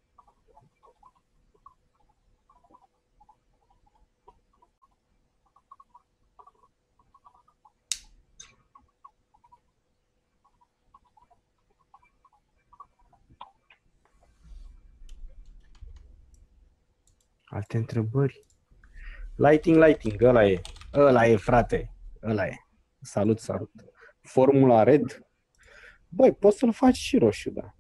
Alte 17.50 17.78
întrebări? 17.78 18.46
Lighting, 19.36 19.84
lighting, 19.84 20.22
ăla 20.22 20.46
e. 20.46 20.62
Ăla 20.94 21.26
e, 21.28 21.36
frate. 21.36 21.94
Ăla 22.24 22.46
e. 22.48 22.56
Salut, 23.02 23.40
salut. 23.40 23.72
Formula 24.22 24.84
red? 24.84 25.28
Băi, 26.10 26.34
poți 26.34 26.58
să-l 26.58 26.72
faci 26.72 26.96
și 26.96 27.18
roșu, 27.18 27.50
da. 27.50 27.76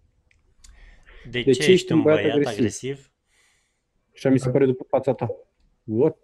De, 1.29 1.41
De 1.41 1.51
ce, 1.51 1.61
ce 1.63 1.71
ești 1.71 1.91
un 1.91 2.01
băiat, 2.01 2.19
agresiv? 2.19 2.47
agresiv? 2.47 3.11
Și 4.13 4.27
mi 4.27 4.39
se 4.39 4.49
pare 4.49 4.65
după 4.65 4.85
fața 4.89 5.13
ta. 5.13 5.27
What? 5.83 6.17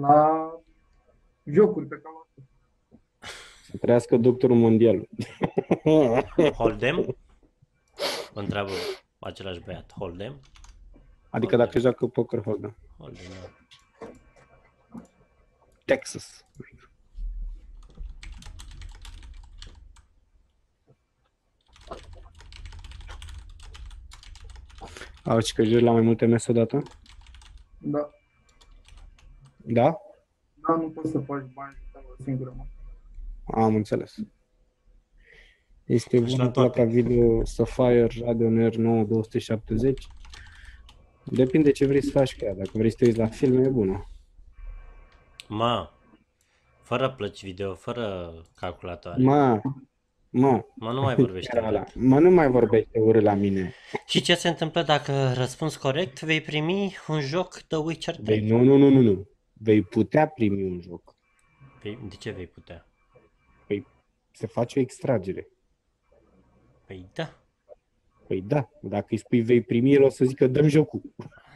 La 0.00 0.50
jocuri 1.44 1.86
pe 1.86 1.94
care 2.00 2.14
Să 3.62 3.76
trăiască 3.80 4.16
doctorul 4.16 4.56
mondial. 4.56 5.08
Hold'em? 6.62 7.06
Întreabă 8.34 8.70
același 9.18 9.60
băiat. 9.60 9.92
Hold'em? 9.92 10.40
Adică 11.30 11.56
dacă 11.56 11.78
joacă 11.78 12.06
poker, 12.06 12.40
fac, 12.42 12.56
da. 12.56 12.68
Hold'em, 12.70 13.28
da. 13.28 13.50
Texas. 15.84 16.44
Auzi 25.24 25.54
că 25.54 25.62
joci 25.62 25.82
la 25.82 25.90
mai 25.90 26.00
multe 26.00 26.26
mese 26.26 26.50
odată? 26.50 26.82
Da, 27.78 28.10
Da? 29.56 29.96
da, 30.66 30.74
nu 30.76 30.88
poți 30.90 31.10
să 31.10 31.18
faci 31.18 31.44
bani 31.54 31.76
jucând 31.86 32.04
o 32.18 32.22
singură 32.22 32.54
mână. 32.56 32.68
Am 33.64 33.74
înțeles. 33.74 34.14
Este 35.84 36.16
Și 36.16 36.22
la 36.22 36.28
bună 36.28 36.48
toate. 36.50 36.70
placa 36.70 36.90
video 36.90 37.44
Sapphire 37.44 38.08
Radeon 38.24 38.70
R9 38.70 39.06
270. 39.08 40.06
Depinde 41.30 41.70
ce 41.70 41.86
vrei 41.86 42.02
să 42.02 42.10
faci 42.10 42.36
cu 42.36 42.44
ea. 42.44 42.54
Dacă 42.54 42.70
vrei 42.72 42.90
să 42.90 42.96
te 42.96 43.04
uiți 43.04 43.18
la 43.18 43.26
filme, 43.26 43.66
e 43.66 43.68
bună. 43.68 44.04
Ma, 45.48 45.92
fără 46.82 47.10
plăci 47.10 47.42
video, 47.44 47.74
fără 47.74 48.32
calculatoare. 48.54 49.22
Mă, 49.22 49.60
mă, 50.30 50.64
Mă, 50.74 50.92
nu 50.92 51.00
mai 51.02 51.14
vorbește. 51.14 51.56
era 51.56 51.66
ăla. 51.68 51.80
urât. 51.80 51.94
mă, 51.94 52.18
nu 52.18 52.30
mai 52.30 52.50
vorbește 52.50 52.98
urât 53.00 53.22
la 53.22 53.34
mine. 53.34 53.74
Și 54.06 54.20
ce 54.20 54.34
se 54.34 54.48
întâmplă 54.48 54.82
dacă 54.82 55.32
răspunzi 55.32 55.78
corect? 55.78 56.20
Vei 56.22 56.40
primi 56.40 56.96
un 57.08 57.20
joc 57.20 57.54
The 57.68 57.76
Witcher 57.76 58.16
3. 58.16 58.38
Vei, 58.38 58.48
nu, 58.48 58.62
nu, 58.62 58.76
nu, 58.76 58.88
nu, 58.88 59.00
nu. 59.00 59.28
Vei 59.52 59.82
putea 59.82 60.26
primi 60.28 60.62
un 60.62 60.80
joc. 60.80 61.14
Vei- 61.82 61.98
De 62.08 62.14
ce 62.14 62.30
vei 62.30 62.46
putea? 62.46 62.84
Se 64.32 64.46
face 64.46 64.78
o 64.78 64.82
extragere. 64.82 65.48
Păi 66.86 67.08
da. 67.14 67.34
Păi 68.30 68.42
da, 68.42 68.68
dacă 68.80 69.06
îi 69.10 69.16
spui 69.16 69.40
vei 69.40 69.62
primi, 69.62 69.92
el 69.92 70.02
o 70.02 70.08
să 70.08 70.24
zică 70.24 70.46
dăm 70.46 70.66
jocul. 70.68 71.00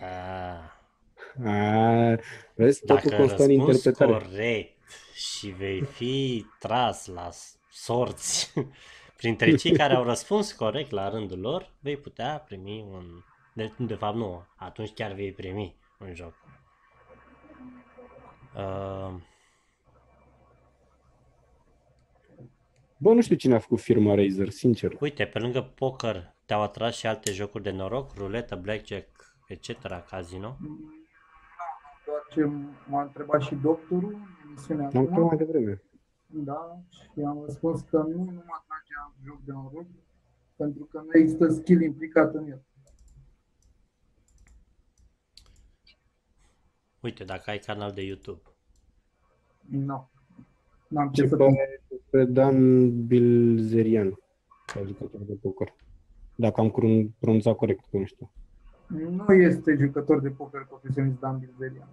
A, 0.00 1.50
A, 1.50 2.18
vezi, 2.54 2.84
totul 2.84 3.10
dacă 3.10 3.16
constă 3.16 3.42
în 3.42 3.48
răspunzi 3.48 3.86
interpretare. 3.86 4.12
corect 4.26 4.90
și 5.14 5.48
vei 5.48 5.80
fi 5.80 6.44
tras 6.58 7.06
la 7.06 7.30
s- 7.30 7.58
sorți 7.70 8.52
printre 9.16 9.54
cei 9.54 9.72
care 9.72 9.94
au 9.94 10.04
răspuns 10.04 10.52
corect 10.52 10.90
la 10.90 11.08
rândul 11.08 11.38
lor, 11.40 11.72
vei 11.80 11.96
putea 11.96 12.38
primi 12.46 12.84
un... 12.90 13.04
De, 13.54 13.72
de 13.78 13.94
fapt 13.94 14.16
nu, 14.16 14.42
atunci 14.56 14.92
chiar 14.94 15.12
vei 15.12 15.32
primi 15.32 15.76
un 16.00 16.14
joc. 16.14 16.34
Uh, 18.56 19.14
Bă, 22.96 23.12
nu 23.12 23.20
știu 23.20 23.36
cine 23.36 23.54
a 23.54 23.58
făcut 23.58 23.80
firma 23.80 24.14
Razer, 24.14 24.48
sincer. 24.48 24.96
uite, 25.00 25.24
pe 25.24 25.38
lângă 25.38 25.62
poker 25.62 26.33
te-au 26.46 26.62
atras 26.62 26.94
și 26.94 27.06
alte 27.06 27.32
jocuri 27.32 27.62
de 27.62 27.70
noroc, 27.70 28.14
ruletă, 28.14 28.56
blackjack, 28.56 29.36
etc., 29.48 29.68
casino. 30.08 30.56
Doar 32.06 32.22
ce 32.30 32.44
m-a 32.88 33.02
întrebat 33.02 33.40
și 33.42 33.54
doctorul 33.54 34.12
în 34.12 34.48
emisiunea 34.48 34.84
Am 34.84 34.90
acum. 34.90 35.00
întrebat 35.00 35.26
mai 35.28 35.36
devreme. 35.36 35.82
Da, 36.26 36.78
și 36.90 37.20
am 37.26 37.42
răspuns 37.44 37.80
că 37.80 37.96
nu, 37.96 38.06
nu 38.24 38.24
mă 38.24 38.42
atrage 38.60 38.94
joc 39.24 39.40
de 39.44 39.52
noroc, 39.52 39.86
pentru 40.56 40.84
că 40.84 40.98
nu 40.98 41.18
există 41.18 41.48
skill 41.48 41.82
implicat 41.82 42.34
în 42.34 42.46
el. 42.50 42.62
Uite, 47.00 47.24
dacă 47.24 47.50
ai 47.50 47.58
canal 47.58 47.92
de 47.92 48.02
YouTube. 48.02 48.42
Nu. 49.60 50.10
N-am 50.88 51.10
ce 51.10 51.22
Ce 51.22 51.28
să 51.28 51.36
pare 51.36 51.82
despre 51.88 52.24
Dan 52.24 53.06
Bilzerian, 53.06 54.18
ca 54.66 54.82
jucător 54.84 55.20
de 55.20 55.34
poker. 55.34 55.74
Dacă 56.34 56.60
am 56.60 56.70
crun- 56.70 57.10
pronunțat 57.18 57.56
corect, 57.56 57.84
că 57.90 57.96
nu 57.96 58.04
știu. 58.04 58.30
Nu 58.86 59.34
este 59.34 59.74
jucător 59.74 60.20
de 60.20 60.30
poker 60.30 60.64
profesionist 60.68 61.18
Dan 61.18 61.38
Bilzerian. 61.38 61.88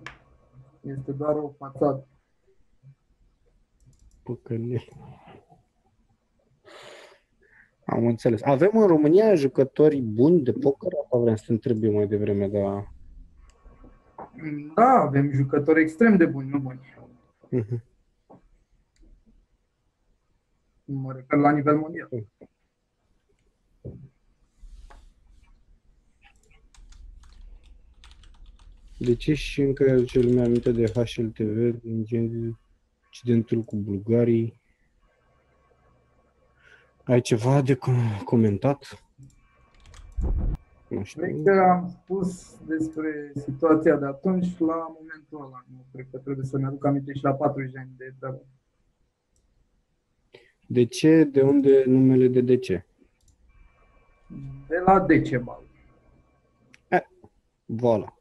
Este 0.81 1.11
doar 1.11 1.35
o 1.35 1.49
fațadă. 1.57 2.07
Păcănel. 4.23 4.83
Am 7.85 8.05
înțeles. 8.05 8.41
Avem 8.43 8.69
în 8.73 8.87
România 8.87 9.35
jucători 9.35 10.01
buni 10.01 10.41
de 10.41 10.51
poker? 10.51 10.91
Asta 11.03 11.17
vreau 11.17 11.35
să 11.35 11.43
te 11.45 11.51
întreb 11.51 11.83
eu 11.83 11.93
mai 11.93 12.07
devreme, 12.07 12.47
dar... 12.47 12.91
Da, 14.75 14.89
avem 14.89 15.31
jucători 15.31 15.81
extrem 15.81 16.17
de 16.17 16.25
buni, 16.25 16.49
nu 16.49 16.59
buni. 16.59 16.79
Mhm. 17.49 17.83
Mă 20.85 21.11
refer 21.13 21.39
la 21.39 21.51
nivel 21.51 21.77
mondial. 21.77 22.09
De 29.03 29.15
ce 29.15 29.33
și 29.33 29.61
încă 29.61 29.91
aduce 29.91 30.19
lumea 30.19 30.43
aminte 30.43 30.71
de 30.71 30.91
HLTV, 30.91 31.81
din 31.81 32.05
incidentul 33.05 33.61
cu 33.61 33.75
bulgarii? 33.75 34.61
Ai 37.03 37.21
ceva 37.21 37.61
de 37.61 37.75
com- 37.75 38.23
comentat? 38.23 39.03
Nu 40.87 41.03
știu. 41.03 41.21
Cred 41.21 41.43
că 41.43 41.51
am 41.51 41.89
spus 41.89 42.57
despre 42.65 43.31
situația 43.35 43.95
de 43.95 44.05
atunci 44.05 44.57
la 44.57 44.75
momentul 44.75 45.45
ăla. 45.45 45.65
Nu 45.71 45.85
cred 45.91 46.07
că 46.11 46.17
trebuie 46.17 46.45
să 46.45 46.57
ne 46.57 46.65
aduc 46.65 46.85
aminte 46.85 47.13
și 47.13 47.23
la 47.23 47.33
40 47.33 47.71
de 47.71 47.79
ani 47.79 47.91
de 47.97 48.13
treabă. 48.19 48.45
De 50.67 50.85
ce? 50.85 51.23
De 51.23 51.41
unde 51.41 51.83
numele 51.85 52.27
de 52.27 52.41
de 52.41 52.57
ce? 52.57 52.85
De 54.67 54.77
la 54.85 54.99
Decebal. 54.99 55.63
Voilà. 57.81 58.20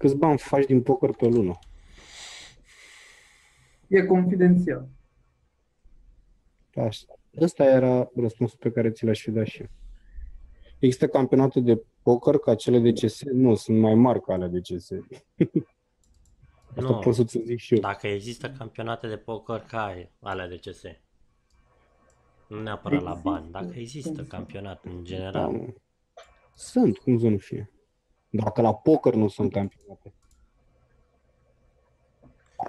Câți 0.00 0.16
bani 0.16 0.38
faci 0.38 0.66
din 0.66 0.82
poker 0.82 1.10
pe 1.12 1.26
lună? 1.26 1.58
E 3.88 4.04
confidențial. 4.06 4.88
Asta. 6.74 7.14
Ăsta 7.40 7.64
era 7.64 8.10
răspunsul 8.16 8.58
pe 8.60 8.70
care 8.70 8.90
ți 8.90 9.04
l-aș 9.04 9.20
fi 9.22 9.30
dat 9.30 9.46
și 9.46 9.60
eu. 9.60 9.66
Există 10.78 11.08
campionate 11.08 11.60
de 11.60 11.82
poker 12.02 12.38
ca 12.38 12.54
cele 12.54 12.78
de 12.78 12.92
CS? 12.92 13.22
Nu, 13.24 13.54
sunt 13.54 13.78
mai 13.78 13.94
mari 13.94 14.20
ca 14.20 14.32
alea 14.32 14.48
de 14.48 14.60
CS. 14.60 14.90
Asta 16.76 16.80
Nu. 16.92 16.98
pot 16.98 17.14
să-ți 17.14 17.38
zic 17.44 17.58
și 17.58 17.74
eu. 17.74 17.80
Dacă 17.80 18.06
există 18.06 18.50
campionate 18.50 19.08
de 19.08 19.16
poker 19.16 19.60
ca 19.60 20.08
alea 20.20 20.48
de 20.48 20.56
CS. 20.56 20.82
Nu 22.48 22.62
neapărat 22.62 23.02
la 23.02 23.14
bani. 23.14 23.50
Dacă 23.50 23.72
există 23.78 24.22
campionat 24.24 24.84
în 24.84 24.96
Da, 24.96 25.02
general. 25.02 25.50
mă. 25.50 25.66
Sunt, 26.54 26.98
cum 26.98 27.18
să 27.18 27.28
nu 27.28 27.36
fie. 27.38 27.70
Dacă 28.30 28.60
la 28.60 28.74
poker 28.74 29.14
nu 29.14 29.28
sunt 29.28 29.52
campionate. 29.52 30.12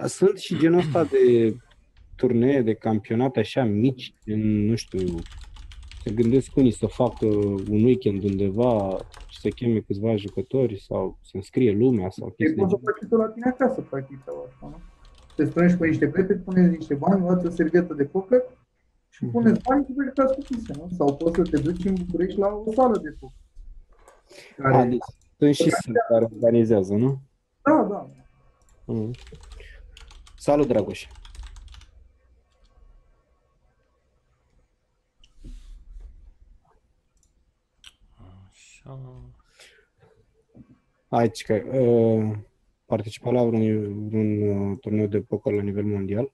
Sunt 0.06 0.38
și 0.38 0.58
genul 0.58 0.78
ăsta 0.78 1.04
de 1.04 1.56
turnee, 2.16 2.62
de 2.62 2.74
campionate 2.74 3.40
așa 3.40 3.64
mici, 3.64 4.14
gen, 4.24 4.66
nu 4.66 4.74
știu, 4.74 5.14
se 6.04 6.10
gândesc 6.10 6.56
unii 6.56 6.70
să 6.72 6.86
facă 6.86 7.26
un 7.70 7.84
weekend 7.84 8.22
undeva 8.24 8.96
și 9.28 9.40
să 9.40 9.48
cheme 9.48 9.80
câțiva 9.80 10.16
jucători 10.16 10.80
sau 10.80 11.18
să 11.22 11.30
înscrie 11.36 11.72
lumea 11.72 12.10
sau 12.10 12.28
E 12.28 12.32
chestii 12.36 12.54
de 12.56 12.60
cum 12.60 12.68
să 12.70 12.76
genul. 12.76 12.92
faci 13.00 13.08
tu 13.08 13.16
la 13.16 13.28
tine 13.28 13.46
acasă, 13.48 13.80
practic, 13.80 14.18
sau 14.24 14.44
asta, 14.48 14.66
nu? 14.66 14.76
Te 15.36 15.44
strângi 15.44 15.76
cu 15.76 15.84
niște 15.84 16.08
prieteni, 16.08 16.40
puneți 16.40 16.76
niște 16.76 16.94
bani, 16.94 17.20
luați 17.20 17.46
o 17.46 17.50
servietă 17.50 17.94
de 17.94 18.04
poker 18.04 18.42
și 19.08 19.24
Mhm. 19.24 19.32
puneți 19.32 19.60
bani 19.68 19.84
și 19.84 19.92
vă 19.96 20.02
jucați 20.02 20.34
cu 20.34 20.40
chestia, 20.40 20.74
nu? 20.78 20.88
Sau 20.96 21.16
poți 21.16 21.36
să 21.36 21.42
te 21.42 21.60
duci 21.62 21.84
în 21.84 21.94
București 22.06 22.38
la 22.38 22.62
o 22.66 22.72
sală 22.72 22.98
de 22.98 23.16
poker. 23.20 23.36
Care... 24.56 24.76
A, 24.76 24.84
deci 24.84 24.98
sunt 25.42 25.54
și 25.54 25.70
sunt 25.70 25.96
care 26.08 26.24
organizează, 26.24 26.94
nu? 26.94 27.20
Da, 27.62 27.86
da. 27.90 28.06
Mm. 28.84 29.10
Salut, 30.38 30.66
Dragoș! 30.66 31.06
Așa. 38.50 38.98
Aici, 41.08 41.44
că 41.44 41.54
uh, 41.78 42.38
participa 42.84 43.30
la 43.30 43.44
vreun, 43.44 44.08
vreun 44.08 44.70
uh, 44.70 44.78
turneu 44.80 45.06
de 45.06 45.20
poker 45.20 45.52
la 45.52 45.62
nivel 45.62 45.84
mondial? 45.84 46.32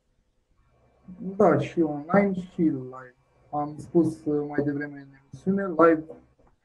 Da, 1.19 1.59
și 1.59 1.81
online 1.81 2.33
și 2.35 2.61
live. 2.61 3.15
Am 3.51 3.75
spus 3.79 4.25
uh, 4.25 4.47
mai 4.49 4.65
devreme 4.65 5.01
în 5.01 5.09
emisiune, 5.23 5.67
live 5.67 6.05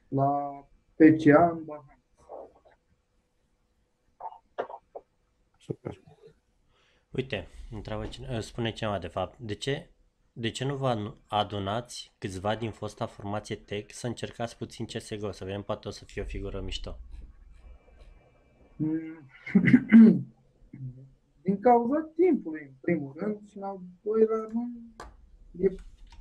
la 0.08 0.64
PCA 0.96 1.50
în 1.50 1.64
Bahamas. 1.64 1.93
Super. 5.64 6.00
Uite, 7.10 7.48
întreabă 7.70 8.06
cine, 8.06 8.40
spune 8.40 8.72
cineva 8.72 8.98
de 8.98 9.06
fapt, 9.06 9.38
de 9.38 9.54
ce, 9.54 9.90
de 10.32 10.50
ce 10.50 10.64
nu 10.64 10.76
vă 10.76 11.14
adunați 11.26 12.14
câțiva 12.18 12.56
din 12.56 12.70
fosta 12.70 13.06
formație 13.06 13.56
tech 13.56 13.92
să 13.92 14.06
încercați 14.06 14.56
puțin 14.58 14.86
CSGO, 14.86 15.30
să 15.30 15.44
vedem 15.44 15.62
poate 15.62 15.88
o 15.88 15.90
să 15.90 16.04
fie 16.04 16.22
o 16.22 16.24
figură 16.24 16.60
mișto. 16.60 16.98
Mm. 18.76 19.18
Din 21.42 21.60
cauza 21.60 22.10
timpului, 22.16 22.62
în 22.62 22.74
primul 22.80 23.12
rând, 23.16 23.48
și 23.48 23.56
în 23.56 23.62
al 23.62 23.80
doilea 24.02 24.48
rând, 24.48 24.76
e 25.58 25.74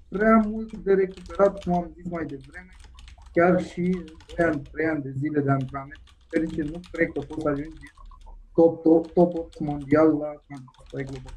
prea 0.07 0.37
mult 0.37 0.77
de 0.77 0.93
recuperat, 0.93 1.63
cum 1.63 1.73
am 1.73 1.91
zis 1.95 2.09
mai 2.09 2.25
devreme, 2.25 2.75
chiar 3.33 3.63
și 3.63 3.79
în 3.79 4.05
2 4.35 4.45
ani, 4.45 4.61
3 4.61 4.85
ani 4.85 5.01
de 5.01 5.11
zile 5.17 5.41
de 5.41 5.51
antrenament, 5.51 6.01
sincer, 6.29 6.65
nu 6.65 6.79
cred 6.91 7.07
că 7.07 7.19
poți 7.19 7.41
să 7.41 7.49
ajungi 7.49 7.93
top, 8.53 8.81
top, 8.83 9.11
top 9.11 9.33
8 9.33 9.59
mondial 9.59 10.17
la 10.17 10.27
Counter-Strike 10.47 11.09
Global. 11.11 11.33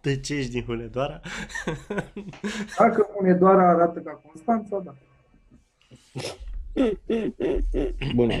De 0.00 0.20
ce 0.20 0.34
ești 0.34 0.50
din 0.50 0.64
Hunedoara? 0.64 1.20
Dacă 2.78 3.10
Hunedoara 3.16 3.68
arată 3.68 4.00
ca 4.00 4.10
Constanța, 4.12 4.78
da. 4.78 4.94
Bună. 8.14 8.34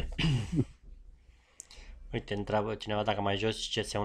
Uite, 2.12 2.34
întreabă 2.34 2.74
cineva 2.74 3.02
dacă 3.02 3.20
mai 3.20 3.36
joci 3.36 3.80
CS 3.80 3.92
1.6. 3.92 4.00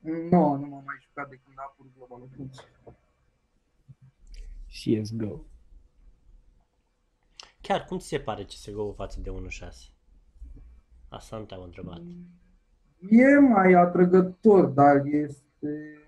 Nu, 0.00 0.54
nu 0.56 0.66
m-am 0.66 0.82
mai 0.84 0.98
jucat 1.02 1.28
de 1.28 1.40
când 1.44 1.58
a 1.58 1.62
apărut 1.66 1.92
Global 1.96 2.20
Offensive. 2.22 2.68
CSGO. 4.68 5.44
Chiar, 7.66 7.84
cum 7.84 7.98
ți 7.98 8.06
se 8.06 8.18
pare 8.18 8.44
CSGO 8.44 8.92
față 8.92 9.20
de 9.20 9.30
1.6? 9.30 9.68
Asta 11.08 11.38
nu 11.38 11.44
te-am 11.44 11.62
întrebat. 11.62 12.00
E 13.10 13.38
mai 13.38 13.72
atrăgător, 13.72 14.64
dar 14.64 15.04
este, 15.04 15.98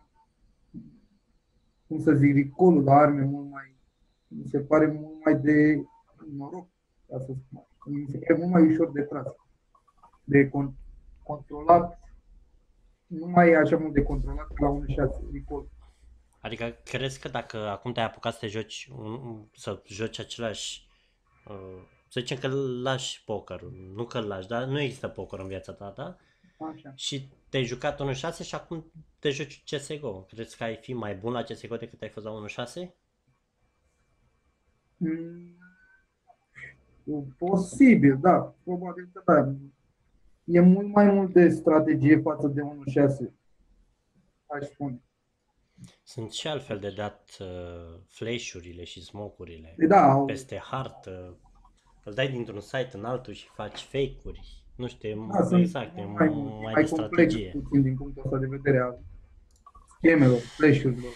cum 1.87 2.01
să 2.01 2.13
zic, 2.13 2.35
ricolul 2.35 2.85
la 2.85 2.95
arme 2.95 3.23
mult 3.23 3.51
mai, 3.51 3.77
mi 4.29 4.47
se 4.47 4.61
pare 4.61 4.87
mult 4.87 5.25
mai 5.25 5.41
de 5.41 5.85
noroc, 6.37 6.67
ca 7.09 7.19
să 7.19 7.25
spun. 7.25 7.39
așa. 7.53 7.69
Mi 7.85 8.07
se 8.11 8.19
pare 8.19 8.39
mult 8.39 8.51
mai 8.51 8.67
ușor 8.71 8.91
de 8.93 9.01
tras, 9.01 9.27
de 10.25 10.49
con- 10.49 10.75
controlat, 11.23 12.01
nu 13.07 13.27
mai 13.27 13.51
e 13.51 13.57
așa 13.57 13.77
mult 13.77 13.93
de 13.93 14.03
controlat 14.03 14.47
ca 14.47 14.67
la 14.67 14.71
1.6 14.71 15.31
ricol. 15.33 15.69
Adică 16.41 16.77
crezi 16.85 17.21
că 17.21 17.29
dacă 17.29 17.69
acum 17.69 17.93
te-ai 17.93 18.07
apucat 18.07 18.33
să 18.33 18.39
te 18.39 18.47
joci, 18.47 18.91
un, 18.97 19.45
să 19.53 19.83
joci 19.87 20.19
același, 20.19 20.81
uh, 20.81 20.86
să 22.09 22.21
zicem 22.21 22.39
că 22.39 22.47
îl 22.47 22.83
lași 22.83 23.25
poker, 23.25 23.63
nu 23.95 24.05
că 24.05 24.19
îl 24.19 24.27
lași, 24.27 24.49
dar 24.49 24.65
nu 24.65 24.81
există 24.81 25.09
poker 25.09 25.39
în 25.39 25.47
viața 25.47 25.73
ta, 25.73 25.93
da? 25.97 26.17
Așa. 26.73 26.93
Și 26.95 27.29
te-ai 27.49 27.65
jucat 27.65 28.15
1.6 28.15 28.45
și 28.47 28.55
acum 28.55 28.93
te 29.19 29.31
joci 29.31 29.65
CSGO. 29.71 30.23
Crezi 30.23 30.57
că 30.57 30.65
ai 30.65 30.77
fi 30.77 30.93
mai 30.93 31.17
bun 31.17 31.33
la 31.33 31.43
CSGO 31.43 31.77
decât 31.77 32.03
ai 32.03 32.09
fost 32.09 32.27
la 32.27 32.33
1.6? 32.33 32.89
Mm, 34.97 35.57
Posibil, 37.39 38.19
da, 38.21 38.55
probabil 38.65 39.11
că 39.13 39.23
da. 39.25 39.55
E 40.45 40.61
mult 40.61 40.87
mai 40.87 41.11
mult 41.11 41.33
de 41.33 41.49
strategie 41.49 42.21
față 42.21 42.47
de 42.47 42.61
1.6, 42.61 43.33
aș 44.47 44.67
spune. 44.67 45.01
Sunt 46.05 46.33
și 46.33 46.49
altfel 46.49 46.79
de 46.79 46.91
dat 46.91 47.37
uh, 47.41 47.99
flash-urile 48.09 48.85
și 48.85 49.03
smoke-urile 49.03 49.75
Da, 49.89 50.11
au- 50.11 50.25
peste 50.25 50.59
hartă. 50.59 51.37
Îl 52.05 52.15
dai 52.15 52.29
dintr-un 52.31 52.61
site 52.61 52.91
în 52.93 53.05
altul 53.05 53.33
și 53.33 53.47
faci 53.49 53.81
fake-uri. 53.81 54.65
Nu 54.77 54.87
știu, 54.89 55.27
Da, 55.33 55.39
e, 55.39 55.43
sunt 55.47 55.61
exact, 55.61 55.97
e 55.97 56.05
mai, 56.05 56.29
mai, 56.29 56.29
mai, 56.29 56.73
mai 56.73 56.83
de 56.85 56.89
complex 56.89 56.89
strategie. 56.91 57.51
puțin 57.51 57.83
din 57.83 57.97
punctul 57.97 58.23
ăsta 58.25 58.37
de 58.39 58.47
vedere 58.47 58.79
al 58.81 58.99
schemelor, 59.97 60.39
flash-urilor, 60.39 61.13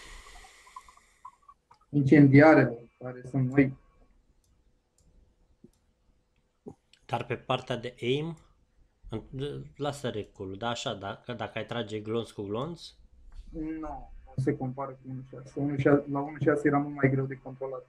incendiarelor, 1.91 2.79
care 2.99 3.23
sunt 3.31 3.51
noi. 3.51 3.77
Dar 7.07 7.25
pe 7.25 7.37
partea 7.37 7.77
de 7.77 7.95
aim, 8.03 8.37
în- 9.09 9.65
lasă 9.77 10.09
recul, 10.09 10.57
da, 10.59 10.69
așa, 10.69 10.95
dacă, 10.95 11.33
dacă 11.33 11.59
ai 11.59 11.67
trage 11.67 12.01
glonț 12.01 12.31
cu 12.31 12.43
glonț, 12.43 12.83
Nu, 13.51 14.13
nu 14.37 14.43
se 14.43 14.57
compară 14.57 14.91
cu 14.91 15.25
1.6. 15.37 15.77
1.6 15.77 15.85
La 16.11 16.27
1.6 16.57 16.63
era 16.63 16.79
mult 16.79 16.95
mai 16.95 17.11
greu 17.11 17.25
de 17.25 17.41
controlat. 17.43 17.87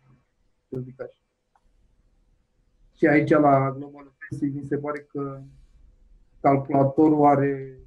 Să 0.70 0.80
zic 0.80 1.02
așa. 1.02 1.18
Și 2.98 3.08
aici 3.08 3.30
la 3.30 3.72
Global 3.78 4.06
Offensive 4.08 4.60
mi 4.60 4.66
se 4.66 4.78
pare 4.78 5.00
că 5.00 5.42
calculatorul 6.42 7.26
are, 7.26 7.78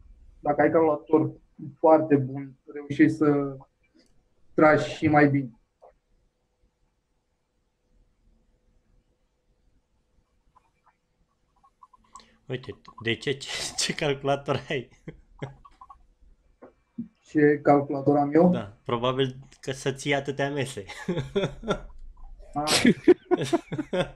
dacă 0.41 0.61
ai 0.61 0.71
calculator 0.71 1.33
foarte 1.79 2.17
bun, 2.17 2.55
reușești 2.73 3.17
să 3.17 3.57
tragi 4.55 4.89
și 4.89 5.09
mai 5.09 5.29
bine. 5.29 5.59
uite, 12.47 12.81
de 13.03 13.15
ce, 13.15 13.33
ce, 13.33 13.49
ce 13.77 13.95
calculator 13.95 14.65
ai? 14.69 14.89
Ce 17.35 17.61
calculator 17.63 18.17
am 18.17 18.35
eu? 18.35 18.51
Da, 18.51 18.77
probabil 18.85 19.37
că 19.61 19.73
să 19.73 19.93
ții 19.93 20.15
atâtea 20.15 20.51
mese. 20.51 20.85
Ah, 22.55 22.83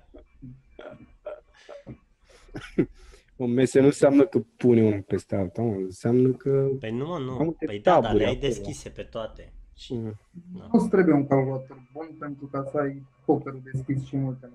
O 3.37 3.47
mese 3.47 3.81
nu 3.81 3.87
înseamnă 3.87 4.27
că 4.27 4.39
pune 4.57 4.83
unul 4.83 5.03
peste 5.03 5.37
alta, 5.37 5.63
mă. 5.63 5.75
înseamnă 5.75 6.29
că... 6.33 6.69
Păi 6.81 6.91
nu, 6.91 7.07
mă, 7.07 7.15
Am 7.15 7.23
nu. 7.23 7.33
multe 7.33 7.65
Păi 7.65 7.79
da, 7.81 7.93
dar 7.93 8.01
taburi 8.03 8.19
le-ai 8.23 8.35
acolo. 8.35 8.49
deschise 8.49 8.89
pe 8.89 9.03
toate. 9.03 9.53
Și, 9.77 9.93
Mm. 9.95 10.15
da. 10.59 10.69
nu-ți 10.73 10.89
trebuie 10.89 11.15
un 11.15 11.27
calculator 11.27 11.89
bun 11.93 12.17
pentru 12.19 12.47
ca 12.47 12.69
să 12.71 12.79
ai 12.79 13.03
pokerul 13.25 13.63
deschis 13.73 14.07
și 14.07 14.17
multe. 14.17 14.51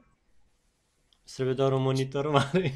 Îți 1.23 1.33
trebuie 1.33 1.55
doar 1.55 1.73
un 1.73 1.81
monitor 1.81 2.29
mare. 2.29 2.73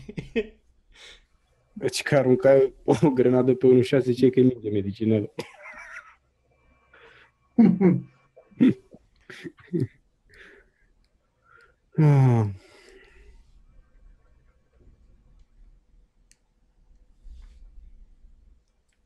Deci 1.73 2.01
că 2.03 2.15
aruncai 2.15 2.73
o 2.85 3.09
grenadă 3.09 3.53
pe 3.53 3.67
1.6 3.97 3.99
zice 3.99 4.29
că 4.29 4.39
e 4.39 4.43
minge 4.43 4.69
medicinală. 4.69 5.33
Ah. 5.35 5.45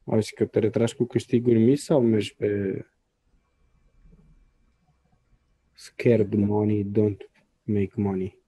Auzi 0.04 0.34
că 0.36 0.46
te 0.46 0.60
retragi 0.60 0.96
cu 0.96 1.04
câștiguri 1.06 1.60
mici 1.64 1.80
sau 1.80 2.02
mergi 2.02 2.36
pe 2.36 2.86
scared 5.74 6.34
money, 6.34 6.92
don't 6.92 7.18
make 7.64 7.92
money? 7.96 8.40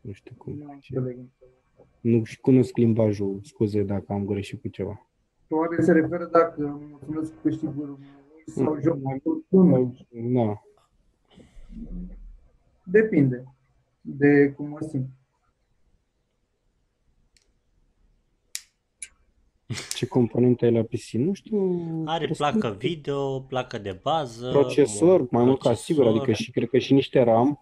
Nu 0.00 0.12
știu 0.12 0.34
cum. 0.38 0.56
Nu 0.56 0.72
înțeleg. 0.72 1.18
Nu 2.00 2.24
și 2.24 2.40
cunosc 2.40 2.76
limbajul, 2.76 3.40
scuze 3.42 3.82
dacă 3.82 4.12
am 4.12 4.24
greșit 4.24 4.60
cu 4.60 4.68
ceva. 4.68 5.10
Oare 5.48 5.82
se 5.82 5.92
referă 5.92 6.26
dacă 6.26 6.80
mulțumesc 6.90 7.34
cu 7.34 7.40
câștiguri 7.42 7.98
sau 8.54 8.78
joc 8.82 9.02
mai 9.02 9.22
bună? 9.48 9.92
Da. 10.10 10.62
Depinde 12.84 13.44
de 14.00 14.52
cum 14.56 14.68
mă 14.68 14.78
simt. 14.90 15.06
Ce 19.94 20.06
componente 20.06 20.64
ai 20.64 20.72
la 20.72 20.82
PC? 20.82 21.10
Nu 21.12 21.32
știu. 21.32 21.58
Are 22.06 22.24
presupun 22.24 22.60
placă 22.60 22.76
video, 22.76 23.40
placă 23.40 23.78
de 23.78 24.00
bază. 24.02 24.50
procesor, 24.50 25.20
un 25.20 25.28
mai 25.30 25.44
mult 25.44 25.60
ca 25.62 25.74
sigur, 25.74 26.02
procesor. 26.02 26.26
adică 26.26 26.42
și 26.42 26.50
cred 26.50 26.68
că 26.68 26.78
și 26.78 26.92
niște 26.92 27.22
RAM 27.22 27.60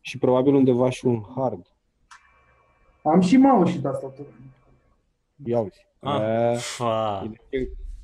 și 0.00 0.18
probabil 0.18 0.54
undeva 0.54 0.90
și 0.90 1.06
un 1.06 1.22
hard. 1.36 1.66
Am 3.02 3.20
și 3.20 3.36
mouse 3.36 3.72
și 3.72 3.80
tastatură. 3.80 4.28
Ia 5.44 5.60
uzi. 5.60 5.86
Ah, 6.00 6.20
E, 6.52 6.56
fa. 6.56 7.30
e, 7.50 7.58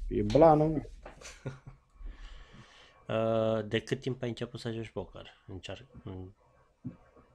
e 0.08 0.22
blană, 0.22 0.64
mă. 0.64 0.80
Uh, 1.44 1.52
de 3.66 3.80
cât 3.80 4.00
timp 4.00 4.22
ai 4.22 4.28
început 4.28 4.60
să 4.60 4.70
joci 4.72 4.88
poker? 4.90 5.26
Încearcă. 5.46 6.00
în- 6.04 6.30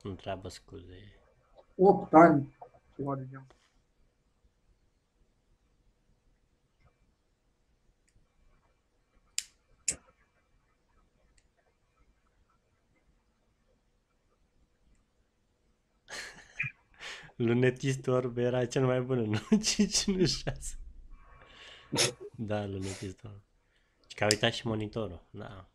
Întreabă 0.03 0.49
scuze. 0.49 1.15
8 1.78 2.13
ani, 2.13 2.55
ceva 2.95 3.15
de 3.15 3.28
genul. 3.30 3.45
Lunetistul 17.36 18.13
orb 18.13 18.38
era 18.38 18.65
cel 18.65 18.86
mai 18.86 19.01
bun, 19.01 19.19
nu 19.49 19.57
5, 19.57 20.03
nu 20.05 20.26
6. 20.26 20.78
Da, 22.36 22.65
lunetistul 22.65 23.30
orb. 23.30 23.41
Și 24.16 24.22
că 24.22 24.28
a 24.28 24.34
uitat 24.34 24.51
și 24.53 24.68
monitorul, 24.68 25.22
da. 25.30 25.70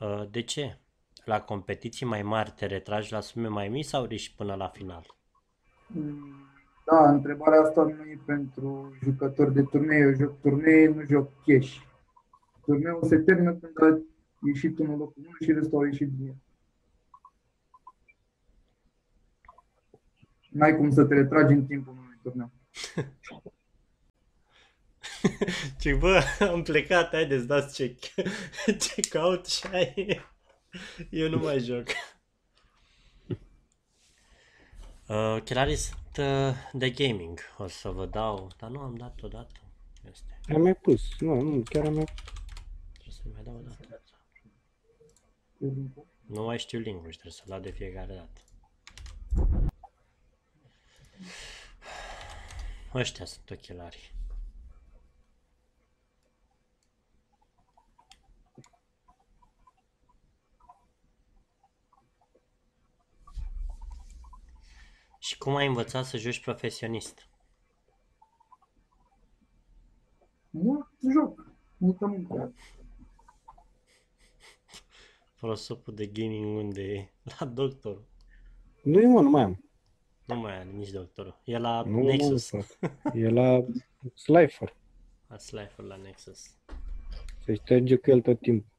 Uh, 0.00 0.30
De 0.30 0.42
ce? 0.42 0.78
La 1.24 1.40
competiții 1.40 2.06
mai 2.06 2.22
mari 2.22 2.50
te 2.56 2.66
retragi 2.66 3.12
la 3.12 3.20
sume 3.20 3.48
mai 3.48 3.68
mici 3.68 3.84
sau 3.84 4.04
riști 4.04 4.36
până 4.36 4.54
la 4.54 4.68
final? 4.68 5.16
Mm, 5.86 6.46
Da, 6.84 7.10
întrebarea 7.10 7.60
asta 7.60 7.82
nu 7.82 8.04
e 8.04 8.22
pentru 8.26 8.96
jucători 9.02 9.54
de 9.54 9.62
turnee. 9.62 9.98
Eu 9.98 10.14
joc 10.14 10.40
turnee, 10.40 10.88
nu 10.88 11.02
joc 11.02 11.30
cash. 11.46 11.76
Turneul 12.64 13.04
se 13.04 13.18
termină 13.18 13.52
când 13.52 13.76
a 13.94 14.00
ieșit 14.46 14.78
unul 14.78 14.98
locul 14.98 15.22
1 15.26 15.36
și 15.40 15.52
restul 15.52 15.78
au 15.78 15.84
ieșit 15.84 16.08
din 16.12 16.34
N-ai 20.54 20.76
cum 20.76 20.90
să 20.90 21.04
te 21.04 21.14
retragi 21.14 21.52
în 21.52 21.66
timpul 21.66 21.92
unui 21.92 22.18
turneu. 22.22 22.50
Ce 25.80 25.94
bă, 25.94 26.22
am 26.50 26.62
plecat, 26.62 27.10
haideți, 27.10 27.46
dați 27.46 27.74
check. 27.74 28.04
check 28.86 29.14
out 29.14 29.46
și 29.46 29.66
ai... 29.72 30.20
Eu 31.10 31.28
nu 31.28 31.38
mai 31.38 31.58
joc. 31.58 31.86
Uh, 35.08 35.42
chelarii 35.44 35.76
sunt 35.76 36.16
uh, 36.18 36.54
de 36.72 36.90
gaming, 36.90 37.38
o 37.58 37.66
să 37.66 37.88
vă 37.88 38.06
dau, 38.06 38.50
dar 38.58 38.70
nu 38.70 38.80
am 38.80 38.94
dat 38.94 39.22
odată. 39.22 39.60
Este. 40.10 40.40
Am 40.54 40.62
mai 40.62 40.74
pus. 40.74 41.02
Nu, 41.18 41.40
nu, 41.40 41.62
chiar 41.62 41.84
am 41.84 41.94
mai 41.94 42.04
Trebuie 42.92 43.14
să 43.14 43.22
mai 43.32 43.42
dau 43.42 43.54
odată. 43.54 44.02
Nu 46.26 46.42
mai 46.42 46.58
știu 46.58 46.78
link 46.78 47.00
trebuie 47.00 47.32
să-l 47.32 47.46
dau 47.48 47.60
de 47.60 47.70
fiecare 47.70 48.14
dată. 48.14 48.40
Ăștia 52.94 53.24
sunt 53.24 53.50
ochelarii. 53.50 54.12
Și 65.18 65.38
cum 65.38 65.54
ai 65.54 65.66
învățat 65.66 66.04
să 66.04 66.16
joci 66.16 66.40
profesionist? 66.40 67.28
Mult 70.50 70.88
joc, 71.12 71.46
multă 71.76 72.06
muncă. 72.06 72.54
Prosopul 75.34 75.94
de 75.94 76.06
gaming 76.06 76.56
unde 76.56 76.82
e? 76.82 77.12
La 77.38 77.46
doctor. 77.46 78.04
Nu 78.82 79.00
e, 79.00 79.06
mă, 79.06 79.20
nu 79.20 79.30
mai 79.30 79.42
am. 79.42 79.63
Nu 80.24 80.34
mai 80.34 80.56
are 80.56 80.70
nici 80.70 80.90
doctorul. 80.90 81.40
E 81.44 81.58
la 81.58 81.82
Nu, 81.82 82.02
Nexus. 82.02 82.50
Mă, 82.50 82.64
e 83.14 83.28
la 83.28 83.64
Slifer. 84.14 84.74
La 85.28 85.38
Slifer 85.38 85.84
la 85.84 85.96
Nexus. 85.96 86.50
Se 87.44 87.54
șterge 87.54 87.96
cu 87.96 88.10
el 88.10 88.20
tot 88.20 88.40
timpul. 88.40 88.72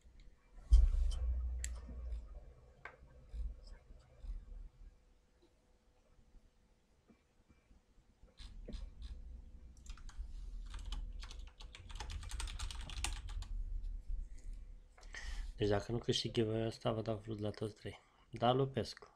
Deci 15.58 15.70
dacă 15.70 15.92
nu 15.92 15.98
câștig 15.98 16.32
giveaway 16.32 16.66
ăsta, 16.68 16.92
vă 16.92 17.02
dau 17.02 17.22
vrut 17.24 17.40
la 17.40 17.50
toți 17.50 17.76
trei. 17.76 18.02
Da, 18.30 18.52
Lupescu. 18.54 19.15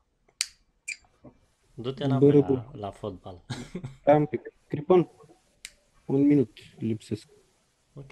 Du-te 1.81 2.03
înapoi 2.03 2.31
Bără, 2.31 2.39
la, 2.39 2.69
bă. 2.71 2.77
la 2.77 2.91
fotbal. 2.91 3.45
Stai 4.01 4.15
un 4.23 4.25
pic. 4.25 4.41
Cripon. 4.67 5.09
Un 6.05 6.27
minut 6.27 6.57
lipsesc. 6.77 7.27
ok. 7.93 8.11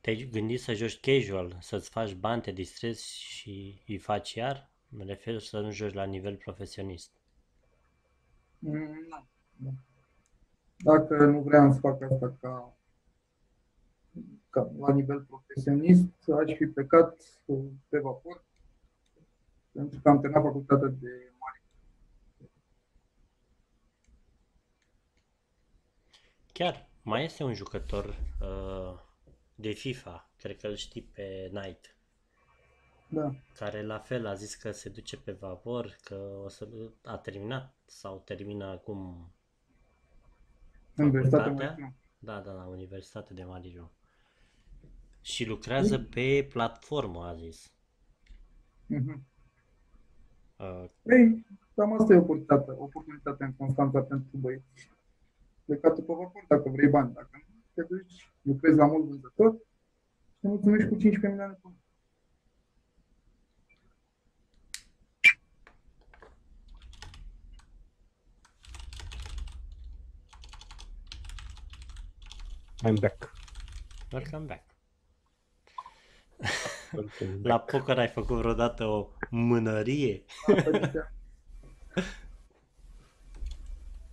te-ai 0.00 0.28
gândit 0.32 0.60
să 0.60 0.72
joci 0.72 1.00
casual, 1.00 1.56
să-ți 1.60 1.90
faci 1.90 2.14
bani, 2.14 2.42
te 2.42 2.50
distrezi 2.50 3.20
și 3.20 3.82
îi 3.86 3.98
faci 3.98 4.34
iar? 4.34 4.70
Mă 4.88 5.04
refer 5.04 5.38
să 5.38 5.60
nu 5.60 5.70
joci 5.70 5.92
la 5.94 6.04
nivel 6.04 6.36
profesionist. 6.36 7.10
Mm, 8.58 9.06
Nu. 9.08 9.26
nu. 9.56 9.74
Dacă 10.76 11.24
nu 11.24 11.40
vreau 11.40 11.72
să 11.72 11.78
fac 11.78 12.02
asta 12.02 12.36
ca, 12.40 12.76
ca 14.52 14.72
la 14.78 14.92
nivel 14.92 15.20
profesionist, 15.20 16.28
aș 16.28 16.56
fi 16.56 16.66
plecat 16.66 17.22
uh, 17.44 17.64
pe 17.88 17.98
vapor, 17.98 18.44
pentru 19.72 20.00
că 20.02 20.08
am 20.08 20.20
terminat 20.20 20.42
facultatea 20.42 20.88
de 20.88 21.32
mare. 21.38 21.62
Chiar, 26.52 26.88
mai 27.02 27.24
este 27.24 27.44
un 27.44 27.54
jucător 27.54 28.04
uh, 28.40 29.00
de 29.54 29.70
FIFA, 29.70 30.30
cred 30.36 30.56
că 30.56 30.66
îl 30.66 30.74
știi 30.74 31.02
pe 31.02 31.50
Knight, 31.52 31.96
Da. 33.08 33.34
care 33.54 33.82
la 33.82 33.98
fel 33.98 34.26
a 34.26 34.34
zis 34.34 34.54
că 34.54 34.70
se 34.70 34.88
duce 34.88 35.16
pe 35.16 35.32
vapor, 35.32 35.96
că 36.04 36.14
o 36.44 36.48
să 36.48 36.68
a 37.04 37.16
terminat 37.16 37.74
sau 37.86 38.22
termină 38.24 38.64
acum, 38.64 39.32
Universitatea 40.96 41.44
Facultatea? 41.44 41.66
Maritimă. 41.66 41.94
da, 42.18 42.40
da, 42.40 42.52
la 42.52 42.66
Universitatea 42.66 43.36
de 43.36 43.44
Marijo. 43.44 43.90
Și 45.22 45.44
lucrează 45.46 45.98
pe 45.98 46.48
platformă, 46.52 47.24
a 47.24 47.34
zis. 47.34 47.72
Mhm. 48.86 49.26
Uh, 50.56 50.84
Păi, 51.02 51.46
cam 51.74 51.92
asta 51.92 52.12
e 52.12 52.16
oportunitatea, 52.16 52.74
oportunitatea 52.78 53.46
în 53.46 53.54
Constanța 53.54 54.00
pentru 54.00 54.36
băieți. 54.36 54.90
Plecatul 55.64 56.02
pe 56.02 56.12
vapor 56.12 56.44
dacă 56.48 56.68
vrei 56.68 56.88
bani, 56.88 57.12
dacă 57.12 57.30
nu, 57.32 57.54
te 57.74 57.82
duci, 57.82 58.32
lucrezi 58.42 58.76
la 58.76 58.86
mult 58.86 59.04
vânzător 59.04 59.52
și 60.30 60.36
te 60.40 60.48
mulțumești 60.48 60.88
cu 60.88 60.96
15 60.96 61.28
milioane 61.28 61.52
pe 61.52 61.60
lună. 61.62 61.76
I'm 72.84 72.96
back. 73.00 73.32
welcome 74.12 74.46
back. 74.46 74.71
Welcome 76.92 77.38
La 77.42 77.56
back. 77.56 77.70
poker 77.70 77.98
ai 77.98 78.08
făcut 78.08 78.36
vreodată 78.36 78.84
o 78.84 79.08
mânărie? 79.30 80.22
Asta 80.56 80.70
zicea. 80.84 81.12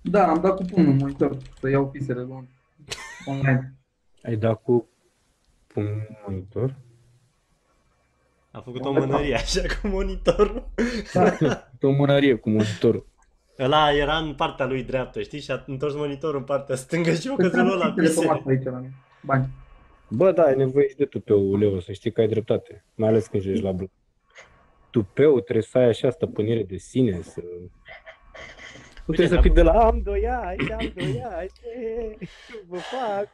Da, 0.01 0.27
am 0.27 0.41
dat 0.41 0.55
cu 0.55 0.63
pumnul 0.63 0.91
în 0.91 0.97
monitor 0.97 1.38
să 1.59 1.69
iau 1.69 1.89
pisele 1.89 2.21
lor 2.21 2.43
online. 3.25 3.73
Ai 4.23 4.36
dat 4.36 4.61
cu 4.63 4.88
un 5.75 5.86
monitor? 6.25 6.75
A 8.51 8.59
făcut 8.59 8.86
o 8.86 8.91
mânărie 8.91 9.36
așa 9.36 9.61
cu 9.82 9.88
monitorul. 9.88 10.69
Da, 11.13 11.38
O 11.82 11.89
mânărie 11.91 12.36
cu 12.36 12.49
monitorul. 12.49 13.07
Ăla 13.59 13.91
era 13.93 14.17
în 14.17 14.34
partea 14.36 14.65
lui 14.65 14.84
dreaptă, 14.84 15.21
știi? 15.21 15.39
Și 15.39 15.51
a 15.51 15.63
întors 15.67 15.93
monitorul 15.93 16.39
în 16.39 16.43
partea 16.45 16.75
stângă 16.75 17.13
și 17.13 17.27
eu 17.27 17.36
Păi 17.36 17.49
căzut 17.49 17.77
la 17.77 17.91
pisele 17.91 18.25
pe 18.25 18.25
masă 18.25 18.38
pisele. 18.38 18.55
aici 18.55 18.63
la 18.65 18.71
mine. 18.80 18.93
Bani. 19.21 19.47
Bă, 20.10 20.32
da, 20.32 20.43
ai 20.43 20.55
nevoie 20.55 20.88
și 20.88 20.95
de 20.95 21.05
tupeu, 21.05 21.55
Leo, 21.55 21.80
să 21.80 21.91
știi 21.91 22.12
că 22.12 22.22
ai 22.22 22.28
dreptate. 22.28 22.86
Mai 22.95 23.10
ales 23.10 23.28
când 23.28 23.43
joci 23.43 23.62
la 23.62 23.72
blu. 23.72 23.89
Tupeu, 24.91 25.39
trebuie 25.39 25.64
să 25.64 25.78
ai 25.78 25.84
așa 25.88 26.10
stăpânire 26.10 26.64
de 26.64 26.78
sine, 26.78 27.22
să... 27.22 27.41
Nu 29.05 29.16
trebuie 29.16 29.28
să 29.28 29.34
dar- 29.34 29.43
fii 29.43 29.51
de 29.53 29.62
la 29.62 29.86
am 29.86 30.01
doi 30.01 30.28
ani, 30.28 30.72
am 30.72 30.91
doi 30.95 31.22
ani, 31.24 31.49
ce 31.62 32.18
vă 32.68 32.78
fac? 32.78 33.30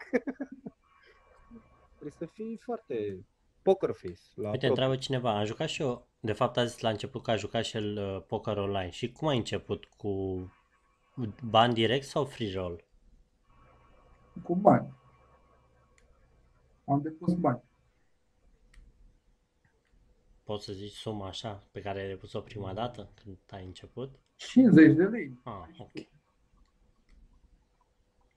Trebuie 1.93 2.11
să 2.17 2.25
fii 2.33 2.59
foarte 2.63 3.25
poker 3.61 3.89
face. 3.93 4.13
La 4.35 4.49
Uite, 4.49 4.49
propriu. 4.49 4.69
întreabă 4.69 4.95
cineva, 4.95 5.37
am 5.37 5.45
jucat 5.45 5.67
și 5.67 5.81
eu, 5.81 6.07
de 6.19 6.31
fapt 6.33 6.57
a 6.57 6.65
zis 6.65 6.79
la 6.79 6.89
început 6.89 7.23
că 7.23 7.31
a 7.31 7.35
jucat 7.35 7.63
și 7.63 7.77
el 7.77 7.97
uh, 7.97 8.23
poker 8.27 8.57
online. 8.57 8.89
Și 8.89 9.11
cum 9.11 9.27
ai 9.27 9.37
început? 9.37 9.85
Cu 9.97 10.37
bani 11.43 11.73
direct 11.73 12.05
sau 12.05 12.25
free 12.25 12.51
roll? 12.55 12.83
Cu 14.43 14.55
bani. 14.55 14.93
Am 16.85 17.01
depus 17.01 17.33
bani. 17.33 17.61
Poți 20.43 20.65
să 20.65 20.73
zici 20.73 20.93
suma 20.93 21.27
așa 21.27 21.63
pe 21.71 21.81
care 21.81 21.99
ai 21.99 22.07
depus-o 22.07 22.41
prima 22.41 22.73
dată 22.73 23.09
când 23.23 23.37
ai 23.49 23.65
început? 23.65 24.19
50 24.35 24.95
de 24.95 25.03
lei. 25.03 25.39
Ah, 25.43 25.67
ok. 25.77 25.91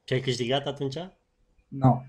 Ce 0.05 0.15
ai 0.15 0.21
câștigat 0.21 0.67
atunci? 0.67 0.99
Nu. 1.69 2.05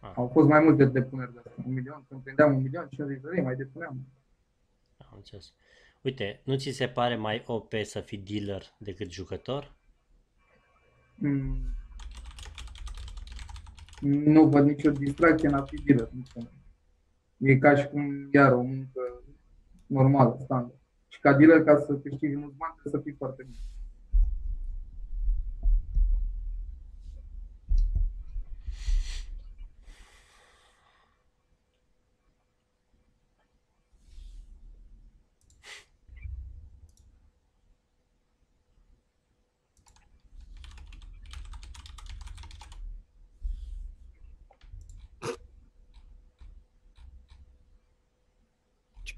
Ah. 0.00 0.12
Au 0.14 0.28
fost 0.28 0.48
mai 0.48 0.60
multe 0.60 0.84
depuneri 0.84 1.32
de 1.32 1.38
astea. 1.38 1.64
Un 1.66 1.72
milion, 1.72 2.04
când 2.08 2.22
prindeam 2.22 2.54
un 2.54 2.62
milion, 2.62 2.88
50 2.88 3.20
de 3.20 3.28
lei, 3.28 3.42
mai 3.42 3.56
depuneam. 3.56 4.06
Am 4.96 5.16
înțeles. 5.16 5.52
Uite, 6.02 6.40
nu 6.44 6.56
ți 6.56 6.70
se 6.70 6.88
pare 6.88 7.16
mai 7.16 7.42
OP 7.46 7.72
să 7.82 8.00
fii 8.00 8.18
dealer 8.18 8.62
decât 8.78 9.10
jucător? 9.10 9.74
Mm. 11.14 11.79
Nu 14.00 14.48
văd 14.48 14.64
nicio 14.64 14.90
distracție 14.90 15.48
în 15.48 15.54
a 15.54 15.62
fi 15.62 15.76
dealer. 15.76 16.08
nu 16.12 16.22
știu. 16.24 16.50
E 17.36 17.56
ca 17.56 17.74
și 17.74 17.88
cum, 17.88 18.28
iar, 18.32 18.52
o 18.52 18.62
muncă 18.62 19.22
normală, 19.86 20.36
standard. 20.40 20.78
Și 21.08 21.20
ca 21.20 21.32
dealer, 21.32 21.64
ca 21.64 21.76
să 21.76 21.94
câștigi 21.94 22.36
mulți 22.36 22.56
bani, 22.56 22.74
trebuie 22.80 23.00
să 23.00 23.08
fii 23.08 23.16
foarte 23.18 23.42
bun. 23.42 23.69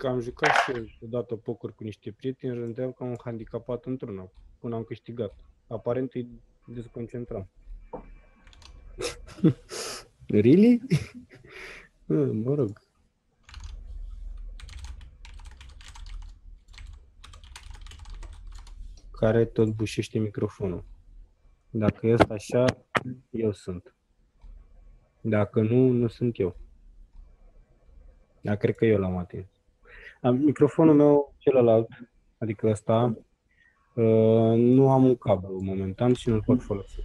Că 0.02 0.08
am 0.08 0.20
jucat 0.20 0.50
și 0.50 0.70
eu 0.76 0.84
odată 1.00 1.36
poker 1.36 1.70
cu 1.70 1.82
niște 1.84 2.12
prieteni, 2.12 2.54
rândeam 2.54 2.92
ca 2.92 3.04
un 3.04 3.16
handicapat 3.24 3.84
într-una, 3.84 4.30
până 4.58 4.74
am 4.74 4.82
câștigat. 4.82 5.34
Aparent 5.66 6.14
îi 6.14 6.28
desconcentram. 6.66 7.48
really? 10.26 10.80
Bă, 12.06 12.32
mă 12.44 12.54
rog. 12.54 12.80
Care 19.10 19.44
tot 19.44 19.68
bușește 19.68 20.18
microfonul. 20.18 20.84
Dacă 21.70 22.06
este 22.06 22.32
așa, 22.32 22.64
eu 23.30 23.52
sunt. 23.52 23.94
Dacă 25.20 25.60
nu, 25.60 25.88
nu 25.88 26.08
sunt 26.08 26.38
eu. 26.38 26.56
Dar 28.40 28.56
cred 28.56 28.74
că 28.74 28.84
eu 28.84 28.98
l-am 28.98 29.16
atins. 29.16 29.51
Am, 30.22 30.36
microfonul 30.36 30.94
meu 30.94 31.34
celălalt, 31.38 31.88
adică 32.38 32.66
ăsta, 32.66 33.16
uh, 33.94 34.54
nu 34.56 34.90
am 34.90 35.04
un 35.04 35.16
cablu 35.16 35.60
momentan 35.62 36.12
și 36.12 36.28
nu-l 36.28 36.42
pot 36.42 36.62
folosi. 36.62 37.00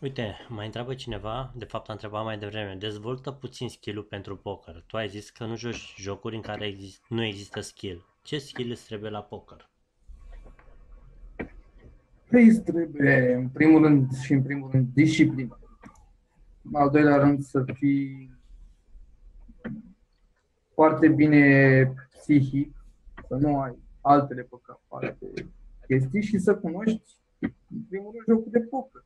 Uite, 0.00 0.34
mai 0.48 0.64
întreabă 0.64 0.94
cineva, 0.94 1.52
de 1.56 1.64
fapt 1.64 1.88
a 1.88 1.92
întrebat 1.92 2.24
mai 2.24 2.38
devreme, 2.38 2.76
dezvoltă 2.78 3.30
puțin 3.30 3.68
skill-ul 3.68 4.02
pentru 4.02 4.36
poker. 4.36 4.84
Tu 4.86 4.96
ai 4.96 5.08
zis 5.08 5.30
că 5.30 5.44
nu 5.44 5.56
joci 5.56 5.94
jocuri 5.98 6.34
în 6.34 6.40
care 6.40 6.66
exist, 6.66 7.04
nu 7.08 7.24
există 7.24 7.60
skill. 7.60 8.04
Ce 8.22 8.38
skill 8.38 8.70
îți 8.70 8.86
trebuie 8.86 9.10
la 9.10 9.22
poker? 9.22 9.70
Păi 12.30 12.46
îți 12.46 12.60
trebuie, 12.60 13.34
în 13.34 13.48
primul 13.48 13.82
rând 13.82 14.12
și 14.12 14.32
în 14.32 14.42
primul 14.42 14.70
rând, 14.70 14.88
disciplină. 14.94 15.58
În 16.62 16.74
al 16.74 16.90
doilea 16.90 17.16
rând, 17.16 17.42
să 17.42 17.64
fii 17.72 18.33
foarte 20.74 21.08
bine 21.08 21.94
psihic, 22.10 22.84
să 23.28 23.34
nu 23.34 23.60
ai 23.60 23.78
altele 24.00 24.42
pe 24.42 24.56
cap, 24.62 24.80
alte 24.88 25.48
chestii 25.86 26.22
și 26.22 26.38
să 26.38 26.56
cunoști, 26.56 27.18
în 27.38 27.82
primul 27.88 28.12
rând, 28.12 28.24
jocul 28.38 28.52
de 28.52 28.60
poker. 28.60 29.04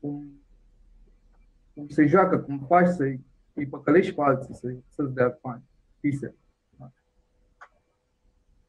Cum, 0.00 0.42
cum 1.74 1.88
se 1.88 2.06
joacă, 2.06 2.38
cum 2.38 2.58
faci 2.68 2.88
să-i 2.88 3.24
îi 3.56 3.66
păcălești 3.66 4.14
pe 4.14 4.22
alții, 4.22 4.54
să, 4.54 4.74
să-ți 4.88 5.14
dea 5.14 5.38
bani, 5.42 5.62
pise. 6.00 6.34
Da. 6.78 6.92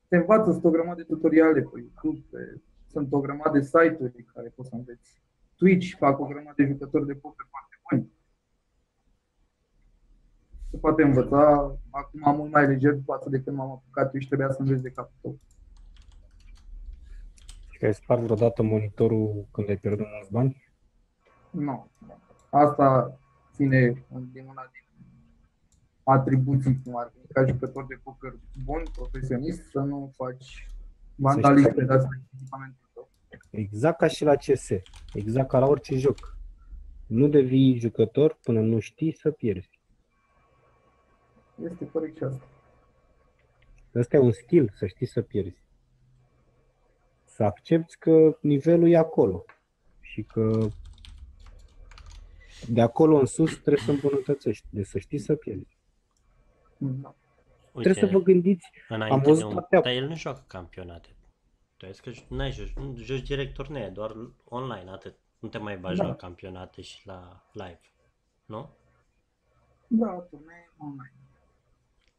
Te 0.08 0.16
învață, 0.16 0.52
sunt 0.52 0.64
o 0.64 0.70
grămadă 0.70 1.02
de 1.02 1.14
tutoriale 1.14 1.62
pe 1.62 1.80
YouTube, 1.80 2.26
pe 2.30 2.62
sunt 2.88 3.14
o 3.14 3.20
grămadă 3.20 3.58
de 3.58 3.64
site-uri 3.64 4.26
care 4.34 4.54
poți 4.56 4.70
să 4.70 4.76
înveți. 4.76 5.22
Twitch 5.56 5.98
fac 5.98 6.20
o 6.20 6.26
grămadă 6.26 6.54
de 6.56 6.66
jucători 6.66 7.06
de 7.06 7.14
poker 7.14 7.48
foarte 7.50 7.76
buni. 7.90 8.12
Se 10.70 10.78
poate 10.78 11.04
învăța 11.04 11.76
acum 11.90 12.36
mult 12.36 12.52
mai 12.52 12.68
leger 12.68 12.98
față 13.06 13.30
de 13.30 13.42
când 13.42 13.58
m-am 13.58 13.72
apucat 13.72 14.14
eu 14.14 14.20
și 14.20 14.28
trebuia 14.28 14.52
să 14.52 14.62
înveți 14.62 14.82
de 14.82 14.90
capul 14.90 15.16
tău. 15.22 15.40
Și 17.70 17.80
că 17.80 17.86
ai 17.86 17.94
spart 17.94 18.22
vreodată 18.22 18.64
monitorul 18.64 19.48
când 19.52 19.70
ai 19.70 19.78
pierdut 19.78 20.06
mulți 20.14 20.32
bani? 20.32 20.64
Nu. 21.52 21.90
Asta 22.50 23.18
ține 23.54 24.06
din 24.10 24.46
una 24.48 24.72
din 24.72 24.88
atribuții, 26.04 26.82
cum 26.84 26.98
ar 26.98 27.12
fi 27.14 27.34
ca 27.34 27.46
jucător 27.46 27.86
de 27.86 28.00
poker 28.04 28.40
bun, 28.66 28.84
profesionist, 28.92 29.70
să 29.70 29.80
nu 29.80 30.14
faci 30.16 30.68
vandalism 31.16 31.74
pe 31.74 31.86
asta 31.94 32.10
echipamentul 32.34 32.90
tău. 32.94 33.10
Exact 33.50 33.98
ca 33.98 34.08
și 34.08 34.24
la 34.24 34.36
CS. 34.36 34.70
Exact 35.14 35.50
ca 35.50 35.60
la 35.60 35.66
orice 35.66 35.96
joc. 35.98 36.38
Nu 37.08 37.28
devii 37.28 37.80
jucător 37.80 38.40
până 38.44 38.62
nu 38.62 38.80
știi 38.80 39.12
să 39.12 39.32
pierzi. 39.32 39.77
Este 41.64 41.90
corect 41.92 42.18
și 42.18 42.24
asta. 42.24 42.48
Ăsta 43.96 44.16
e 44.16 44.20
un 44.20 44.32
skill, 44.32 44.72
să 44.76 44.86
știi 44.88 45.06
să 45.06 45.22
pierzi. 45.22 45.66
Să 47.26 47.44
accepti 47.44 47.96
că 47.98 48.38
nivelul 48.42 48.90
e 48.90 48.98
acolo 48.98 49.46
și 50.02 50.24
că 50.24 50.68
de 52.70 52.82
acolo 52.82 53.18
în 53.18 53.26
sus 53.26 53.52
trebuie 53.52 53.84
să 53.86 53.92
îmbunătățești, 53.92 54.68
de 54.70 54.84
să 54.84 54.98
știi 55.00 55.18
să 55.20 55.36
pierzi. 55.36 55.78
Da. 56.78 57.16
Uite, 57.72 57.90
Trebuie 57.90 58.10
să 58.12 58.18
vă 58.18 58.24
gândiți, 58.24 58.72
înainte 58.90 59.16
am 59.16 59.22
văzut 59.22 59.40
de 59.40 59.46
un... 59.46 59.52
toate- 59.54 59.80
Dar 59.80 59.94
el 59.94 60.08
nu 60.08 60.16
joacă 60.16 60.44
campionate. 60.48 61.10
Tu 61.78 61.86
ai 61.86 61.92
zis 61.92 62.02
că 62.02 62.12
nu 62.30 62.40
ai 62.42 62.52
joci, 62.52 62.74
nu 62.74 62.96
joci 62.98 63.28
direct 63.28 63.54
turnee, 63.54 63.90
doar 63.90 64.16
online, 64.44 64.90
atât. 64.92 65.16
Nu 65.40 65.50
te 65.50 65.58
mai 65.58 65.78
bagi 65.78 65.98
Da. 65.98 66.08
la 66.08 66.16
campionate 66.16 66.82
și 66.82 67.08
la 67.08 67.46
live. 67.52 67.80
Nu? 68.46 68.70
Da, 69.88 70.08
turnee 70.30 70.72
online. 70.78 71.14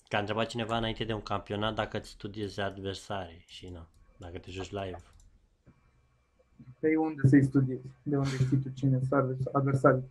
Că 0.08 0.16
a 0.16 0.18
întrebat 0.18 0.46
cineva 0.46 0.76
înainte 0.76 1.04
de 1.04 1.12
un 1.12 1.22
campionat 1.22 1.74
dacă 1.74 1.96
îți 1.98 2.08
studiezi 2.08 2.60
adversarii 2.60 3.44
și 3.46 3.68
nu. 3.68 3.86
Dacă 4.16 4.38
te 4.38 4.50
joci 4.50 4.70
live. 4.70 4.98
Pe 6.78 6.96
unde 6.96 7.28
să-i 7.28 7.44
studiezi? 7.44 7.86
De 8.02 8.16
unde 8.16 8.30
știi 8.30 8.56
tu 8.58 8.68
cine 8.74 8.98
sunt 9.08 9.46
adversarii? 9.52 10.10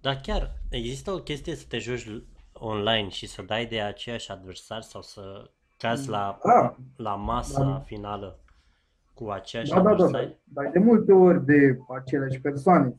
Dar 0.00 0.16
chiar 0.22 0.52
există 0.70 1.10
o 1.10 1.18
chestie 1.22 1.54
să 1.54 1.64
te 1.68 1.78
joci 1.78 2.06
l- 2.06 2.22
online 2.52 3.08
și 3.08 3.26
să 3.26 3.42
dai 3.42 3.66
de 3.66 3.80
aceiași 3.80 4.30
adversari 4.30 4.84
sau 4.84 5.02
să 5.02 5.50
cazi 5.78 6.08
la, 6.08 6.38
Da, 6.44 6.76
la 6.96 7.14
masa 7.14 7.62
Da. 7.64 7.78
finală 7.78 8.38
cu 9.14 9.28
aceiași 9.28 9.70
da, 9.70 9.76
da, 9.76 9.82
da, 9.82 9.90
adversari? 9.90 10.38
da. 10.44 10.62
Dar 10.62 10.72
de 10.72 10.78
multe 10.78 11.12
ori 11.12 11.44
de 11.44 11.78
aceleași 11.88 12.40
persoane, 12.40 12.96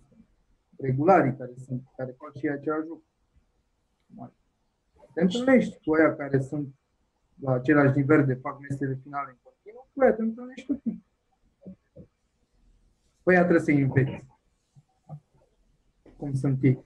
regularii 0.78 1.36
care 1.38 1.52
sunt, 1.66 1.82
care 1.98 2.16
fac 2.18 2.38
și 2.38 2.48
același 2.48 2.88
lucru. 2.88 3.04
Te 5.18 5.24
întâlnești 5.24 5.80
cu 5.86 5.94
aia 5.94 6.16
care 6.16 6.42
sunt 6.42 6.76
la 7.42 7.52
același 7.52 7.98
nivel 7.98 8.26
de 8.26 8.34
fac 8.34 8.60
mesele 8.60 9.00
finale 9.04 9.30
în 9.30 9.38
continuu, 9.44 9.88
cu 9.94 10.02
aia 10.02 10.14
te 10.14 10.22
întâlnești 10.22 10.66
cu 10.66 10.74
tine. 10.74 11.06
Cu 13.24 13.30
aia 13.30 13.40
trebuie 13.40 13.64
să 13.64 13.72
înveți. 13.72 14.26
Cum 16.18 16.34
sunt 16.34 16.64
ei. 16.64 16.84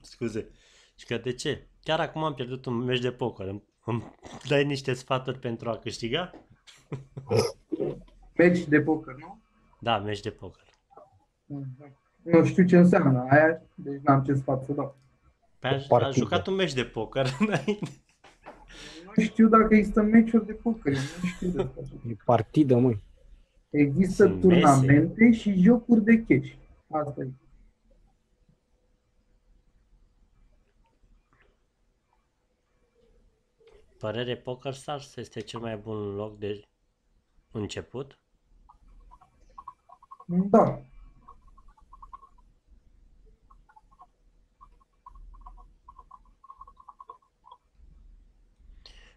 Scuze. 0.02 0.50
Și 0.96 1.06
că 1.06 1.18
de 1.18 1.32
ce? 1.32 1.66
Chiar 1.82 2.00
acum 2.00 2.24
am 2.24 2.34
pierdut 2.34 2.64
un 2.64 2.74
meci 2.74 3.00
de 3.00 3.12
poker. 3.12 3.46
Îmi, 3.46 3.62
îmi 3.84 4.02
dai 4.48 4.64
niște 4.64 4.92
sfaturi 4.92 5.38
pentru 5.38 5.70
a 5.70 5.76
câștiga? 5.76 6.30
Meci 8.36 8.64
de 8.64 8.80
poker, 8.80 9.14
nu? 9.18 9.40
Da, 9.80 9.98
meci 9.98 10.20
de 10.20 10.30
poker. 10.30 10.64
Nu 12.22 12.44
știu 12.44 12.64
ce 12.64 12.76
înseamnă 12.78 13.26
aia, 13.30 13.62
deci 13.74 14.00
n-am 14.02 14.22
ce 14.22 14.34
sfat 14.34 14.64
să 14.64 14.72
dau. 14.72 14.96
Pe 15.58 15.66
aș, 15.66 15.74
aș 15.74 15.86
partidă. 15.86 16.24
jucat 16.24 16.46
un 16.46 16.54
meci 16.54 16.72
de 16.74 16.84
poker 16.84 17.26
înainte. 17.38 17.90
Nu 19.16 19.22
știu 19.22 19.48
dacă 19.48 19.74
există 19.74 20.02
meciuri 20.02 20.46
de 20.46 20.52
poker, 20.52 20.92
eu 20.92 20.98
nu 21.22 21.28
știu 21.28 21.48
de 21.48 21.62
asta. 21.62 21.80
e 22.08 22.16
partidă, 22.24 22.76
măi. 22.76 23.02
Există 23.70 24.24
Sunt 24.26 24.40
turnamente 24.40 25.32
și 25.32 25.62
jocuri 25.62 26.04
de 26.04 26.24
cash. 26.28 26.52
Asta 26.90 27.20
e. 27.20 27.30
Părere 34.02 34.36
Poker 34.36 34.74
Stars 34.74 35.16
este 35.16 35.40
cel 35.40 35.60
mai 35.60 35.76
bun 35.76 36.14
loc 36.14 36.38
de 36.38 36.68
început? 37.50 38.18
Da. 40.26 40.82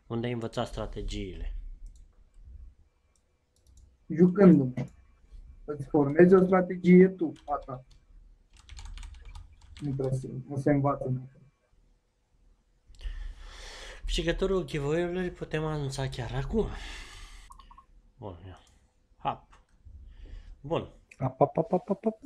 Unde 0.08 0.28
ai 0.28 0.34
învățat 0.34 0.68
strategiile? 0.68 1.56
Jucându-mă. 4.08 4.86
Îți 5.66 5.88
formezi 5.88 6.34
o 6.34 6.46
strategie 6.46 7.08
tu, 7.08 7.34
a 7.46 7.56
ta. 7.56 7.86
Nu, 9.82 9.94
trebuie 9.94 10.20
să, 10.20 10.28
nu 10.48 10.58
se 10.58 10.72
învață. 10.72 11.10
Nu. 11.10 11.35
Câștigătorul 14.16 14.66
giveaway-ului 14.66 15.32
putem 15.32 15.66
anunța 15.66 16.10
chiar 16.10 16.32
acum. 16.34 16.68
Bun, 18.18 18.38
ia. 18.46 18.60
Hap. 19.18 19.62
Bun. 20.62 20.94
Ap, 21.18 21.42
ap, 21.42 21.58
ap, 21.58 21.72
ap, 21.72 21.90
ap, 21.90 22.06
ap. 22.06 22.22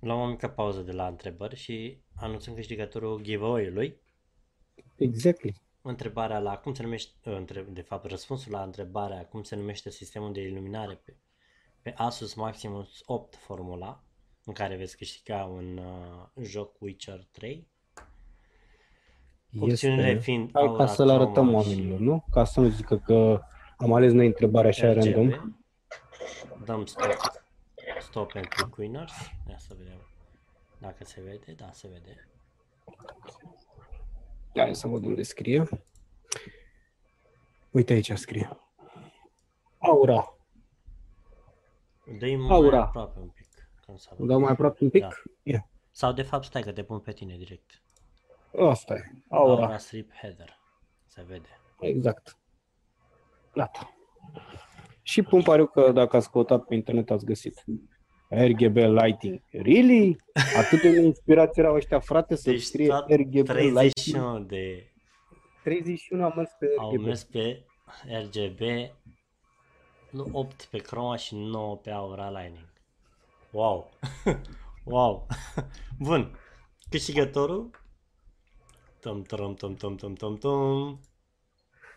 Luăm 0.00 0.20
o 0.20 0.26
mică 0.26 0.48
pauză 0.48 0.80
de 0.80 0.92
la 0.92 1.06
întrebări 1.06 1.56
și 1.56 2.02
anunțăm 2.16 2.54
câștigătorul 2.54 3.22
giveaway-ului. 3.22 4.00
Exactly. 4.96 5.54
Întrebarea 5.82 6.38
la 6.38 6.58
cum 6.58 6.74
se 6.74 6.82
numește, 6.82 7.30
uh, 7.30 7.36
între- 7.36 7.66
de 7.70 7.82
fapt 7.82 8.04
răspunsul 8.04 8.52
la 8.52 8.62
întrebarea 8.62 9.26
cum 9.26 9.42
se 9.42 9.56
numește 9.56 9.90
sistemul 9.90 10.32
de 10.32 10.40
iluminare 10.40 10.94
pe, 10.94 11.16
pe 11.82 11.94
Asus 11.96 12.34
Maximus 12.34 13.00
8 13.04 13.34
formula 13.36 14.04
în 14.44 14.52
care 14.52 14.76
veți 14.76 14.96
câștiga 14.96 15.44
un 15.44 15.76
uh, 15.76 16.44
joc 16.44 16.80
Witcher 16.80 17.24
3. 17.30 17.72
Opțiunile 19.60 20.08
Este. 20.08 20.20
fiind 20.20 20.50
Hai 20.52 20.62
Aura 20.62 20.76
ca 20.84 20.86
să 20.86 21.04
le 21.04 21.12
arătăm 21.12 21.32
Chroma 21.32 21.60
și 21.62 21.68
oamenilor, 21.68 21.98
nu? 21.98 22.24
Ca 22.30 22.44
să 22.44 22.60
nu 22.60 22.68
zică 22.68 22.98
că 22.98 23.40
am 23.76 23.92
ales 23.92 24.12
noi 24.12 24.26
întrebarea 24.26 24.68
așa 24.70 24.92
RGB. 24.92 25.04
random. 25.04 25.54
Dăm 26.64 26.86
stop, 26.86 27.06
stop 28.00 28.30
and 28.34 28.46
click 28.46 28.76
winners. 28.76 29.12
Ia 29.48 29.58
să 29.58 29.74
vedem 29.78 30.08
dacă 30.78 31.04
se 31.04 31.20
vede. 31.20 31.52
Da, 31.52 31.70
se 31.72 31.88
vede. 31.88 32.28
Hai 34.54 34.74
să 34.74 34.86
văd 34.88 35.04
unde 35.04 35.22
scrie. 35.22 35.68
Uite 37.70 37.92
aici 37.92 38.10
scrie. 38.12 38.58
Aura. 39.78 40.36
Dă-i 42.18 42.36
mai 42.36 42.48
Aura. 42.56 42.82
aproape 42.82 43.18
un 43.18 43.28
pic. 43.28 43.68
Când 43.86 43.98
să 43.98 44.10
Îl 44.18 44.26
dau 44.26 44.40
mai 44.40 44.50
aproape 44.52 44.84
un 44.84 44.90
pic? 44.90 45.00
Da. 45.00 45.08
Ia. 45.42 45.68
Sau 45.90 46.12
de 46.12 46.22
fapt 46.22 46.44
stai 46.44 46.62
că 46.62 46.72
te 46.72 46.82
pun 46.82 46.98
pe 46.98 47.12
tine 47.12 47.36
direct. 47.36 47.82
Asta 48.58 48.94
e. 48.94 49.02
Aura. 49.28 49.62
Aura 49.62 49.78
strip 49.78 50.12
header. 50.12 50.58
Se 51.06 51.24
vede. 51.26 51.48
Exact. 51.80 52.38
Gata. 53.52 53.94
Și 55.02 55.22
pun 55.22 55.42
pariu 55.42 55.66
că 55.66 55.92
dacă 55.92 56.16
ați 56.16 56.30
căutat 56.30 56.64
pe 56.64 56.74
internet 56.74 57.10
ați 57.10 57.24
găsit. 57.24 57.64
RGB 58.28 58.76
Lighting. 58.76 59.40
Really? 59.50 60.16
Atât 60.56 60.80
de 60.80 60.88
inspirați 60.88 61.58
erau 61.58 61.74
ăștia, 61.74 61.98
frate, 61.98 62.34
să 62.34 62.50
Deci 62.50 62.62
scrie 62.62 62.86
tot 62.86 63.08
RGB 63.08 63.48
Lighting. 63.48 63.90
31 63.92 64.40
de 64.40 64.92
31 65.62 66.24
am 66.24 66.32
mers 66.36 66.50
pe 66.58 66.66
au 66.78 66.90
RGB. 66.90 67.04
mers 67.04 67.24
pe 67.24 67.64
RGB, 68.06 68.60
nu 70.10 70.28
8 70.32 70.64
pe 70.64 70.78
Chroma 70.78 71.16
și 71.16 71.34
9 71.34 71.76
pe 71.76 71.90
Aura 71.90 72.30
Lining. 72.30 72.72
Wow! 73.50 73.90
wow! 74.84 75.26
Bun. 76.06 76.38
Câștigătorul? 76.90 77.70
Tom, 79.04 79.22
tom, 79.22 79.54
tom, 79.54 79.74
tom, 79.74 79.96
tom, 79.96 80.14
tom, 80.14 80.36
tom. 80.36 80.98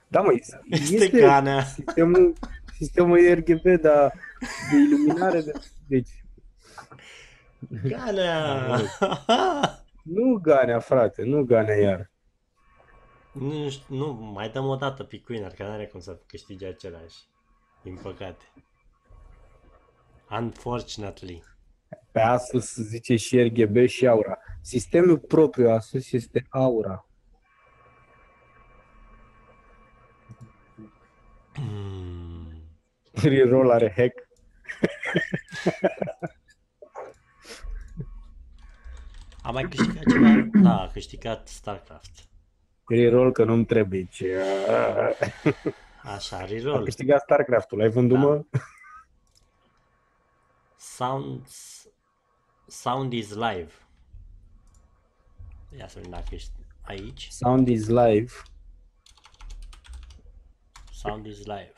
Da, 0.07 0.21
măi, 0.21 0.41
Este 0.69 0.93
este 1.03 1.19
Ganea. 1.19 1.63
sistemul, 1.63 2.33
sistemul 2.77 3.19
e 3.25 3.33
RGB, 3.33 3.81
dar 3.81 4.13
de 4.71 4.75
iluminare, 4.77 5.41
de, 5.41 5.51
deci 5.87 6.09
Ganea! 7.83 8.77
nu 10.15 10.33
Ganea, 10.41 10.79
frate, 10.79 11.23
nu 11.23 11.43
Ganea 11.43 11.75
iar. 11.75 12.11
nu, 13.31 13.69
știu, 13.69 13.95
nu, 13.95 14.13
mai 14.13 14.49
dăm 14.49 14.65
o 14.65 14.75
dată 14.75 15.03
pe 15.03 15.19
Queener, 15.19 15.51
că 15.53 15.63
n-are 15.63 15.85
cum 15.87 15.99
să 15.99 16.19
câștige 16.27 16.65
același. 16.67 17.17
Din 17.83 17.95
păcate. 18.01 18.43
Unfortunately. 20.29 21.43
Pe 22.11 22.19
Asus 22.19 22.75
zice 22.75 23.15
și 23.15 23.41
RGB 23.43 23.85
și 23.87 24.07
Aura. 24.07 24.37
Sistemul 24.61 25.17
propriu 25.19 25.69
Asus 25.69 26.11
este 26.11 26.45
Aura. 26.49 27.05
Mm. 31.59 32.61
Reroll 33.13 33.71
are 33.71 33.93
hack. 33.97 34.27
A 39.41 39.51
mai 39.51 39.63
câștigat 39.63 40.03
ceva? 40.11 40.49
Da, 40.61 40.81
a 40.81 40.87
câștigat 40.91 41.47
StarCraft. 41.47 42.11
Reroll 42.87 43.31
că 43.31 43.43
nu-mi 43.43 43.65
trebuie 43.65 44.07
ce... 44.11 44.41
Așa, 46.03 46.37
A 46.37 46.45
reroll. 46.45 46.83
câștigat 46.83 47.21
StarCraft-ul, 47.21 47.81
ai 47.81 47.89
vândut 47.89 48.17
Da. 48.17 48.23
mă? 48.25 48.45
Sounds, 50.77 51.87
sound 52.67 53.13
is 53.13 53.33
live. 53.33 53.71
Ia 55.77 55.87
să 55.87 55.93
vedem 55.95 56.11
dacă 56.11 56.35
ești 56.35 56.51
aici. 56.81 57.27
Sound 57.31 57.67
is 57.67 57.87
live. 57.87 58.31
Sound 60.91 61.25
is 61.25 61.37
live. 61.37 61.73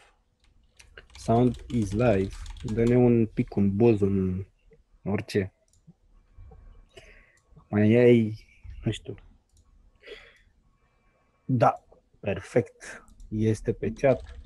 Sound 1.15 1.65
is 1.73 1.91
live. 1.91 2.33
Dă-ne 2.63 2.95
un 2.95 3.25
pic, 3.25 3.55
un 3.55 3.75
boz, 3.75 4.01
un 4.01 4.45
orice. 5.03 5.53
Mai 7.69 7.95
ai, 7.95 8.45
nu 8.83 8.91
știu. 8.91 9.15
Da, 11.45 11.83
perfect. 12.19 13.03
Este 13.29 13.73
pe 13.73 13.91
chat. 13.91 14.39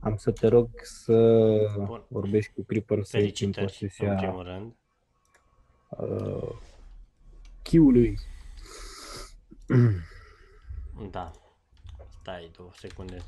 Am 0.00 0.16
să 0.16 0.30
te 0.32 0.46
rog 0.46 0.70
să 0.82 1.12
Bun. 1.86 2.04
vorbești 2.08 2.52
cu 2.52 2.62
Creeper 2.62 3.02
să 3.02 3.18
ieși 3.18 3.44
în 3.44 3.52
Felicitări, 3.52 3.60
în 3.60 3.88
posesia 3.88 4.14
primul 4.14 4.42
rând. 4.42 4.74
uh, 5.88 6.58
Q-ului. 7.62 8.18
Da. 11.10 11.30
Stai 12.20 12.50
două 12.56 12.70
secunde. 12.74 13.18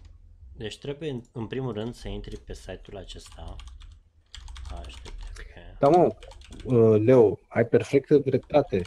Deci 0.57 0.79
trebuie 0.79 1.11
în- 1.11 1.23
în 1.33 1.47
primul 1.47 1.73
rând 1.73 1.95
să 1.95 2.09
intri 2.09 2.37
pe 2.41 2.55
site-ul 2.55 2.97
acesta. 2.97 3.57
HTTP. 4.71 5.79
Da, 5.79 5.89
mă, 5.89 6.17
uh, 6.65 7.01
Leo, 7.05 7.39
ai 7.49 7.67
perfectă 7.67 8.19
dreptate. 8.19 8.83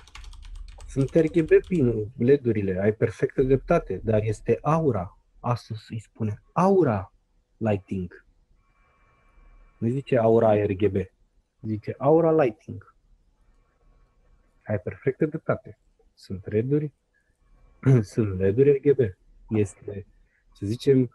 Sunt 0.88 1.10
RGB 1.14 1.50
pin 1.68 2.12
LED-urile, 2.18 2.80
ai 2.82 2.94
perfectă 2.94 3.42
dreptate, 3.42 4.02
dar 4.04 4.22
este 4.24 4.60
aura. 4.62 5.18
Asus 5.40 5.90
îi 5.90 6.00
spune 6.00 6.42
aura 6.54 7.14
lighting. 7.58 8.26
Nu 9.78 9.90
zice 9.90 10.18
aura 10.18 10.66
RGB, 10.66 10.96
zice 11.62 11.96
aura 11.98 12.32
lighting. 12.44 12.96
Ai 14.66 14.80
perfectă 14.80 15.26
dreptate. 15.26 15.80
Sunt 16.14 16.46
LED-uri, 16.52 16.92
sunt 18.14 18.40
LED-uri 18.40 18.72
RGB. 18.72 19.00
Este, 19.50 20.06
să 20.54 20.66
zicem, 20.66 21.12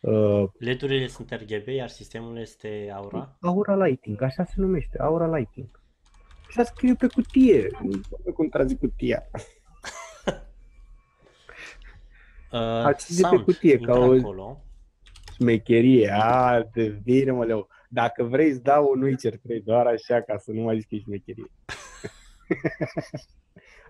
uh, 0.00 0.44
LED-urile 0.58 1.06
sunt 1.06 1.30
RGB, 1.30 1.66
iar 1.68 1.88
sistemul 1.88 2.38
este 2.38 2.90
Aura. 2.94 3.36
Aura 3.40 3.86
Lighting, 3.86 4.22
așa 4.22 4.44
se 4.44 4.54
numește, 4.56 4.98
Aura 5.02 5.36
Lighting. 5.36 5.80
Așa 6.48 6.64
scrie 6.64 6.94
pe 6.94 7.06
cutie, 7.06 7.68
nu 7.82 8.00
pe 8.24 8.32
contrazic 8.32 8.78
cutia. 8.78 9.22
Uh, 12.52 12.60
Ați 12.60 13.12
zis 13.12 13.22
de 13.30 13.36
pe 13.36 13.42
cutie, 13.42 13.72
intră 13.72 13.92
ca 13.92 13.98
o- 13.98 14.12
acolo. 14.18 14.64
Smecherie, 15.34 16.10
a, 16.12 16.62
de 16.72 16.88
bine 16.88 17.30
mă 17.30 17.44
leu. 17.44 17.68
Dacă 17.88 18.24
vrei 18.24 18.50
îți 18.50 18.62
dau 18.62 18.90
un 18.94 19.02
Witcher 19.02 19.38
3, 19.38 19.60
doar 19.60 19.86
așa 19.86 20.20
ca 20.20 20.36
să 20.38 20.50
nu 20.52 20.60
mai 20.62 20.78
zici 20.78 20.88
că 20.88 20.94
e 20.94 20.98
șmecherie. 20.98 21.50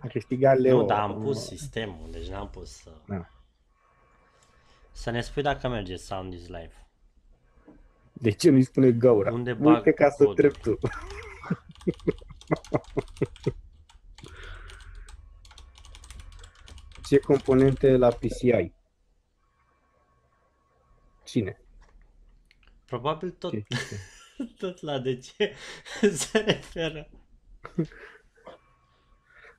A 0.01 0.07
câștigat 0.07 0.59
Leo. 0.59 0.81
Nu, 0.81 0.87
dar 0.87 1.01
am 1.01 1.21
pus 1.21 1.47
sistemul, 1.47 2.09
deci 2.11 2.29
n-am 2.29 2.49
pus... 2.49 2.85
Uh... 2.85 2.93
Da. 3.07 3.29
Să 4.93 5.11
ne 5.11 5.21
spui 5.21 5.43
dacă 5.43 5.69
merge 5.69 5.97
Sound 5.97 6.33
is 6.33 6.47
Live. 6.47 6.87
De 8.13 8.31
ce 8.31 8.51
nu-i 8.51 8.63
spune 8.63 8.93
gaura? 8.93 9.33
Unde 9.33 9.53
bag 9.53 9.75
Uite 9.75 9.93
ca 9.93 10.11
să 10.11 10.25
codul? 10.25 10.35
trep 10.35 10.57
tu. 10.57 10.79
Ce 17.09 17.19
componente 17.19 17.97
la 17.97 18.09
PCI? 18.09 18.73
Cine? 21.25 21.61
Probabil 22.85 23.31
tot, 23.31 23.51
Ce? 23.51 23.65
tot 24.59 24.81
la 24.81 24.99
de 24.99 25.19
ce 25.19 25.55
se 26.13 26.39
referă. 26.39 27.09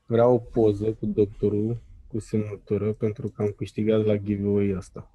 Vreau 0.06 0.34
o 0.34 0.38
poză 0.38 0.94
cu 0.94 1.06
doctorul 1.06 1.78
cu 2.08 2.20
semnătură 2.20 2.94
pentru 2.94 3.28
că 3.28 3.42
am 3.42 3.52
câștigat 3.52 4.06
la 4.06 4.18
giveaway 4.18 4.74
asta. 4.78 5.12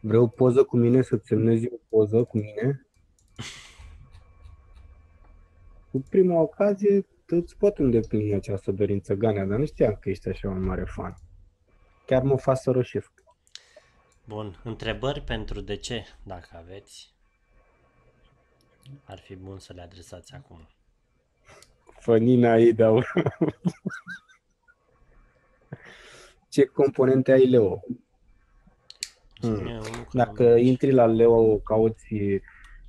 Vreau 0.00 0.22
o 0.22 0.26
poză 0.26 0.64
cu 0.64 0.76
mine, 0.76 1.02
să-ți 1.02 1.26
semnezi 1.26 1.66
o 1.66 1.76
poză 1.88 2.24
cu 2.24 2.36
mine. 2.38 2.86
Cu 5.90 6.02
prima 6.10 6.40
ocazie 6.40 7.06
îți 7.26 7.56
pot 7.56 7.78
îndeplini 7.78 8.34
această 8.34 8.72
dorință, 8.72 9.14
Ganea, 9.14 9.44
dar 9.44 9.58
nu 9.58 9.66
știam 9.66 9.98
că 10.00 10.08
ești 10.08 10.28
așa 10.28 10.48
un 10.48 10.62
mare 10.62 10.84
fan. 10.84 11.14
Chiar 12.06 12.22
mă 12.22 12.36
fac 12.36 12.60
să 12.60 12.70
roșesc. 12.70 13.12
Bun, 14.24 14.60
întrebări 14.64 15.20
pentru 15.22 15.60
de 15.60 15.76
ce, 15.76 16.04
dacă 16.22 16.48
aveți. 16.56 17.14
Ar 19.04 19.18
fi 19.18 19.36
bun 19.36 19.58
să 19.58 19.72
le 19.72 19.82
adresați 19.82 20.34
acum. 20.34 20.68
Fănina 22.10 22.56
ei 22.56 22.72
dau. 22.72 23.02
Ce 26.48 26.64
componente 26.64 27.32
ai, 27.32 27.46
Leo? 27.46 27.80
Hmm. 29.40 29.56
Ține 29.56 29.70
unul 29.72 30.04
că 30.04 30.16
Dacă 30.16 30.50
nu- 30.50 30.56
intri 30.56 30.90
la 30.92 31.06
Leo, 31.06 31.58
cauți 31.58 32.14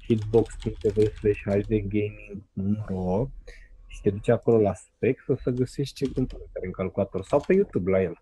hitbox.tv 0.06 0.98
slash 1.14 1.42
hdgaming.ro 1.46 3.28
și 3.88 4.02
te 4.02 4.10
duci 4.10 4.30
acolo 4.30 4.60
la 4.62 4.74
specs, 4.74 5.28
o 5.28 5.36
să 5.36 5.50
găsești 5.50 5.96
ce 5.96 6.12
componente 6.14 6.52
are 6.58 6.66
în 6.66 6.72
calculator 6.72 7.24
sau 7.24 7.44
pe 7.48 7.54
YouTube 7.54 7.92
la 7.92 8.02
el. 8.02 8.22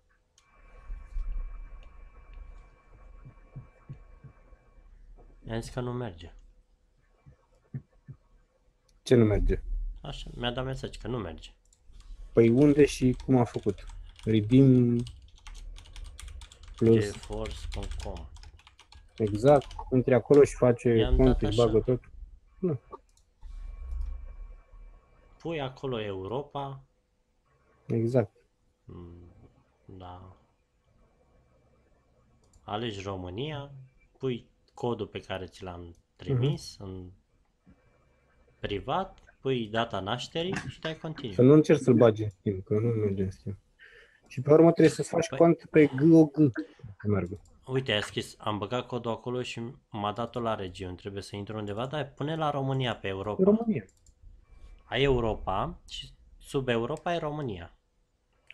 Mi-a 5.42 5.58
zis 5.60 5.72
că 5.72 5.80
nu 5.80 5.92
merge. 5.92 6.32
Ce 9.02 9.14
nu 9.14 9.24
merge? 9.24 9.60
Așa, 10.06 10.30
mi-a 10.34 10.50
dat 10.50 10.64
mesaj 10.64 10.96
că 10.96 11.08
nu 11.08 11.18
merge. 11.18 11.50
Păi 12.32 12.48
unde 12.48 12.84
și 12.86 13.16
cum 13.24 13.36
a 13.36 13.44
făcut? 13.44 13.86
Redeem 14.24 15.02
plus, 16.76 17.04
geforce.com 17.04 18.26
exact, 19.16 19.66
intri 19.92 20.14
acolo 20.14 20.44
și 20.44 20.54
face 20.54 20.88
I-am 20.88 21.16
dat 21.16 21.24
cont, 21.26 21.42
își 21.42 21.60
așa. 21.60 21.70
bagă 21.70 21.80
tot. 21.80 22.00
Pui 25.38 25.60
acolo 25.60 26.00
Europa. 26.00 26.80
Exact. 27.86 28.32
mm, 28.84 29.30
Da. 29.84 30.36
Alegi 32.62 33.00
România. 33.02 33.70
Pui 34.18 34.46
codul 34.74 35.06
pe 35.06 35.20
care 35.20 35.46
ți 35.46 35.62
l-am 35.62 35.94
trimis 36.16 36.76
Mhm. 36.78 36.88
în 36.88 37.10
privat. 38.58 39.25
Pui 39.46 39.68
data 39.68 40.00
nașterii 40.00 40.54
și 40.68 40.80
dai 40.80 40.92
Să 40.92 40.98
continuu. 41.00 41.44
nu 41.46 41.52
încerci 41.52 41.80
să-l 41.80 41.94
bagi 41.94 42.22
în 42.22 42.28
schimb, 42.30 42.62
că 42.64 42.74
nu 42.74 42.88
merge 42.88 43.22
în 43.22 43.30
schimb. 43.30 43.56
Și 44.26 44.40
pe 44.40 44.52
urmă 44.52 44.70
trebuie 44.70 44.94
să 44.94 45.02
faci 45.02 45.26
Păi- 45.34 45.36
cont 45.38 45.66
pe 45.70 45.86
GOG. 45.86 46.32
Că 46.96 47.08
meargă. 47.08 47.40
Uite, 47.66 47.92
ai 47.92 48.02
scris, 48.02 48.34
am 48.38 48.58
băgat 48.58 48.86
codul 48.86 49.10
acolo 49.10 49.42
și 49.42 49.60
m-a 49.90 50.12
dat-o 50.12 50.40
la 50.40 50.54
regiuni. 50.54 50.96
Trebuie 50.96 51.22
să 51.22 51.36
intru 51.36 51.56
undeva, 51.56 51.86
dar 51.86 52.12
pune 52.16 52.36
la 52.36 52.50
România 52.50 52.96
pe 52.96 53.08
Europa. 53.08 53.42
România. 53.44 53.84
Ai 54.84 55.02
Europa 55.02 55.78
și 55.88 56.08
sub 56.38 56.68
Europa 56.68 57.10
ai 57.10 57.18
România. 57.18 57.76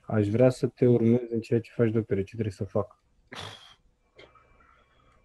Aș 0.07 0.29
vrea 0.29 0.49
să 0.51 0.67
te 0.67 0.87
urmez 0.87 1.31
în 1.31 1.41
ceea 1.41 1.61
ce 1.61 1.71
faci, 1.75 1.91
doctore, 1.91 2.23
ce 2.23 2.33
trebuie 2.33 2.53
să 2.53 2.65
fac. 2.65 3.03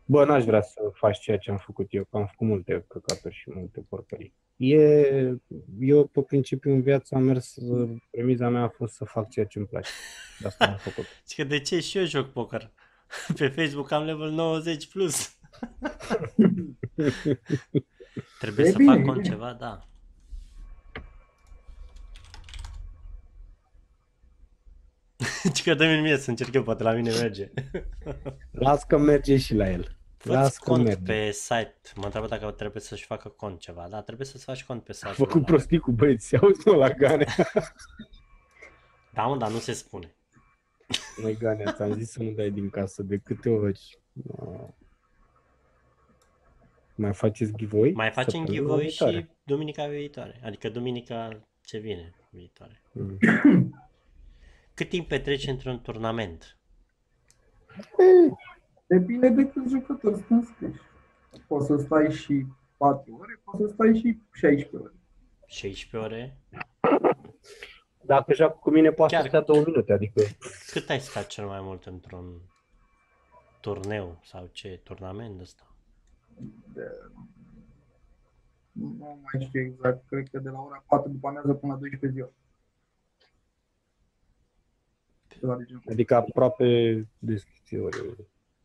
Bă, 0.10 0.26
n-aș 0.26 0.44
vrea 0.44 0.62
să 0.62 0.82
faci 0.94 1.20
ceea 1.20 1.38
ce 1.38 1.52
am 1.52 1.58
făcut 1.58 1.88
eu, 1.90 2.04
că 2.04 2.18
am 2.18 2.26
făcut 2.26 2.48
multe 2.48 2.86
căcaturi 2.88 3.36
și 3.36 3.52
multe 3.54 3.86
porcării. 3.90 4.34
E, 4.56 5.38
eu, 5.80 6.06
pe 6.06 6.22
principiu, 6.22 6.72
în 6.72 6.82
viață 6.82 7.16
am 7.16 7.24
mers, 7.24 7.56
premiza 8.12 8.50
mea 8.50 8.62
a 8.62 8.68
fost 8.70 8.94
să 8.94 9.06
fac 9.06 9.30
ceea 9.30 9.46
ce 9.46 9.58
îmi 9.58 9.68
place. 9.68 9.90
De 10.40 10.48
asta 10.48 10.66
am 10.66 10.76
făcut. 10.78 11.06
Și 11.30 11.36
că 11.36 11.44
de 11.44 11.60
ce 11.60 11.80
și 11.80 11.98
eu 11.98 12.06
joc 12.06 12.32
poker? 12.32 12.72
Pe 13.38 13.48
Facebook 13.48 13.92
am 13.92 14.04
level 14.04 14.30
90 14.32 14.88
plus. 14.88 15.38
Trebuie 18.40 18.66
E 18.66 18.72
să 18.72 18.78
bine, 18.78 18.92
fac 18.92 19.00
e 19.00 19.04
cont 19.04 19.22
bine. 19.22 19.30
ceva, 19.34 19.54
da. 19.60 19.88
Și 25.54 25.64
că 25.64 25.74
dă-mi 25.74 26.02
mie 26.02 26.18
să 26.18 26.30
încerc 26.30 26.54
eu, 26.54 26.64
poate 26.64 26.84
la 26.84 26.92
mine 26.94 27.12
merge. 27.12 27.52
Las 28.52 28.84
că 28.84 28.98
merge 28.98 29.38
și 29.38 29.54
la 29.56 29.70
el. 29.70 29.97
Las 30.34 30.44
Fă-ți 30.48 30.60
că 30.60 30.70
cont 30.70 30.84
merge. 30.84 31.02
pe 31.04 31.32
site. 31.32 31.76
Mă 31.95 32.04
întreabă 32.04 32.28
dacă 32.28 32.52
trebuie 32.52 32.82
să-și 32.82 33.06
facă 33.06 33.30
cont 33.30 33.60
ceva. 33.60 33.88
Da, 33.90 34.02
trebuie 34.02 34.28
să-ți 34.28 34.44
faci 34.44 34.64
cont 34.64 34.84
pe 34.84 34.94
site. 34.94 35.08
A 35.08 35.12
făcut 35.14 35.45
prostii 35.45 35.80
cu 35.80 35.91
băieți, 35.91 36.36
auzi 36.36 36.68
mă 36.68 36.76
la 36.76 36.90
Gane. 36.90 37.26
Da, 39.14 39.24
mă, 39.26 39.38
dar 39.38 39.52
nu 39.52 39.58
se 39.58 39.74
spune. 39.74 40.16
Măi, 41.22 41.38
Gane, 41.38 41.64
ți-am 41.76 41.94
zis 41.94 42.12
să 42.12 42.24
nu 42.24 42.32
dai 42.32 42.49
din 42.49 42.70
casă 42.70 43.04
de 43.04 43.18
câte 43.18 43.49
ori. 43.49 43.99
uh, 44.28 44.68
Mai 46.95 47.14
faceți 47.14 47.54
giveaway? 47.56 47.91
Mai 47.95 48.12
facem 48.12 48.24
Săptămâna 48.45 48.54
giveaway 48.54 48.86
viitoare. 48.86 49.18
și 49.20 49.28
duminica 49.44 49.86
viitoare. 49.88 50.40
Adică 50.44 50.70
duminica 50.70 51.48
ce 51.66 51.78
vine 51.78 52.16
viitoare. 52.30 52.82
Mm. 52.91 53.18
Cât 54.74 54.90
timp 54.90 55.08
petreci 55.08 55.48
într-un 55.48 55.82
turnament? 55.82 56.58
Depinde 58.88 59.30
de 59.30 59.49
câți 59.49 59.69
jucători 59.69 60.15
sunt 60.15 60.30
înscriși. 60.30 60.81
Poți 61.47 61.65
să 61.65 61.77
stai 61.77 62.11
și 62.11 62.45
4 62.77 63.18
ore, 63.19 63.41
poți 63.43 63.57
să 63.57 63.68
stai 63.68 63.95
și 63.97 64.18
16 64.34 64.76
ore. 64.77 64.93
16 65.45 65.97
ore? 65.97 66.38
Dacă 68.01 68.34
joacă 68.34 68.57
cu 68.61 68.69
mine, 68.69 68.91
poate 68.91 69.14
Chiar. 69.14 69.22
să 69.22 69.27
stea 69.27 69.41
două 69.41 69.64
minute, 69.65 69.93
adică 69.93 70.22
Cât 70.72 70.89
ai 70.89 70.99
stat 70.99 71.27
cel 71.27 71.45
mai 71.45 71.61
mult 71.61 71.85
într-un 71.85 72.41
turneu 73.61 74.19
sau 74.23 74.49
ce 74.51 74.80
turnament 74.84 75.39
ăsta? 75.39 75.68
De... 76.73 76.81
Nu 78.72 79.19
mai 79.22 79.45
știu 79.45 79.59
exact, 79.61 80.07
cred 80.07 80.27
că 80.31 80.39
de 80.39 80.49
la 80.49 80.59
ora 80.61 80.84
4 80.88 81.09
după 81.09 81.27
amiază 81.27 81.53
până 81.53 81.73
la 81.73 81.80
12 81.80 82.19
ziua. 82.19 82.30
Ceva 85.27 85.55
de 85.55 85.64
genul. 85.64 85.84
Adică 85.89 86.15
aproape 86.15 86.93
de 87.19 87.43
câte 87.53 87.80
ore? 87.80 87.97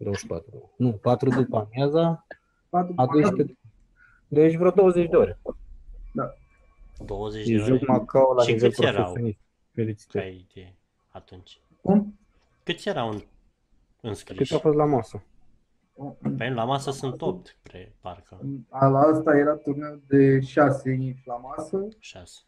24. 0.02 0.72
Nu, 0.76 0.92
4 0.92 1.28
după 1.28 1.68
amiaza, 1.72 2.26
4 2.68 2.92
a 2.96 3.04
după 3.04 3.12
amiază, 3.12 3.30
12. 3.34 3.58
Deci 4.28 4.54
vreo 4.56 4.70
20 4.70 5.08
de 5.10 5.16
ore. 5.16 5.38
20 7.06 7.44
Și 7.44 7.52
de 7.54 7.60
ore? 7.62 7.76
joc 7.76 7.86
Macao 7.86 8.32
la 8.34 8.42
Și 8.42 8.52
nivel 8.52 8.68
câți 8.68 8.84
erau? 8.84 9.02
profesionist. 9.02 9.38
Felicitări. 9.72 10.24
Ai 10.24 10.46
idee 10.50 10.74
atunci. 11.10 11.60
cum? 11.82 12.18
Câți 12.62 12.88
erau 12.88 13.08
în- 13.10 13.18
Cât 13.18 13.28
înscriși? 14.00 14.54
a 14.54 14.58
fost 14.58 14.76
la 14.76 14.84
masă? 14.84 15.22
Păi 16.36 16.50
la 16.50 16.64
masă 16.64 16.90
sunt 16.90 17.22
8, 17.22 17.56
pre, 17.62 17.94
parcă. 18.00 18.40
A, 18.68 18.86
La 18.86 18.98
asta 19.00 19.36
era 19.36 19.54
turneu 19.54 20.00
de 20.08 20.40
6 20.40 20.90
inși 20.90 21.22
la 21.26 21.36
masă 21.36 21.88
6. 21.98 22.40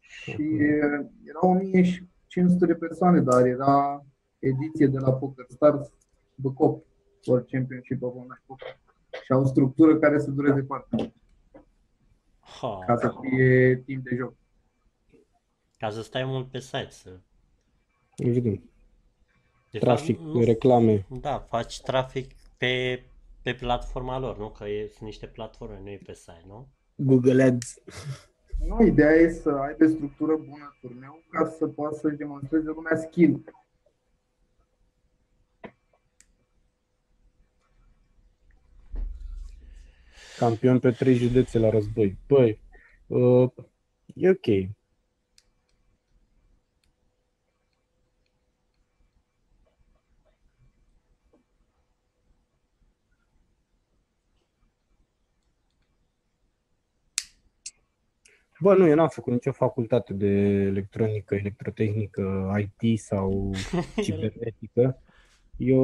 și 0.00 0.30
eh, 0.30 1.06
erau 1.24 1.50
1500 1.50 2.66
de 2.66 2.74
persoane, 2.74 3.20
dar 3.20 3.46
era 3.46 4.04
ediție 4.38 4.86
de 4.86 4.98
la 4.98 5.12
Poker 5.12 5.44
Stars 5.48 5.90
Băcop, 6.34 6.84
World 7.26 7.46
Championship 7.50 8.02
of 8.02 8.14
Online 8.14 8.42
Poker. 8.46 8.78
Și 9.24 9.32
au 9.32 9.40
o 9.40 9.44
structură 9.46 9.96
care 9.98 10.18
să 10.18 10.30
dureze 10.30 10.62
foarte 10.66 10.88
mult, 10.96 11.12
Ha, 12.60 12.78
ca 12.86 12.96
să 12.96 13.12
fie 13.20 13.76
timp 13.76 14.04
de 14.04 14.14
joc. 14.16 14.34
ca 15.78 15.90
să 15.90 16.02
stai 16.02 16.24
mult 16.24 16.50
pe 16.50 16.58
site. 16.60 16.88
Să... 16.90 17.18
Evident. 18.16 18.62
De 19.70 19.78
Trafic, 19.78 20.16
fapt, 20.18 20.28
nu, 20.34 20.44
reclame. 20.44 21.06
da, 21.20 21.38
faci 21.38 21.80
trafic 21.80 22.30
pe, 22.56 23.02
pe 23.42 23.54
platforma 23.54 24.18
lor, 24.18 24.38
nu? 24.38 24.48
Că 24.50 24.64
e, 24.64 24.86
sunt 24.88 25.00
niște 25.08 25.26
platforme, 25.26 25.80
nu 25.82 25.88
e 25.90 26.00
pe 26.06 26.14
site, 26.14 26.44
nu? 26.46 26.68
Google 26.94 27.42
Ads. 27.42 27.78
Nu, 28.66 28.82
ideea 28.86 29.12
e 29.12 29.28
să 29.30 29.50
aibă 29.50 29.86
structură 29.86 30.36
bună 30.36 30.76
turneu 30.80 31.22
ca 31.30 31.46
să 31.58 31.66
poată 31.66 31.96
să-și 31.96 32.16
demonstreze 32.16 32.66
lumea 32.66 32.96
skill. 32.96 33.44
Campion 40.38 40.78
pe 40.78 40.90
trei 40.90 41.14
județe 41.14 41.58
la 41.58 41.70
război. 41.70 42.18
Băi, 42.26 42.60
uh, 43.06 43.50
e 44.14 44.28
ok. 44.28 44.76
Bă, 58.60 58.74
nu, 58.74 58.86
eu 58.88 58.94
n-am 58.94 59.08
făcut 59.08 59.32
nicio 59.32 59.52
facultate 59.52 60.12
de 60.12 60.26
electronică, 60.66 61.34
electrotehnică, 61.34 62.54
IT 62.58 62.98
sau 63.00 63.50
cibernetică. 64.02 65.02
Eu 65.56 65.80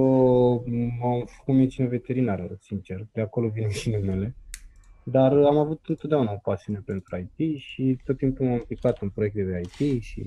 am 1.03 1.25
făcut 1.27 1.55
medicină 1.55 1.89
veterinară, 1.89 2.57
sincer, 2.61 3.07
de 3.13 3.21
acolo 3.21 3.49
vin 3.49 3.69
și 3.69 3.91
numele. 3.91 4.35
Dar 5.05 5.33
am 5.33 5.57
avut 5.57 5.85
întotdeauna 5.87 6.33
o 6.33 6.37
pasiune 6.37 6.83
pentru 6.85 7.29
IT 7.37 7.59
și 7.59 7.99
tot 8.05 8.17
timpul 8.17 8.47
m-am 8.47 8.55
implicat 8.55 8.99
în 8.99 9.11
proiecte 9.11 9.43
de 9.43 9.61
IT 9.61 10.03
și 10.03 10.27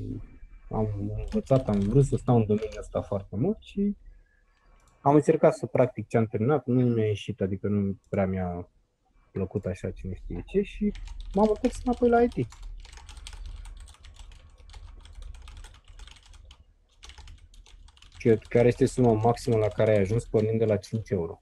am 0.70 0.88
învățat, 1.18 1.68
am 1.68 1.80
vrut 1.80 2.06
să 2.06 2.16
stau 2.16 2.36
în 2.36 2.46
domeniul 2.46 2.80
ăsta 2.80 3.02
foarte 3.02 3.36
mult 3.36 3.58
și 3.60 3.96
am 5.02 5.16
încercat 5.16 5.56
să 5.56 5.66
practic 5.66 6.08
ce 6.08 6.18
am 6.18 6.26
terminat, 6.26 6.66
nu 6.66 6.86
mi-a 6.86 7.06
ieșit, 7.06 7.42
adică 7.42 7.68
nu 7.68 7.98
prea 8.10 8.26
mi-a 8.26 8.70
plăcut 9.32 9.66
așa 9.66 9.92
cine 9.92 10.14
știe 10.14 10.44
ce 10.46 10.62
și 10.62 10.92
m-am 11.34 11.48
întors 11.48 11.82
înapoi 11.84 12.10
la 12.10 12.22
IT. 12.22 12.48
Cât, 18.20 18.46
care 18.46 18.68
este 18.68 18.86
suma 18.86 19.14
maximă 19.14 19.58
la 19.58 19.68
care 19.68 19.92
ai 19.92 20.00
ajuns 20.00 20.26
pornind 20.26 20.60
de 20.60 20.66
la 20.66 20.78
5 20.78 21.10
euro? 21.10 21.42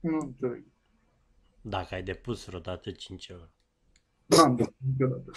Nu 0.00 0.18
înțeleg. 0.18 0.64
Dacă 1.60 1.94
ai 1.94 2.02
depus 2.02 2.44
vreodată 2.44 2.90
5 2.90 3.28
euro. 3.28 3.44
N-am 4.26 4.56
depus 4.56 4.74
niciodată. 4.90 5.30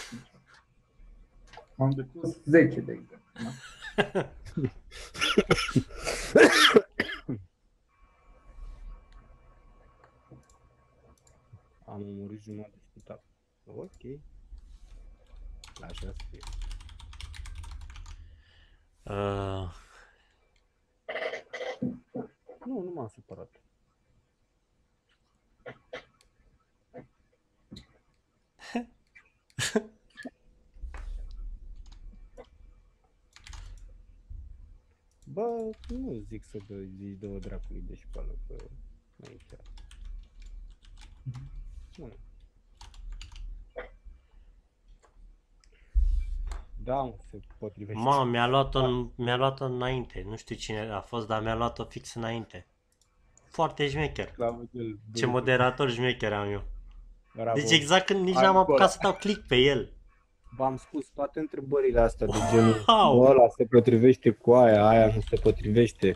Am 1.78 1.90
depus 1.90 2.38
10 2.44 2.80
de 2.82 2.92
exemplu. 2.92 3.32
Da? 3.44 3.54
Am 11.86 12.02
omorât 12.02 12.42
jumătate 12.42 12.74
de 12.76 12.82
spitac. 12.90 13.22
Ok. 13.66 14.02
Așa 15.82 16.12
să 16.12 16.24
fie. 16.30 16.40
Uh, 19.04 19.74
Nu, 22.66 22.82
nu 22.84 22.92
m-am 22.96 23.08
supărat. 23.08 23.61
Bă, 35.26 35.70
nu 35.90 36.14
zic 36.28 36.44
să 36.44 36.58
dă, 36.68 36.76
zici 36.98 37.18
dă 37.20 37.28
dracului 37.28 37.84
de 37.88 37.96
școală, 37.96 38.32
că 38.48 38.56
nu 39.16 39.26
e 39.32 39.38
chiar. 39.50 39.60
Nu. 41.98 42.12
Da, 46.84 47.02
mă, 47.02 47.16
se 47.30 47.40
potrivește. 47.58 48.02
Mamă, 48.02 48.30
mi-a 48.30 48.48
luat-o, 48.48 48.80
în- 48.80 49.12
mi-a 49.16 49.36
luat-o 49.36 49.66
înainte. 49.66 50.22
Nu 50.26 50.36
știu 50.36 50.56
cine 50.56 50.80
a 50.80 51.02
fost, 51.02 51.28
dar 51.28 51.42
mi-a 51.42 51.56
luat-o 51.56 51.86
fix 51.86 52.14
înainte. 52.14 52.66
Foarte 53.50 53.90
șmecher. 53.90 54.32
Slavă 54.34 54.64
de 54.72 54.96
Ce 55.14 55.26
moderator 55.26 55.92
șmecher 55.92 56.34
am 56.34 56.52
eu. 56.52 56.64
Bravo. 57.36 57.60
Deci 57.60 57.72
exact 57.72 58.06
când 58.06 58.24
nici 58.26 58.34
Hai, 58.36 58.44
n-am 58.44 58.54
bă. 58.54 58.60
apucat 58.60 58.92
să 58.92 58.98
dau 59.02 59.14
click 59.14 59.48
pe 59.48 59.56
el. 59.56 59.94
V-am 60.58 60.78
spus 60.78 61.08
toate 61.16 61.40
întrebările 61.40 62.00
astea 62.00 62.28
de 62.28 62.38
genul 62.52 62.84
Wow! 62.88 63.22
ăla 63.22 63.48
se 63.58 63.66
potrivește 63.66 64.30
cu 64.30 64.54
aia, 64.54 64.88
aia 64.88 65.06
nu 65.16 65.22
se 65.30 65.36
potrivește. 65.36 66.16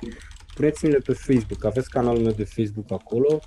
Puneți-mi-le 0.56 0.98
pe 0.98 1.14
Facebook, 1.14 1.64
aveți 1.64 1.90
canalul 1.90 2.22
meu 2.22 2.32
de 2.32 2.44
Facebook 2.44 2.92
acolo, 2.92 3.40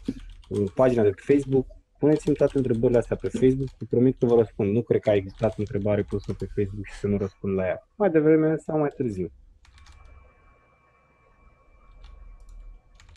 uh, 0.49 0.71
pagina 0.75 1.03
de 1.03 1.11
pe 1.11 1.33
Facebook, 1.33 1.67
puneți-mi 1.99 2.35
toate 2.35 2.53
întrebările 2.57 2.99
astea 2.99 3.17
pe 3.17 3.29
Facebook, 3.29 3.69
îi 3.79 3.87
promit 3.91 4.19
că 4.19 4.27
vă 4.27 4.35
răspund. 4.35 4.73
Nu 4.75 4.83
cred 4.83 5.01
că 5.01 5.11
a 5.11 5.15
existat 5.15 5.59
întrebare 5.59 6.03
pusă 6.03 6.33
pe 6.33 6.47
Facebook 6.55 6.87
și 6.87 6.93
să 6.93 7.07
nu 7.07 7.17
răspund 7.19 7.55
la 7.55 7.67
ea. 7.67 7.89
Mai 7.97 8.11
devreme 8.11 8.57
sau 8.57 8.79
mai 8.79 8.91
târziu. 8.97 9.31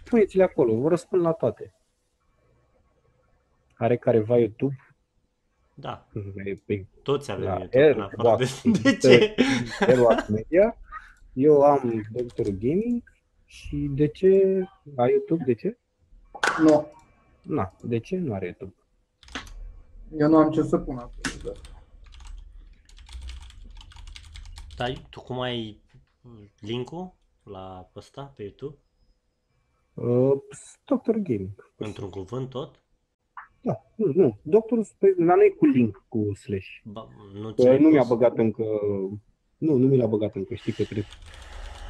Puneți-le 0.03 0.43
acolo, 0.43 0.75
vă 0.75 0.89
răspund 0.89 1.21
la 1.21 1.31
toate. 1.31 1.73
Are 3.81 3.97
careva 3.97 4.37
YouTube? 4.37 4.75
Da, 5.73 6.07
E 6.45 6.55
pe 6.55 6.85
toți 7.03 7.31
avem 7.31 7.43
La 7.43 7.49
YouTube 7.57 7.77
în 7.77 7.83
Air, 7.83 7.99
afară 7.99 8.37
de, 8.37 8.49
Box, 8.63 8.81
de 8.81 8.97
ce? 8.97 9.35
Airwax 9.79 10.27
Media. 10.27 10.77
Eu 11.33 11.61
am 11.61 12.03
Doctor 12.11 12.45
Gaming 12.47 13.03
și 13.45 13.75
de 13.91 14.07
ce 14.07 14.27
ai 14.95 15.09
YouTube? 15.11 15.43
De 15.43 15.53
ce? 15.53 15.77
Nu, 16.59 16.87
Na, 17.41 17.73
de 17.83 17.97
ce 17.99 18.17
nu 18.17 18.33
are 18.33 18.45
YouTube? 18.45 18.75
eu 20.17 20.29
nu 20.29 20.37
am 20.37 20.51
ce 20.51 20.61
să 20.61 20.77
pun 20.77 20.97
acolo. 20.97 21.19
Da. 21.43 21.51
Dar 24.77 24.97
tu 25.09 25.21
cum 25.21 25.39
ai 25.39 25.81
link-ul 26.59 27.13
la 27.43 27.89
ăsta 27.95 28.23
pe 28.35 28.43
YouTube? 28.43 28.77
Uh, 29.93 30.39
Doctor 30.85 31.15
Gaming. 31.17 31.73
Într-un 31.75 32.09
cuvânt 32.09 32.49
tot? 32.49 32.83
Da, 33.61 33.81
nu, 33.95 34.11
nu. 34.15 34.39
Doctor, 34.41 34.79
pe- 34.97 35.15
la 35.17 35.35
noi 35.35 35.55
cu 35.57 35.65
link 35.65 36.05
cu 36.07 36.33
slash. 36.33 36.67
Ba, 36.83 37.07
nu, 37.33 37.47
Că 37.53 37.61
ți-l-ai 37.61 37.79
nu 37.79 37.89
mi-a 37.89 37.99
pus? 37.99 38.09
băgat 38.09 38.37
încă... 38.37 38.63
Nu, 39.57 39.75
nu 39.75 39.87
mi 39.87 39.97
l-a 39.97 40.05
băgat 40.07 40.35
încă, 40.35 40.53
știi 40.55 40.73
că 40.73 40.83
trebuie 40.83 41.05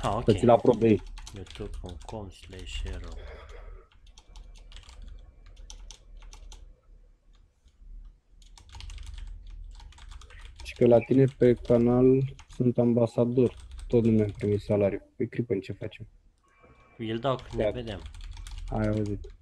Ah, 0.04 0.14
ok. 0.16 0.24
să 0.26 0.34
ți-l 0.34 0.50
aprobezi. 0.50 1.04
youtube.com 1.36 2.30
slash 2.30 2.82
hero. 2.84 3.08
eu 10.82 10.88
la 10.88 11.00
tine 11.00 11.26
pe 11.38 11.54
canal 11.54 12.06
sunt 12.48 12.78
ambasador. 12.78 13.56
Tot 13.88 14.04
nu 14.04 14.12
mi-am 14.12 14.32
primit 14.38 14.60
salariu. 14.62 15.02
Păi 15.16 15.28
Crippen, 15.28 15.60
ce 15.60 15.74
facem? 15.74 16.08
Îl 16.98 17.18
dau 17.18 17.36
când 17.36 17.54
ne 17.54 17.64
Da. 17.64 17.70
vedem. 17.72 18.02
Ai 18.70 18.88
auzit. 18.88 19.34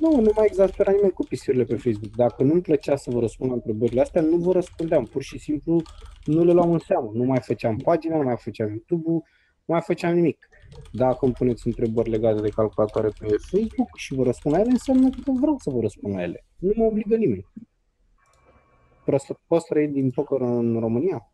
Nu, 0.00 0.20
nu 0.20 0.30
mai 0.36 0.46
exaspera 0.46 0.92
nimeni 0.92 1.12
cu 1.12 1.24
pisurile 1.24 1.64
pe 1.64 1.76
Facebook. 1.76 2.14
Dacă 2.16 2.42
nu-mi 2.42 2.60
plăcea 2.60 2.96
să 2.96 3.10
vă 3.10 3.20
răspund 3.20 3.50
la 3.50 3.56
întrebările 3.56 4.00
astea, 4.00 4.22
nu 4.22 4.36
vă 4.36 4.52
răspundeam. 4.52 5.04
Pur 5.04 5.22
și 5.22 5.38
simplu 5.38 5.82
nu 6.24 6.44
le 6.44 6.52
luam 6.52 6.72
în 6.72 6.78
seamă. 6.78 7.10
Nu 7.14 7.24
mai 7.24 7.40
făceam 7.40 7.76
pagina, 7.76 8.16
nu 8.16 8.22
mai 8.22 8.36
făceam 8.36 8.68
YouTube-ul, 8.68 9.22
nu 9.64 9.74
mai 9.74 9.80
făceam 9.80 10.14
nimic. 10.14 10.48
Dacă 10.92 11.18
îmi 11.24 11.32
puneți 11.34 11.66
întrebări 11.66 12.10
legate 12.10 12.40
de 12.40 12.48
calculatoare 12.48 13.08
pe 13.18 13.26
Facebook 13.50 13.96
și 13.96 14.14
vă 14.14 14.22
răspund 14.22 14.54
la 14.54 14.60
ele, 14.60 14.70
înseamnă 14.70 15.08
că 15.10 15.30
vreau 15.40 15.56
să 15.58 15.70
vă 15.70 15.80
răspund 15.80 16.14
la 16.14 16.22
ele. 16.22 16.44
Nu 16.58 16.72
mă 16.76 16.84
obligă 16.84 17.16
nimeni. 17.16 17.46
Prost- 19.04 19.40
Poți 19.46 19.66
trăi 19.66 19.88
din 19.88 20.10
poker 20.10 20.40
în 20.40 20.80
România? 20.80 21.30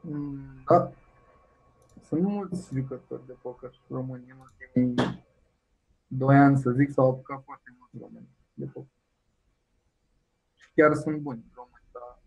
Mm, 0.00 0.62
Da. 0.68 0.90
Sunt 2.02 2.22
mulți 2.22 2.68
jucători 2.74 3.26
de 3.26 3.34
poker 3.42 3.70
români 3.88 4.24
în 4.30 4.36
ultimii 4.40 4.94
doi 6.12 6.36
ani, 6.36 6.58
să 6.58 6.70
zic, 6.70 6.90
s-au 6.90 7.10
apucat 7.10 7.42
foarte 7.44 7.76
mulți 7.78 7.98
români 7.98 8.28
de 8.52 8.64
poker. 8.64 8.98
Și 10.54 10.70
chiar 10.74 10.94
sunt 10.94 11.18
buni 11.18 11.44
români 11.54 11.84
la 11.92 12.22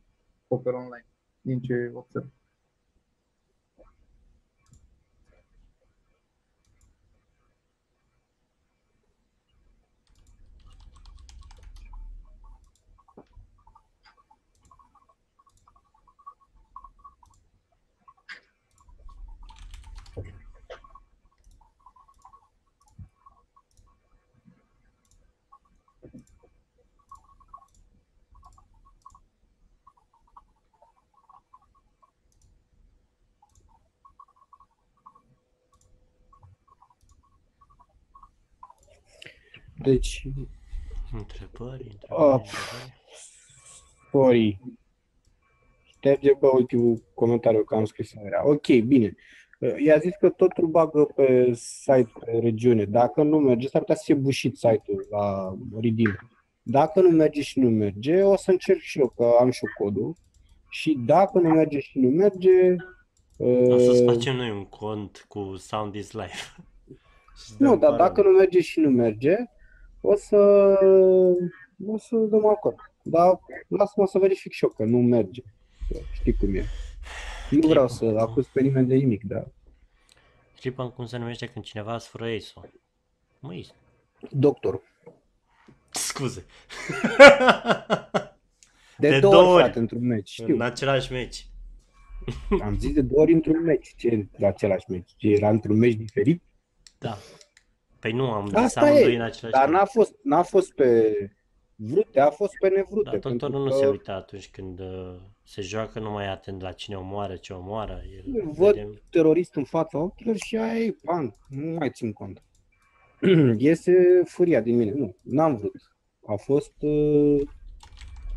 poker 0.47 0.73
online, 0.73 1.07
din 1.41 1.61
ce 1.61 1.91
observ. 1.93 2.27
Deci, 39.83 40.23
Întrebări, 41.17 41.83
întrebări, 41.91 42.31
Ah. 42.31 42.39
întrebări. 42.39 42.93
Sorry. 44.11 44.59
Șterge 45.83 46.29
pe 46.31 46.47
ultimul 46.53 47.03
comentariu 47.13 47.63
că 47.63 47.75
am 47.75 47.85
scris 47.85 48.15
aiurea. 48.17 48.47
Ok, 48.47 48.67
bine. 48.67 49.15
I-a 49.85 49.97
zis 49.97 50.11
că 50.19 50.29
totul 50.29 50.67
bagă 50.67 51.03
pe 51.15 51.51
site, 51.53 52.11
pe 52.25 52.31
regiune. 52.41 52.85
Dacă 52.85 53.23
nu 53.23 53.37
merge, 53.37 53.67
s-ar 53.67 53.81
putea 53.81 53.95
să 53.95 54.01
fie 54.05 54.13
bușit 54.15 54.55
site-ul 54.55 55.07
la 55.09 55.53
Redeem. 55.81 56.29
Dacă 56.61 57.01
nu 57.01 57.09
merge 57.09 57.41
și 57.41 57.59
nu 57.59 57.69
merge, 57.69 58.21
o 58.23 58.35
să 58.35 58.51
încerc 58.51 58.79
și 58.79 58.99
eu, 58.99 59.07
că 59.15 59.31
am 59.39 59.51
și 59.51 59.59
eu 59.65 59.85
codul. 59.85 60.15
Și 60.69 60.97
dacă 61.05 61.39
nu 61.39 61.49
merge 61.49 61.79
și 61.79 61.99
nu 61.99 62.09
merge... 62.09 62.75
O 63.37 63.77
să-ți 63.77 64.01
uh, 64.01 64.07
facem 64.13 64.35
noi 64.35 64.49
un 64.49 64.65
cont 64.65 65.25
cu 65.27 65.55
Sound 65.55 65.95
is 65.95 66.11
Live. 66.11 66.27
Și 67.45 67.53
Nu, 67.57 67.69
dăm 67.69 67.79
dar 67.79 67.89
parole. 67.89 68.07
dacă 68.07 68.21
nu 68.21 68.29
merge 68.37 68.61
și 68.61 68.79
nu 68.79 68.89
merge, 68.89 69.35
o 70.05 70.15
să, 70.15 70.37
o 71.87 71.97
să 71.97 72.15
dăm 72.15 72.45
acord. 72.45 72.75
Dar 73.03 73.39
lasă-mă 73.67 74.07
să 74.07 74.19
verific 74.19 74.51
și 74.51 74.63
eu 74.63 74.69
că 74.69 74.83
nu 74.83 74.97
merge. 74.97 75.41
Că 75.89 75.97
Știi 76.13 76.33
cum 76.35 76.55
e. 76.55 76.65
Nu 77.49 77.67
vreau 77.67 77.87
să 77.87 78.05
acuz 78.17 78.47
pe 78.47 78.61
nimeni 78.61 78.87
de 78.87 78.95
nimic, 78.95 79.23
dar 79.23 79.47
Clipa 80.59 80.83
în 80.83 80.91
cum 80.91 81.05
se 81.05 81.17
numește 81.17 81.45
când 81.45 81.65
cineva 81.65 81.93
îți 81.95 82.07
fură 82.07 82.25
ace 82.25 82.47
Măi, 83.39 83.67
doctor. 84.29 84.81
scuze. 85.89 86.45
De, 88.97 89.09
De 89.09 89.19
două 89.19 89.33
două 89.33 89.43
ori, 89.45 89.53
ori. 89.53 89.63
frate, 89.63 89.79
într-un 89.79 90.05
meci, 90.05 90.29
știu. 90.29 90.53
În 90.53 90.61
același 90.61 91.11
meci. 91.11 91.47
Am 92.61 92.77
zis 92.79 92.93
de 92.93 93.01
două 93.01 93.21
ori 93.21 93.33
într-un 93.33 93.63
meci. 93.63 93.93
Ce 93.97 94.27
la 94.37 94.47
același 94.47 94.85
meci? 94.91 95.11
Ce 95.17 95.27
era 95.27 95.49
într-un 95.49 95.77
meci 95.77 95.93
diferit? 95.93 96.43
Da. 96.97 97.17
Păi 98.03 98.11
nu, 98.11 98.31
am 98.31 98.45
zis 98.47 98.55
Asta 98.55 98.81
amândoi 98.81 99.13
e, 99.13 99.15
în 99.15 99.21
același 99.21 99.55
Dar 99.55 99.69
meci. 99.69 99.79
n-a 99.79 99.85
fost, 99.85 100.15
n-a 100.23 100.41
fost 100.41 100.73
pe 100.73 101.13
vrute, 101.75 102.19
a 102.19 102.29
fost 102.29 102.53
pe 102.59 102.67
nevrute. 102.69 103.09
Dar 103.09 103.19
pentru 103.19 103.37
doctorul 103.37 103.65
nu 103.65 103.71
că 103.71 103.77
se 103.77 103.87
uită 103.87 104.11
atunci 104.11 104.49
când 104.49 104.79
uh, 104.79 105.15
se 105.43 105.61
joacă, 105.61 105.99
nu 105.99 106.11
mai 106.11 106.25
e 106.25 106.29
atent 106.29 106.61
la 106.61 106.71
cine 106.71 106.95
omoară, 106.95 107.35
ce 107.35 107.53
omoară. 107.53 108.01
El 108.15 108.51
Văd 108.51 108.75
vede- 108.75 109.01
terorist 109.09 109.55
în 109.55 109.63
fața 109.63 109.97
ochilor 109.99 110.35
și 110.35 110.57
aia 110.57 110.79
e, 110.83 110.95
pan, 111.03 111.33
nu 111.49 111.75
mai 111.77 111.89
țin 111.89 112.11
cont. 112.13 112.43
Iese 113.57 114.21
furia 114.25 114.61
din 114.61 114.77
mine. 114.77 114.91
Nu, 114.91 115.15
n-am 115.21 115.55
vrut. 115.57 115.75
A 116.27 116.35
fost 116.35 116.73
uh, 116.79 117.41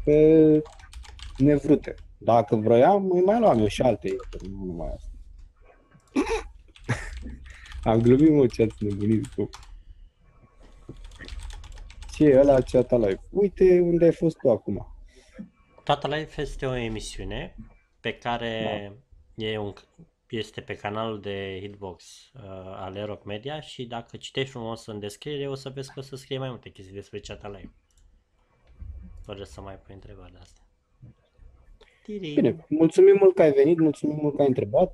pe 0.05 0.63
nevrute. 1.39 1.95
Dacă 2.19 2.57
vroiam, 2.57 3.11
îi 3.11 3.21
mai 3.23 3.39
luam 3.39 3.59
eu 3.59 3.67
și 3.67 3.83
alte, 3.83 4.17
nu 4.51 4.65
numai 4.65 4.93
asta. 4.95 5.11
Am 7.87 8.01
glumit, 8.01 8.31
mă, 8.31 8.47
ce 8.47 8.63
ați 8.63 8.85
nebunit 8.85 9.27
cu. 9.27 9.51
Ce 12.15 12.25
e 12.25 12.39
ăla 12.39 12.61
chat 12.61 12.91
live? 12.91 13.21
Uite 13.31 13.81
unde 13.81 14.05
ai 14.05 14.13
fost 14.13 14.37
tu 14.39 14.51
acum. 14.51 14.87
Tata 15.85 16.09
Life 16.09 16.41
este 16.41 16.67
o 16.67 16.75
emisiune 16.75 17.57
pe 18.01 18.13
care 18.13 18.93
Da. 19.37 19.45
e 19.45 19.59
un, 19.59 19.73
este 20.29 20.61
pe 20.61 20.75
canalul 20.75 21.21
de 21.21 21.59
Hitbox 21.61 22.31
uh, 22.35 22.43
al 22.77 22.97
Eroc 22.97 23.25
Media 23.25 23.61
și 23.61 23.87
dacă 23.87 24.17
citești 24.17 24.51
frumos 24.51 24.87
în 24.87 24.99
descriere 24.99 25.49
o 25.49 25.55
să 25.55 25.69
vezi 25.69 25.93
că 25.93 25.99
o 25.99 26.03
să 26.03 26.17
scrie 26.17 26.39
mai 26.39 26.49
multe 26.49 26.69
chestii 26.71 26.95
despre 26.95 27.21
Chat 27.21 27.45
Live. 27.45 27.73
Fără 29.23 29.45
să 29.45 29.61
mai 29.61 29.79
pui 29.79 29.95
întrebări 29.95 30.33
de 30.33 30.39
astea. 30.41 30.63
Tiri. 32.03 32.33
Bine, 32.35 32.67
mulțumim 32.69 33.17
mult 33.21 33.35
că 33.35 33.43
ai 33.43 33.53
venit, 33.53 33.79
mulțumim 33.79 34.19
mult 34.23 34.37
că 34.37 34.43
ai 34.43 34.49
întrebat. 34.49 34.93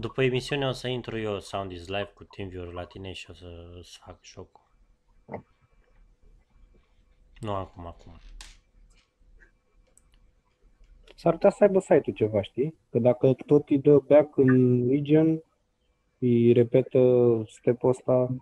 După 0.00 0.22
emisiune 0.22 0.66
o 0.66 0.72
să 0.72 0.88
intru 0.88 1.18
eu 1.18 1.40
Sound 1.40 1.72
is 1.72 1.86
Live 1.86 2.10
cu 2.14 2.24
TeamViewer 2.24 2.72
la 2.72 2.84
tine 2.84 3.12
și 3.12 3.30
o 3.30 3.32
să 3.34 3.72
îți 3.78 3.98
fac 3.98 4.18
jocul. 4.22 4.62
Nu 7.40 7.54
acum, 7.54 7.86
acum. 7.86 8.12
S-ar 11.14 11.32
putea 11.32 11.50
să 11.50 11.64
aibă 11.64 11.80
site-ul 11.80 12.16
ceva, 12.16 12.42
știi? 12.42 12.74
Că 12.90 12.98
dacă 12.98 13.34
tot 13.46 13.68
îi 13.68 13.78
dă 13.78 13.98
back 13.98 14.36
în 14.36 14.86
Legion, 14.86 15.42
îi 16.18 16.52
repetă 16.52 17.00
step-ul 17.46 17.88
ăsta, 17.88 18.36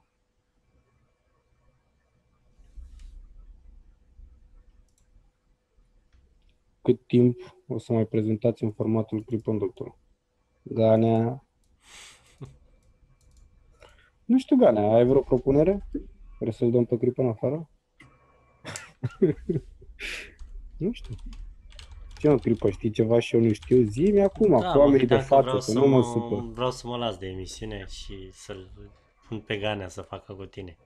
cât 6.82 7.06
timp 7.06 7.36
o 7.66 7.78
să 7.78 7.92
mai 7.92 8.06
prezentați 8.06 8.64
în 8.64 8.72
formatul 8.72 9.24
Clipon 9.24 9.58
Doctor? 9.58 9.96
Ganea... 10.62 11.42
Nu 14.28 14.38
știu, 14.38 14.56
Ganea, 14.56 14.92
ai 14.94 15.04
vreo 15.04 15.20
propunere? 15.20 15.88
Vrei 16.38 16.52
să-l 16.52 16.70
dăm 16.70 16.84
pe 16.84 16.96
Clipon 16.96 17.26
afară? 17.28 17.70
nu 20.76 20.92
știu. 20.92 21.14
Ce 22.18 22.28
mă, 22.28 22.36
Clipă, 22.38 22.70
știi 22.70 22.90
ceva 22.90 23.18
și 23.18 23.34
eu 23.34 23.40
nu 23.42 23.52
știu? 23.52 23.82
Zi-mi 23.82 24.20
acum, 24.22 24.60
Da, 24.60 24.70
cu 24.70 24.78
mă 24.78 24.78
oamenii 24.78 25.06
de 25.06 25.14
gândeam 25.14 25.28
că 25.28 25.34
vreau 25.40 25.58
față, 25.58 25.64
să 25.64 25.70
să 25.70 25.78
nu 25.78 25.86
mă 25.86 25.96
mă, 25.96 26.02
supăr. 26.02 26.40
vreau 26.52 26.70
să 26.70 26.86
mă 26.86 26.96
las 26.96 27.16
de 27.16 27.26
emisiune 27.26 27.84
și 27.88 28.30
să-l 28.32 28.70
pun 29.28 29.40
pe 29.40 29.56
Ganea 29.56 29.88
să 29.88 30.02
facă 30.02 30.32
cu 30.32 30.44
tine. 30.44 30.76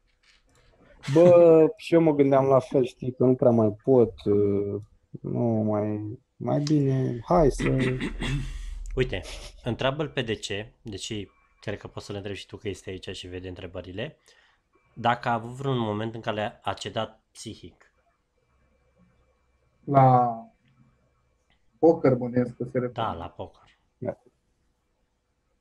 Bă, 1.12 1.66
și 1.76 1.94
eu 1.94 2.00
mă 2.00 2.12
gândeam 2.12 2.44
la 2.44 2.58
fel, 2.58 2.84
știi, 2.84 3.12
că 3.14 3.24
nu 3.24 3.34
prea 3.34 3.50
mai 3.50 3.76
pot. 3.84 4.12
uh, 4.24 4.80
Nu 5.20 5.40
mai, 5.44 6.18
mai 6.36 6.60
bine, 6.60 7.20
hai 7.24 7.50
să... 7.50 7.76
Uite, 8.94 9.20
întreabă-l 9.64 10.08
pe 10.08 10.22
DC, 10.22 10.46
deci 10.82 11.26
cred 11.62 11.78
că 11.78 11.86
poți 11.86 12.06
să-l 12.06 12.14
întrebi 12.14 12.38
și 12.38 12.46
tu 12.46 12.56
că 12.56 12.68
este 12.68 12.90
aici 12.90 13.16
și 13.16 13.26
vede 13.26 13.48
întrebările, 13.48 14.16
dacă 14.94 15.28
a 15.28 15.32
avut 15.32 15.50
vreun 15.50 15.78
moment 15.78 16.14
în 16.14 16.20
care 16.20 16.60
a 16.62 16.72
cedat 16.72 17.22
psihic. 17.32 17.92
La 19.84 20.36
poker 21.78 22.14
bănuiesc 22.14 22.56
că 22.56 22.64
se 22.64 22.78
referă. 22.78 22.92
Da, 22.92 23.12
la 23.12 23.28
poker. 23.28 23.78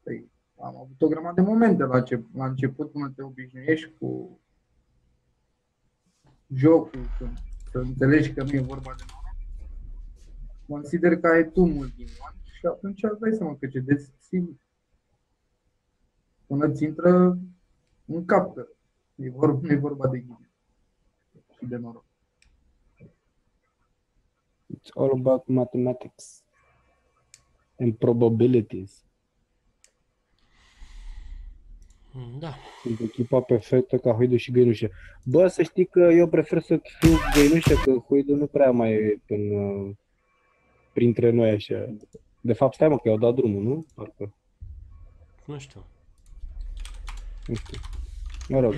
Păi, 0.04 0.32
am 0.60 0.78
avut 0.78 1.02
o 1.02 1.08
grămadă 1.08 1.42
de 1.42 1.48
momente 1.48 1.84
la, 1.84 2.02
ce, 2.02 2.24
la 2.36 2.46
început 2.46 2.92
până 2.92 3.12
te 3.16 3.22
obișnuiești 3.24 3.92
cu 4.00 4.40
jocul, 6.48 7.06
când, 7.18 7.38
să 7.72 7.78
înțelegi 7.78 8.34
că 8.34 8.44
nu 8.44 8.50
e 8.50 8.60
vorba 8.60 8.96
de 8.98 9.04
noroc, 9.08 9.36
consider 10.68 11.20
că 11.20 11.28
ai 11.28 11.52
tu 11.52 11.66
mult 11.66 11.96
ghinion 11.96 12.36
și 12.44 12.66
atunci 12.66 13.04
îți 13.04 13.20
dai 13.20 13.34
seama 13.34 13.56
că 13.60 13.68
cedezi 13.68 14.14
singur. 14.20 14.56
Până 16.52 16.72
ți 16.72 16.84
intră 16.84 17.38
în 18.06 18.26
cap 18.26 18.54
că 18.54 18.68
e 19.16 19.30
vorba, 19.30 19.60
nu 19.62 19.72
e 19.72 19.76
vorba 19.76 20.08
de 20.08 20.20
ghinion 20.20 20.50
și 21.58 21.66
de 21.66 21.76
noroc. 21.76 22.06
It's 24.76 24.90
all 24.94 25.12
about 25.12 25.48
mathematics 25.48 26.44
and 27.80 27.96
probabilities. 27.96 29.06
Da. 32.40 32.54
Sunt 32.82 33.00
echipa 33.00 33.42
perfectă 33.42 33.98
ca 33.98 34.14
Huidu 34.14 34.36
și 34.36 34.52
Găinușă. 34.52 34.90
Bă, 35.24 35.48
să 35.48 35.62
știi 35.64 35.86
că 35.86 36.00
eu 36.00 36.28
prefer 36.28 36.62
să 36.62 36.80
fiu 36.84 37.16
Găinușă, 37.36 37.74
că 37.84 37.98
Huidu 37.98 38.36
nu 38.36 38.48
prea 38.48 38.72
mai 38.72 38.94
e 38.94 39.22
în, 39.28 39.52
uh, 39.52 39.96
printre 40.94 41.30
noi 41.30 41.50
așa. 41.50 41.96
De 42.42 42.54
fapt, 42.54 42.74
stai 42.74 42.88
mă, 42.88 42.98
că 42.98 43.08
i-au 43.08 43.18
dat 43.18 43.34
drumul, 43.36 43.64
nu? 43.64 43.86
Parcă, 43.96 44.34
Nu 45.46 45.58
știu. 45.58 45.86
Nu 47.52 47.58
știu. 47.58 47.80
Mă 48.50 48.60
rog, 48.60 48.74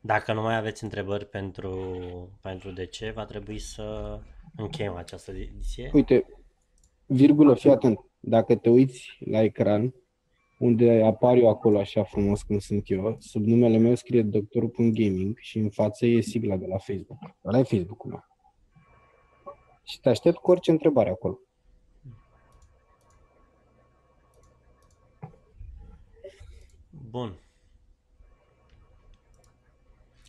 Dacă 0.00 0.32
nu 0.32 0.42
mai 0.42 0.56
aveți 0.56 0.84
întrebări 0.84 1.26
pentru, 1.26 1.72
pentru 2.42 2.70
de 2.70 2.86
ce, 2.86 3.10
va 3.10 3.24
trebui 3.24 3.58
să 3.58 4.18
încheiem 4.56 4.94
această 4.94 5.30
ediție. 5.30 5.90
uite, 5.92 6.26
virgulă, 7.06 7.54
fii 7.54 7.70
atent. 7.70 7.98
Dacă 8.20 8.56
te 8.56 8.70
uiți 8.70 9.18
la 9.24 9.42
ecran, 9.42 9.94
unde 10.58 11.02
apar 11.02 11.36
eu 11.36 11.48
acolo 11.48 11.78
așa 11.78 12.04
frumos 12.04 12.42
cum 12.42 12.58
sunt 12.58 12.90
eu, 12.90 13.16
sub 13.18 13.44
numele 13.44 13.78
meu 13.78 13.94
scrie 13.94 14.22
doctorul.gaming 14.22 15.38
și 15.38 15.58
în 15.58 15.70
față 15.70 16.06
e 16.06 16.20
sigla 16.20 16.56
de 16.56 16.66
la 16.66 16.78
Facebook. 16.78 17.18
Ăla 17.44 17.58
e 17.58 17.62
Facebook-ul 17.62 18.10
meu. 18.10 18.24
Și 19.82 20.00
te 20.00 20.08
aștept 20.08 20.36
cu 20.36 20.50
orice 20.50 20.70
întrebare 20.70 21.10
acolo. 21.10 21.38
Bun. 27.14 27.38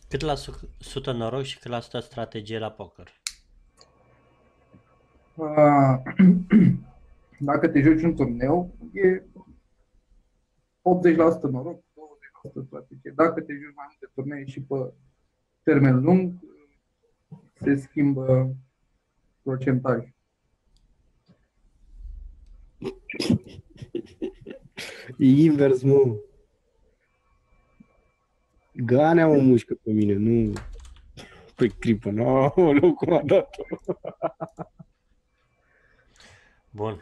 Cât 0.08 0.20
la 0.20 0.34
su- 0.34 0.70
sută 0.78 1.12
noroc 1.12 1.42
și 1.42 1.58
cât 1.58 1.70
la 1.70 1.80
sută 1.80 2.00
strategie 2.00 2.58
la 2.58 2.70
poker? 2.70 3.12
Ah, 5.36 6.02
Dacă 7.38 7.68
te 7.68 7.80
joci 7.80 8.02
un 8.02 8.14
turneu, 8.14 8.74
e 8.92 9.22
80% 9.22 9.24
noroc, 11.50 11.80
20% 11.80 11.82
strategie. 12.66 13.12
Dacă 13.14 13.40
te 13.40 13.52
joci 13.52 13.74
mai 13.74 13.86
multe 13.88 14.10
turnee 14.14 14.44
și 14.46 14.60
pe 14.60 14.92
termen 15.62 16.00
lung, 16.00 16.32
se 17.54 17.76
schimbă 17.76 18.54
procentaj. 19.42 20.04
E 25.18 25.26
invers, 25.26 25.82
mă. 25.82 26.16
Ganea 28.76 29.26
mă 29.26 29.36
mușcă 29.36 29.74
pe 29.82 29.90
mine, 29.90 30.14
nu 30.14 30.52
pe 31.54 31.66
cripă. 31.78 32.10
Nu, 32.10 32.52
no, 32.56 32.92
cum 32.94 33.12
a 33.12 33.22
dat 33.24 33.48
Bun. 36.70 37.00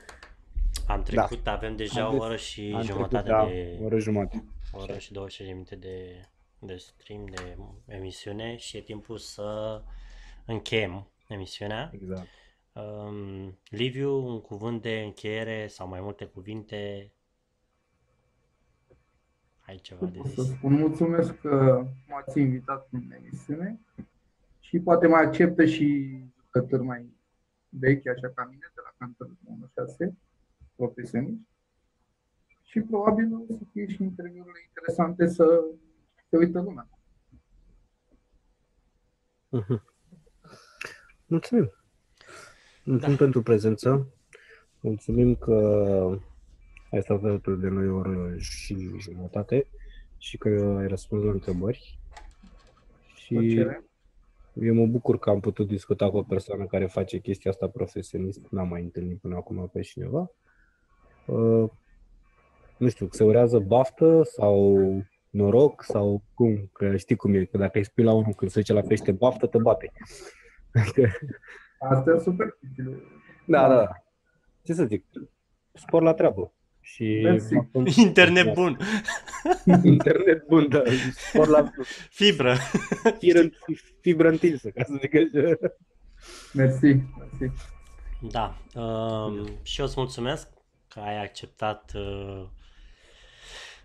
Am 0.87 1.03
trecut, 1.03 1.43
da. 1.43 1.53
avem 1.53 1.77
deja 1.77 2.01
o 2.01 2.05
Haideți, 2.05 2.25
oră 2.25 2.37
și 2.37 2.73
Am 2.75 2.83
jumătate 2.83 3.29
trecut, 3.29 3.29
da, 3.29 3.47
de... 3.47 3.79
o 3.81 3.85
oră 3.85 3.99
jumate. 3.99 4.45
O 4.73 4.83
oră 4.83 4.99
și 4.99 5.13
20 5.13 5.47
de 5.47 5.53
minute 5.53 5.77
de, 5.77 6.29
de 6.59 6.77
stream, 6.77 7.25
de 7.25 7.57
emisiune 7.87 8.57
și 8.57 8.77
e 8.77 8.81
timpul 8.81 9.19
să 9.19 9.83
încheiem 10.45 11.09
emisiunea. 11.29 11.91
Exact. 11.95 12.29
Um, 12.73 13.59
Liviu, 13.69 14.27
un 14.27 14.41
cuvânt 14.41 14.83
de 14.83 15.01
încheiere 15.05 15.67
sau 15.67 15.89
mai 15.89 16.01
multe 16.01 16.25
cuvinte? 16.25 17.13
Ai 19.67 19.77
ceva 19.77 20.07
de 20.07 20.19
Pot 20.19 20.27
să 20.31 20.43
zis? 20.43 20.53
spun 20.57 20.73
mulțumesc 20.73 21.35
că 21.41 21.85
m-ați 22.09 22.41
invitat 22.41 22.89
în 22.93 23.11
emisiune 23.11 23.81
și 24.61 24.79
poate 24.79 25.07
mai 25.07 25.23
acceptă 25.23 25.65
și 25.65 26.17
jucători 26.45 26.83
mai 26.83 27.07
vechi, 27.69 28.07
așa 28.07 28.29
ca 28.35 28.45
mine, 28.45 28.73
de 28.75 28.81
la 28.85 28.95
Counter 28.99 29.27
1.6, 30.09 30.13
profesioniști. 30.77 31.43
Și 32.63 32.81
probabil 32.81 33.35
o 33.35 33.53
să 33.53 33.59
fie 33.73 33.87
și 33.89 34.03
interviurile 34.03 34.59
interesante 34.69 35.27
să 35.27 35.65
se 36.31 36.37
uită 36.37 36.61
lumea. 36.61 36.89
Mulțumim. 41.27 41.73
Mulțumim 42.85 43.17
Da. 43.17 43.23
pentru 43.23 43.43
prezență. 43.43 44.07
Mulțumim 44.81 45.35
că 45.35 46.19
ai 46.95 47.03
stat 47.03 47.25
alături 47.25 47.61
de 47.61 47.69
noi 47.69 47.89
o 47.89 47.97
oră 47.97 48.35
și 48.39 48.77
jumătate 48.99 49.67
și 50.19 50.37
că 50.39 50.49
ai 50.79 50.87
răspuns 50.87 51.23
la 51.23 51.31
întrebări. 51.31 51.99
Și 53.15 53.35
Plăcere. 53.35 53.85
eu 54.53 54.75
mă 54.75 54.87
bucur 54.87 55.19
că 55.19 55.31
am 55.31 55.41
putut 55.41 55.67
discuta 55.67 56.11
cu 56.11 56.17
o 56.17 56.23
persoană 56.23 56.67
care 56.67 56.87
face 56.87 57.19
chestia 57.19 57.51
asta 57.51 57.69
profesionist. 57.69 58.41
N-am 58.51 58.69
mai 58.69 58.83
întâlnit 58.83 59.21
până 59.21 59.37
acum 59.37 59.69
pe 59.73 59.81
cineva. 59.81 60.31
Uh, 61.27 61.71
nu 62.77 62.89
știu, 62.89 63.09
se 63.11 63.25
urează 63.25 63.59
baftă 63.59 64.23
sau 64.23 64.79
noroc 65.31 65.83
sau 65.83 66.23
cum? 66.35 66.71
Că 66.73 66.97
știi 66.97 67.17
cum 67.17 67.35
e, 67.35 67.45
că 67.45 67.59
dacă 67.59 67.79
îi 67.79 67.85
spui 67.85 68.05
la 68.05 68.13
unul 68.13 68.33
când 68.33 68.51
se 68.51 68.59
duce 68.59 68.73
la 68.73 68.81
pește 68.81 69.13
baftă, 69.13 69.47
te 69.47 69.59
bate. 69.59 69.93
Astea 71.79 72.13
sunt 72.13 72.21
superstițiile. 72.21 73.03
Da, 73.47 73.69
da, 73.69 73.75
da. 73.75 73.91
Ce 74.63 74.73
să 74.73 74.85
zic? 74.85 75.07
Spor 75.73 76.03
la 76.03 76.15
treabă. 76.15 76.54
Și 76.87 77.21
Mersi. 77.23 77.55
acum- 77.55 77.87
Internet 77.97 78.53
bun, 78.55 78.79
Internet 79.83 80.47
bun, 80.47 80.69
da. 80.69 80.83
Spor 81.31 81.47
la 81.49 81.71
fibră. 82.11 82.57
fibră, 83.19 83.51
fibră 84.01 84.29
întinsă, 84.29 84.69
ca 84.71 84.85
să 84.85 84.93
zic 85.01 85.15
așa. 85.15 85.57
Mersi, 86.53 86.85
mersi. 86.87 87.55
Da. 88.21 88.57
Um, 88.81 89.47
și 89.63 89.81
eu 89.81 89.87
îți 89.87 89.95
mulțumesc 89.97 90.49
că 90.89 91.01
ai 91.01 91.23
acceptat 91.23 91.93
uh, 91.95 92.47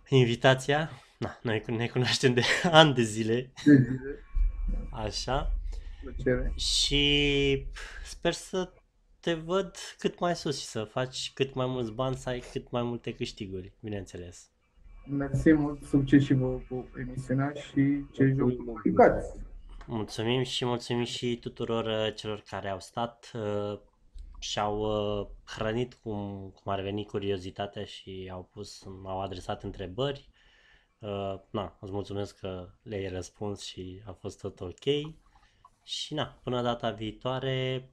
invitația. 0.10 0.90
Na, 1.18 1.40
noi 1.42 1.64
ne 1.68 1.88
cunoaștem 1.88 2.34
de 2.34 2.42
ani 2.72 2.94
de 2.94 3.02
zile, 3.02 3.52
De 3.66 3.74
zile. 3.74 4.24
așa. 4.92 5.52
Plăcere. 6.04 6.54
Și 6.56 7.68
sper 8.04 8.34
să 8.34 8.74
te 9.20 9.34
văd 9.34 9.76
cât 9.98 10.20
mai 10.20 10.36
sus 10.36 10.60
și 10.60 10.66
să 10.66 10.84
faci 10.84 11.32
cât 11.34 11.54
mai 11.54 11.66
mulți 11.66 11.92
bani, 11.92 12.16
să 12.16 12.30
ai 12.30 12.44
cât 12.52 12.72
mai 12.72 12.84
multe 12.84 13.14
câștiguri, 13.14 13.74
bineînțeles. 13.80 14.52
Mersi 15.06 15.52
mult, 15.52 15.84
succes 15.84 16.24
și 16.24 16.34
vouă 16.34 16.60
cu 16.70 16.90
emisiunea 17.00 17.52
și 17.54 18.06
ce 18.12 18.34
jocuri 18.38 18.82
jucați. 18.88 19.40
Mulțumim 19.86 20.44
și 20.44 20.66
mulțumim 20.66 21.04
și 21.04 21.38
tuturor 21.40 21.86
uh, 21.86 22.14
celor 22.16 22.44
care 22.50 22.70
au 22.70 22.80
stat 22.80 23.32
uh, 23.34 23.80
și 24.40 24.60
au 24.60 24.80
uh, 24.80 25.28
hrănit 25.46 25.94
cum, 25.94 26.52
cum 26.62 26.72
ar 26.72 26.82
veni 26.82 27.06
curiozitatea 27.06 27.86
și 27.86 28.30
au 28.34 28.50
pus, 28.54 28.84
au 29.06 29.22
adresat 29.22 29.64
întrebări. 29.64 30.30
Uh, 31.00 31.36
na, 31.50 31.78
îți 31.82 31.92
mulțumesc 31.92 32.40
că 32.40 32.70
le-ai 32.82 33.08
răspuns 33.08 33.62
și 33.62 34.02
a 34.06 34.12
fost 34.12 34.40
tot 34.40 34.62
ok. 34.62 35.14
Și 35.84 36.14
na, 36.14 36.40
până 36.44 36.62
data 36.62 36.92
viitoare, 36.92 37.90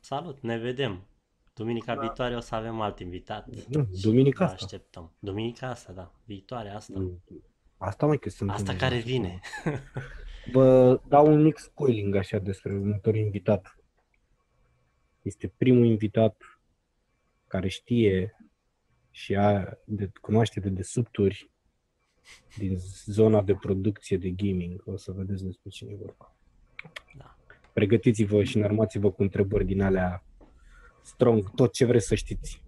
salut, 0.00 0.40
ne 0.40 0.58
vedem. 0.58 1.06
Duminica 1.54 1.94
Da. 1.94 2.00
viitoare 2.00 2.36
o 2.36 2.40
să 2.40 2.54
avem 2.54 2.80
alt 2.80 2.98
invitat. 2.98 3.46
Nu, 3.68 3.88
și 3.94 4.02
duminica 4.02 4.44
vă 4.44 4.52
asta. 4.52 4.64
așteptăm. 4.64 5.12
Duminica 5.18 5.68
asta, 5.68 5.92
da, 5.92 6.12
viitoare 6.24 6.70
asta. 6.70 7.10
Asta 7.76 8.06
mai 8.06 8.18
că 8.18 8.28
sunt 8.28 8.50
Asta 8.50 8.74
care 8.74 8.98
vine. 8.98 9.40
Vă 10.52 11.00
dau 11.08 11.26
un 11.32 11.42
mic 11.42 11.58
spoiling 11.58 12.14
așa 12.14 12.38
despre 12.38 12.72
următorul 12.72 13.20
invitat. 13.20 13.76
Este 15.22 15.48
primul 15.56 15.84
invitat 15.84 16.42
care 17.46 17.68
știe 17.68 18.36
și 19.10 19.36
a, 19.36 19.78
de, 19.84 20.10
cunoaște 20.20 20.60
de 20.60 20.68
desubturi 20.68 21.50
din 22.56 22.76
zona 23.04 23.42
de 23.42 23.54
producție 23.54 24.16
de 24.16 24.30
gaming. 24.30 24.82
O 24.86 24.96
să 24.96 25.12
vedeți 25.12 25.44
despre 25.44 25.70
cine 25.70 25.92
e 25.92 25.96
vorba. 25.96 26.36
Da. 27.16 27.37
Pregătiți-vă 27.78 28.42
și 28.42 28.56
înarmați-vă 28.56 29.10
cu 29.10 29.22
întrebări 29.22 29.64
din 29.64 29.82
alea 29.82 30.24
strong, 31.02 31.50
tot 31.50 31.72
ce 31.72 31.84
vreți 31.84 32.06
să 32.06 32.14
știți. 32.14 32.62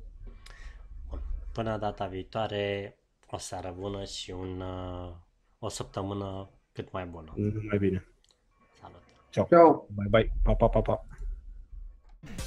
Până 1.52 1.78
data 1.78 2.06
viitoare, 2.06 2.96
o 3.30 3.36
seară 3.38 3.74
bună 3.78 4.04
și 4.04 4.30
un, 4.30 4.60
uh, 4.60 5.12
o 5.58 5.68
săptămână 5.68 6.50
cât 6.72 6.92
mai 6.92 7.04
bună. 7.04 7.32
Numai 7.36 7.78
bine. 7.78 8.06
Salut! 8.80 9.02
Ciao. 9.30 9.46
Ciao. 9.46 9.86
Bye 9.94 10.08
bye. 10.10 10.32
Pa, 10.42 10.54
pa, 10.54 10.68
pa, 10.68 10.80
pa. 10.80 11.06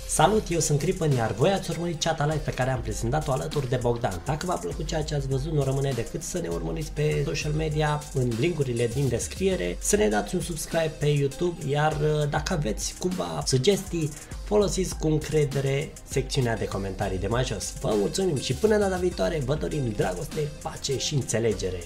Salut, 0.07 0.49
eu 0.49 0.59
sunt 0.59 0.79
Cripan, 0.79 1.11
iar 1.11 1.31
voi 1.31 1.49
ați 1.49 1.69
urmărit 1.69 2.03
Chat 2.03 2.19
Live 2.19 2.41
pe 2.45 2.51
care 2.51 2.69
am 2.69 2.81
prezentat-o 2.81 3.31
alături 3.31 3.69
de 3.69 3.79
Bogdan. 3.81 4.21
Dacă 4.25 4.45
v-a 4.45 4.55
plăcut 4.55 4.85
ceea 4.85 5.03
ce 5.03 5.15
ați 5.15 5.27
văzut, 5.27 5.51
nu 5.51 5.63
rămâne 5.63 5.91
decât 5.95 6.23
să 6.23 6.39
ne 6.39 6.47
urmăriți 6.47 6.91
pe 6.91 7.21
social 7.25 7.51
media, 7.51 8.03
în 8.13 8.31
linkurile 8.39 8.87
din 8.87 9.07
descriere, 9.07 9.77
să 9.79 9.95
ne 9.95 10.07
dați 10.07 10.35
un 10.35 10.41
subscribe 10.41 10.91
pe 10.99 11.05
YouTube, 11.05 11.67
iar 11.67 11.91
uh, 11.91 12.29
dacă 12.29 12.53
aveți 12.53 12.95
cumva 12.99 13.43
sugestii, 13.45 14.11
folosiți 14.45 14.95
cu 14.97 15.07
încredere 15.07 15.91
secțiunea 16.09 16.57
de 16.57 16.67
comentarii 16.67 17.19
de 17.19 17.27
mai 17.27 17.43
jos. 17.43 17.73
Vă 17.81 17.93
mulțumim 17.95 18.39
și 18.39 18.53
până 18.53 18.77
data 18.77 18.97
viitoare 18.97 19.41
vă 19.45 19.55
dorim 19.55 19.93
dragoste, 19.95 20.49
pace 20.61 20.97
și 20.97 21.13
înțelegere. 21.13 21.79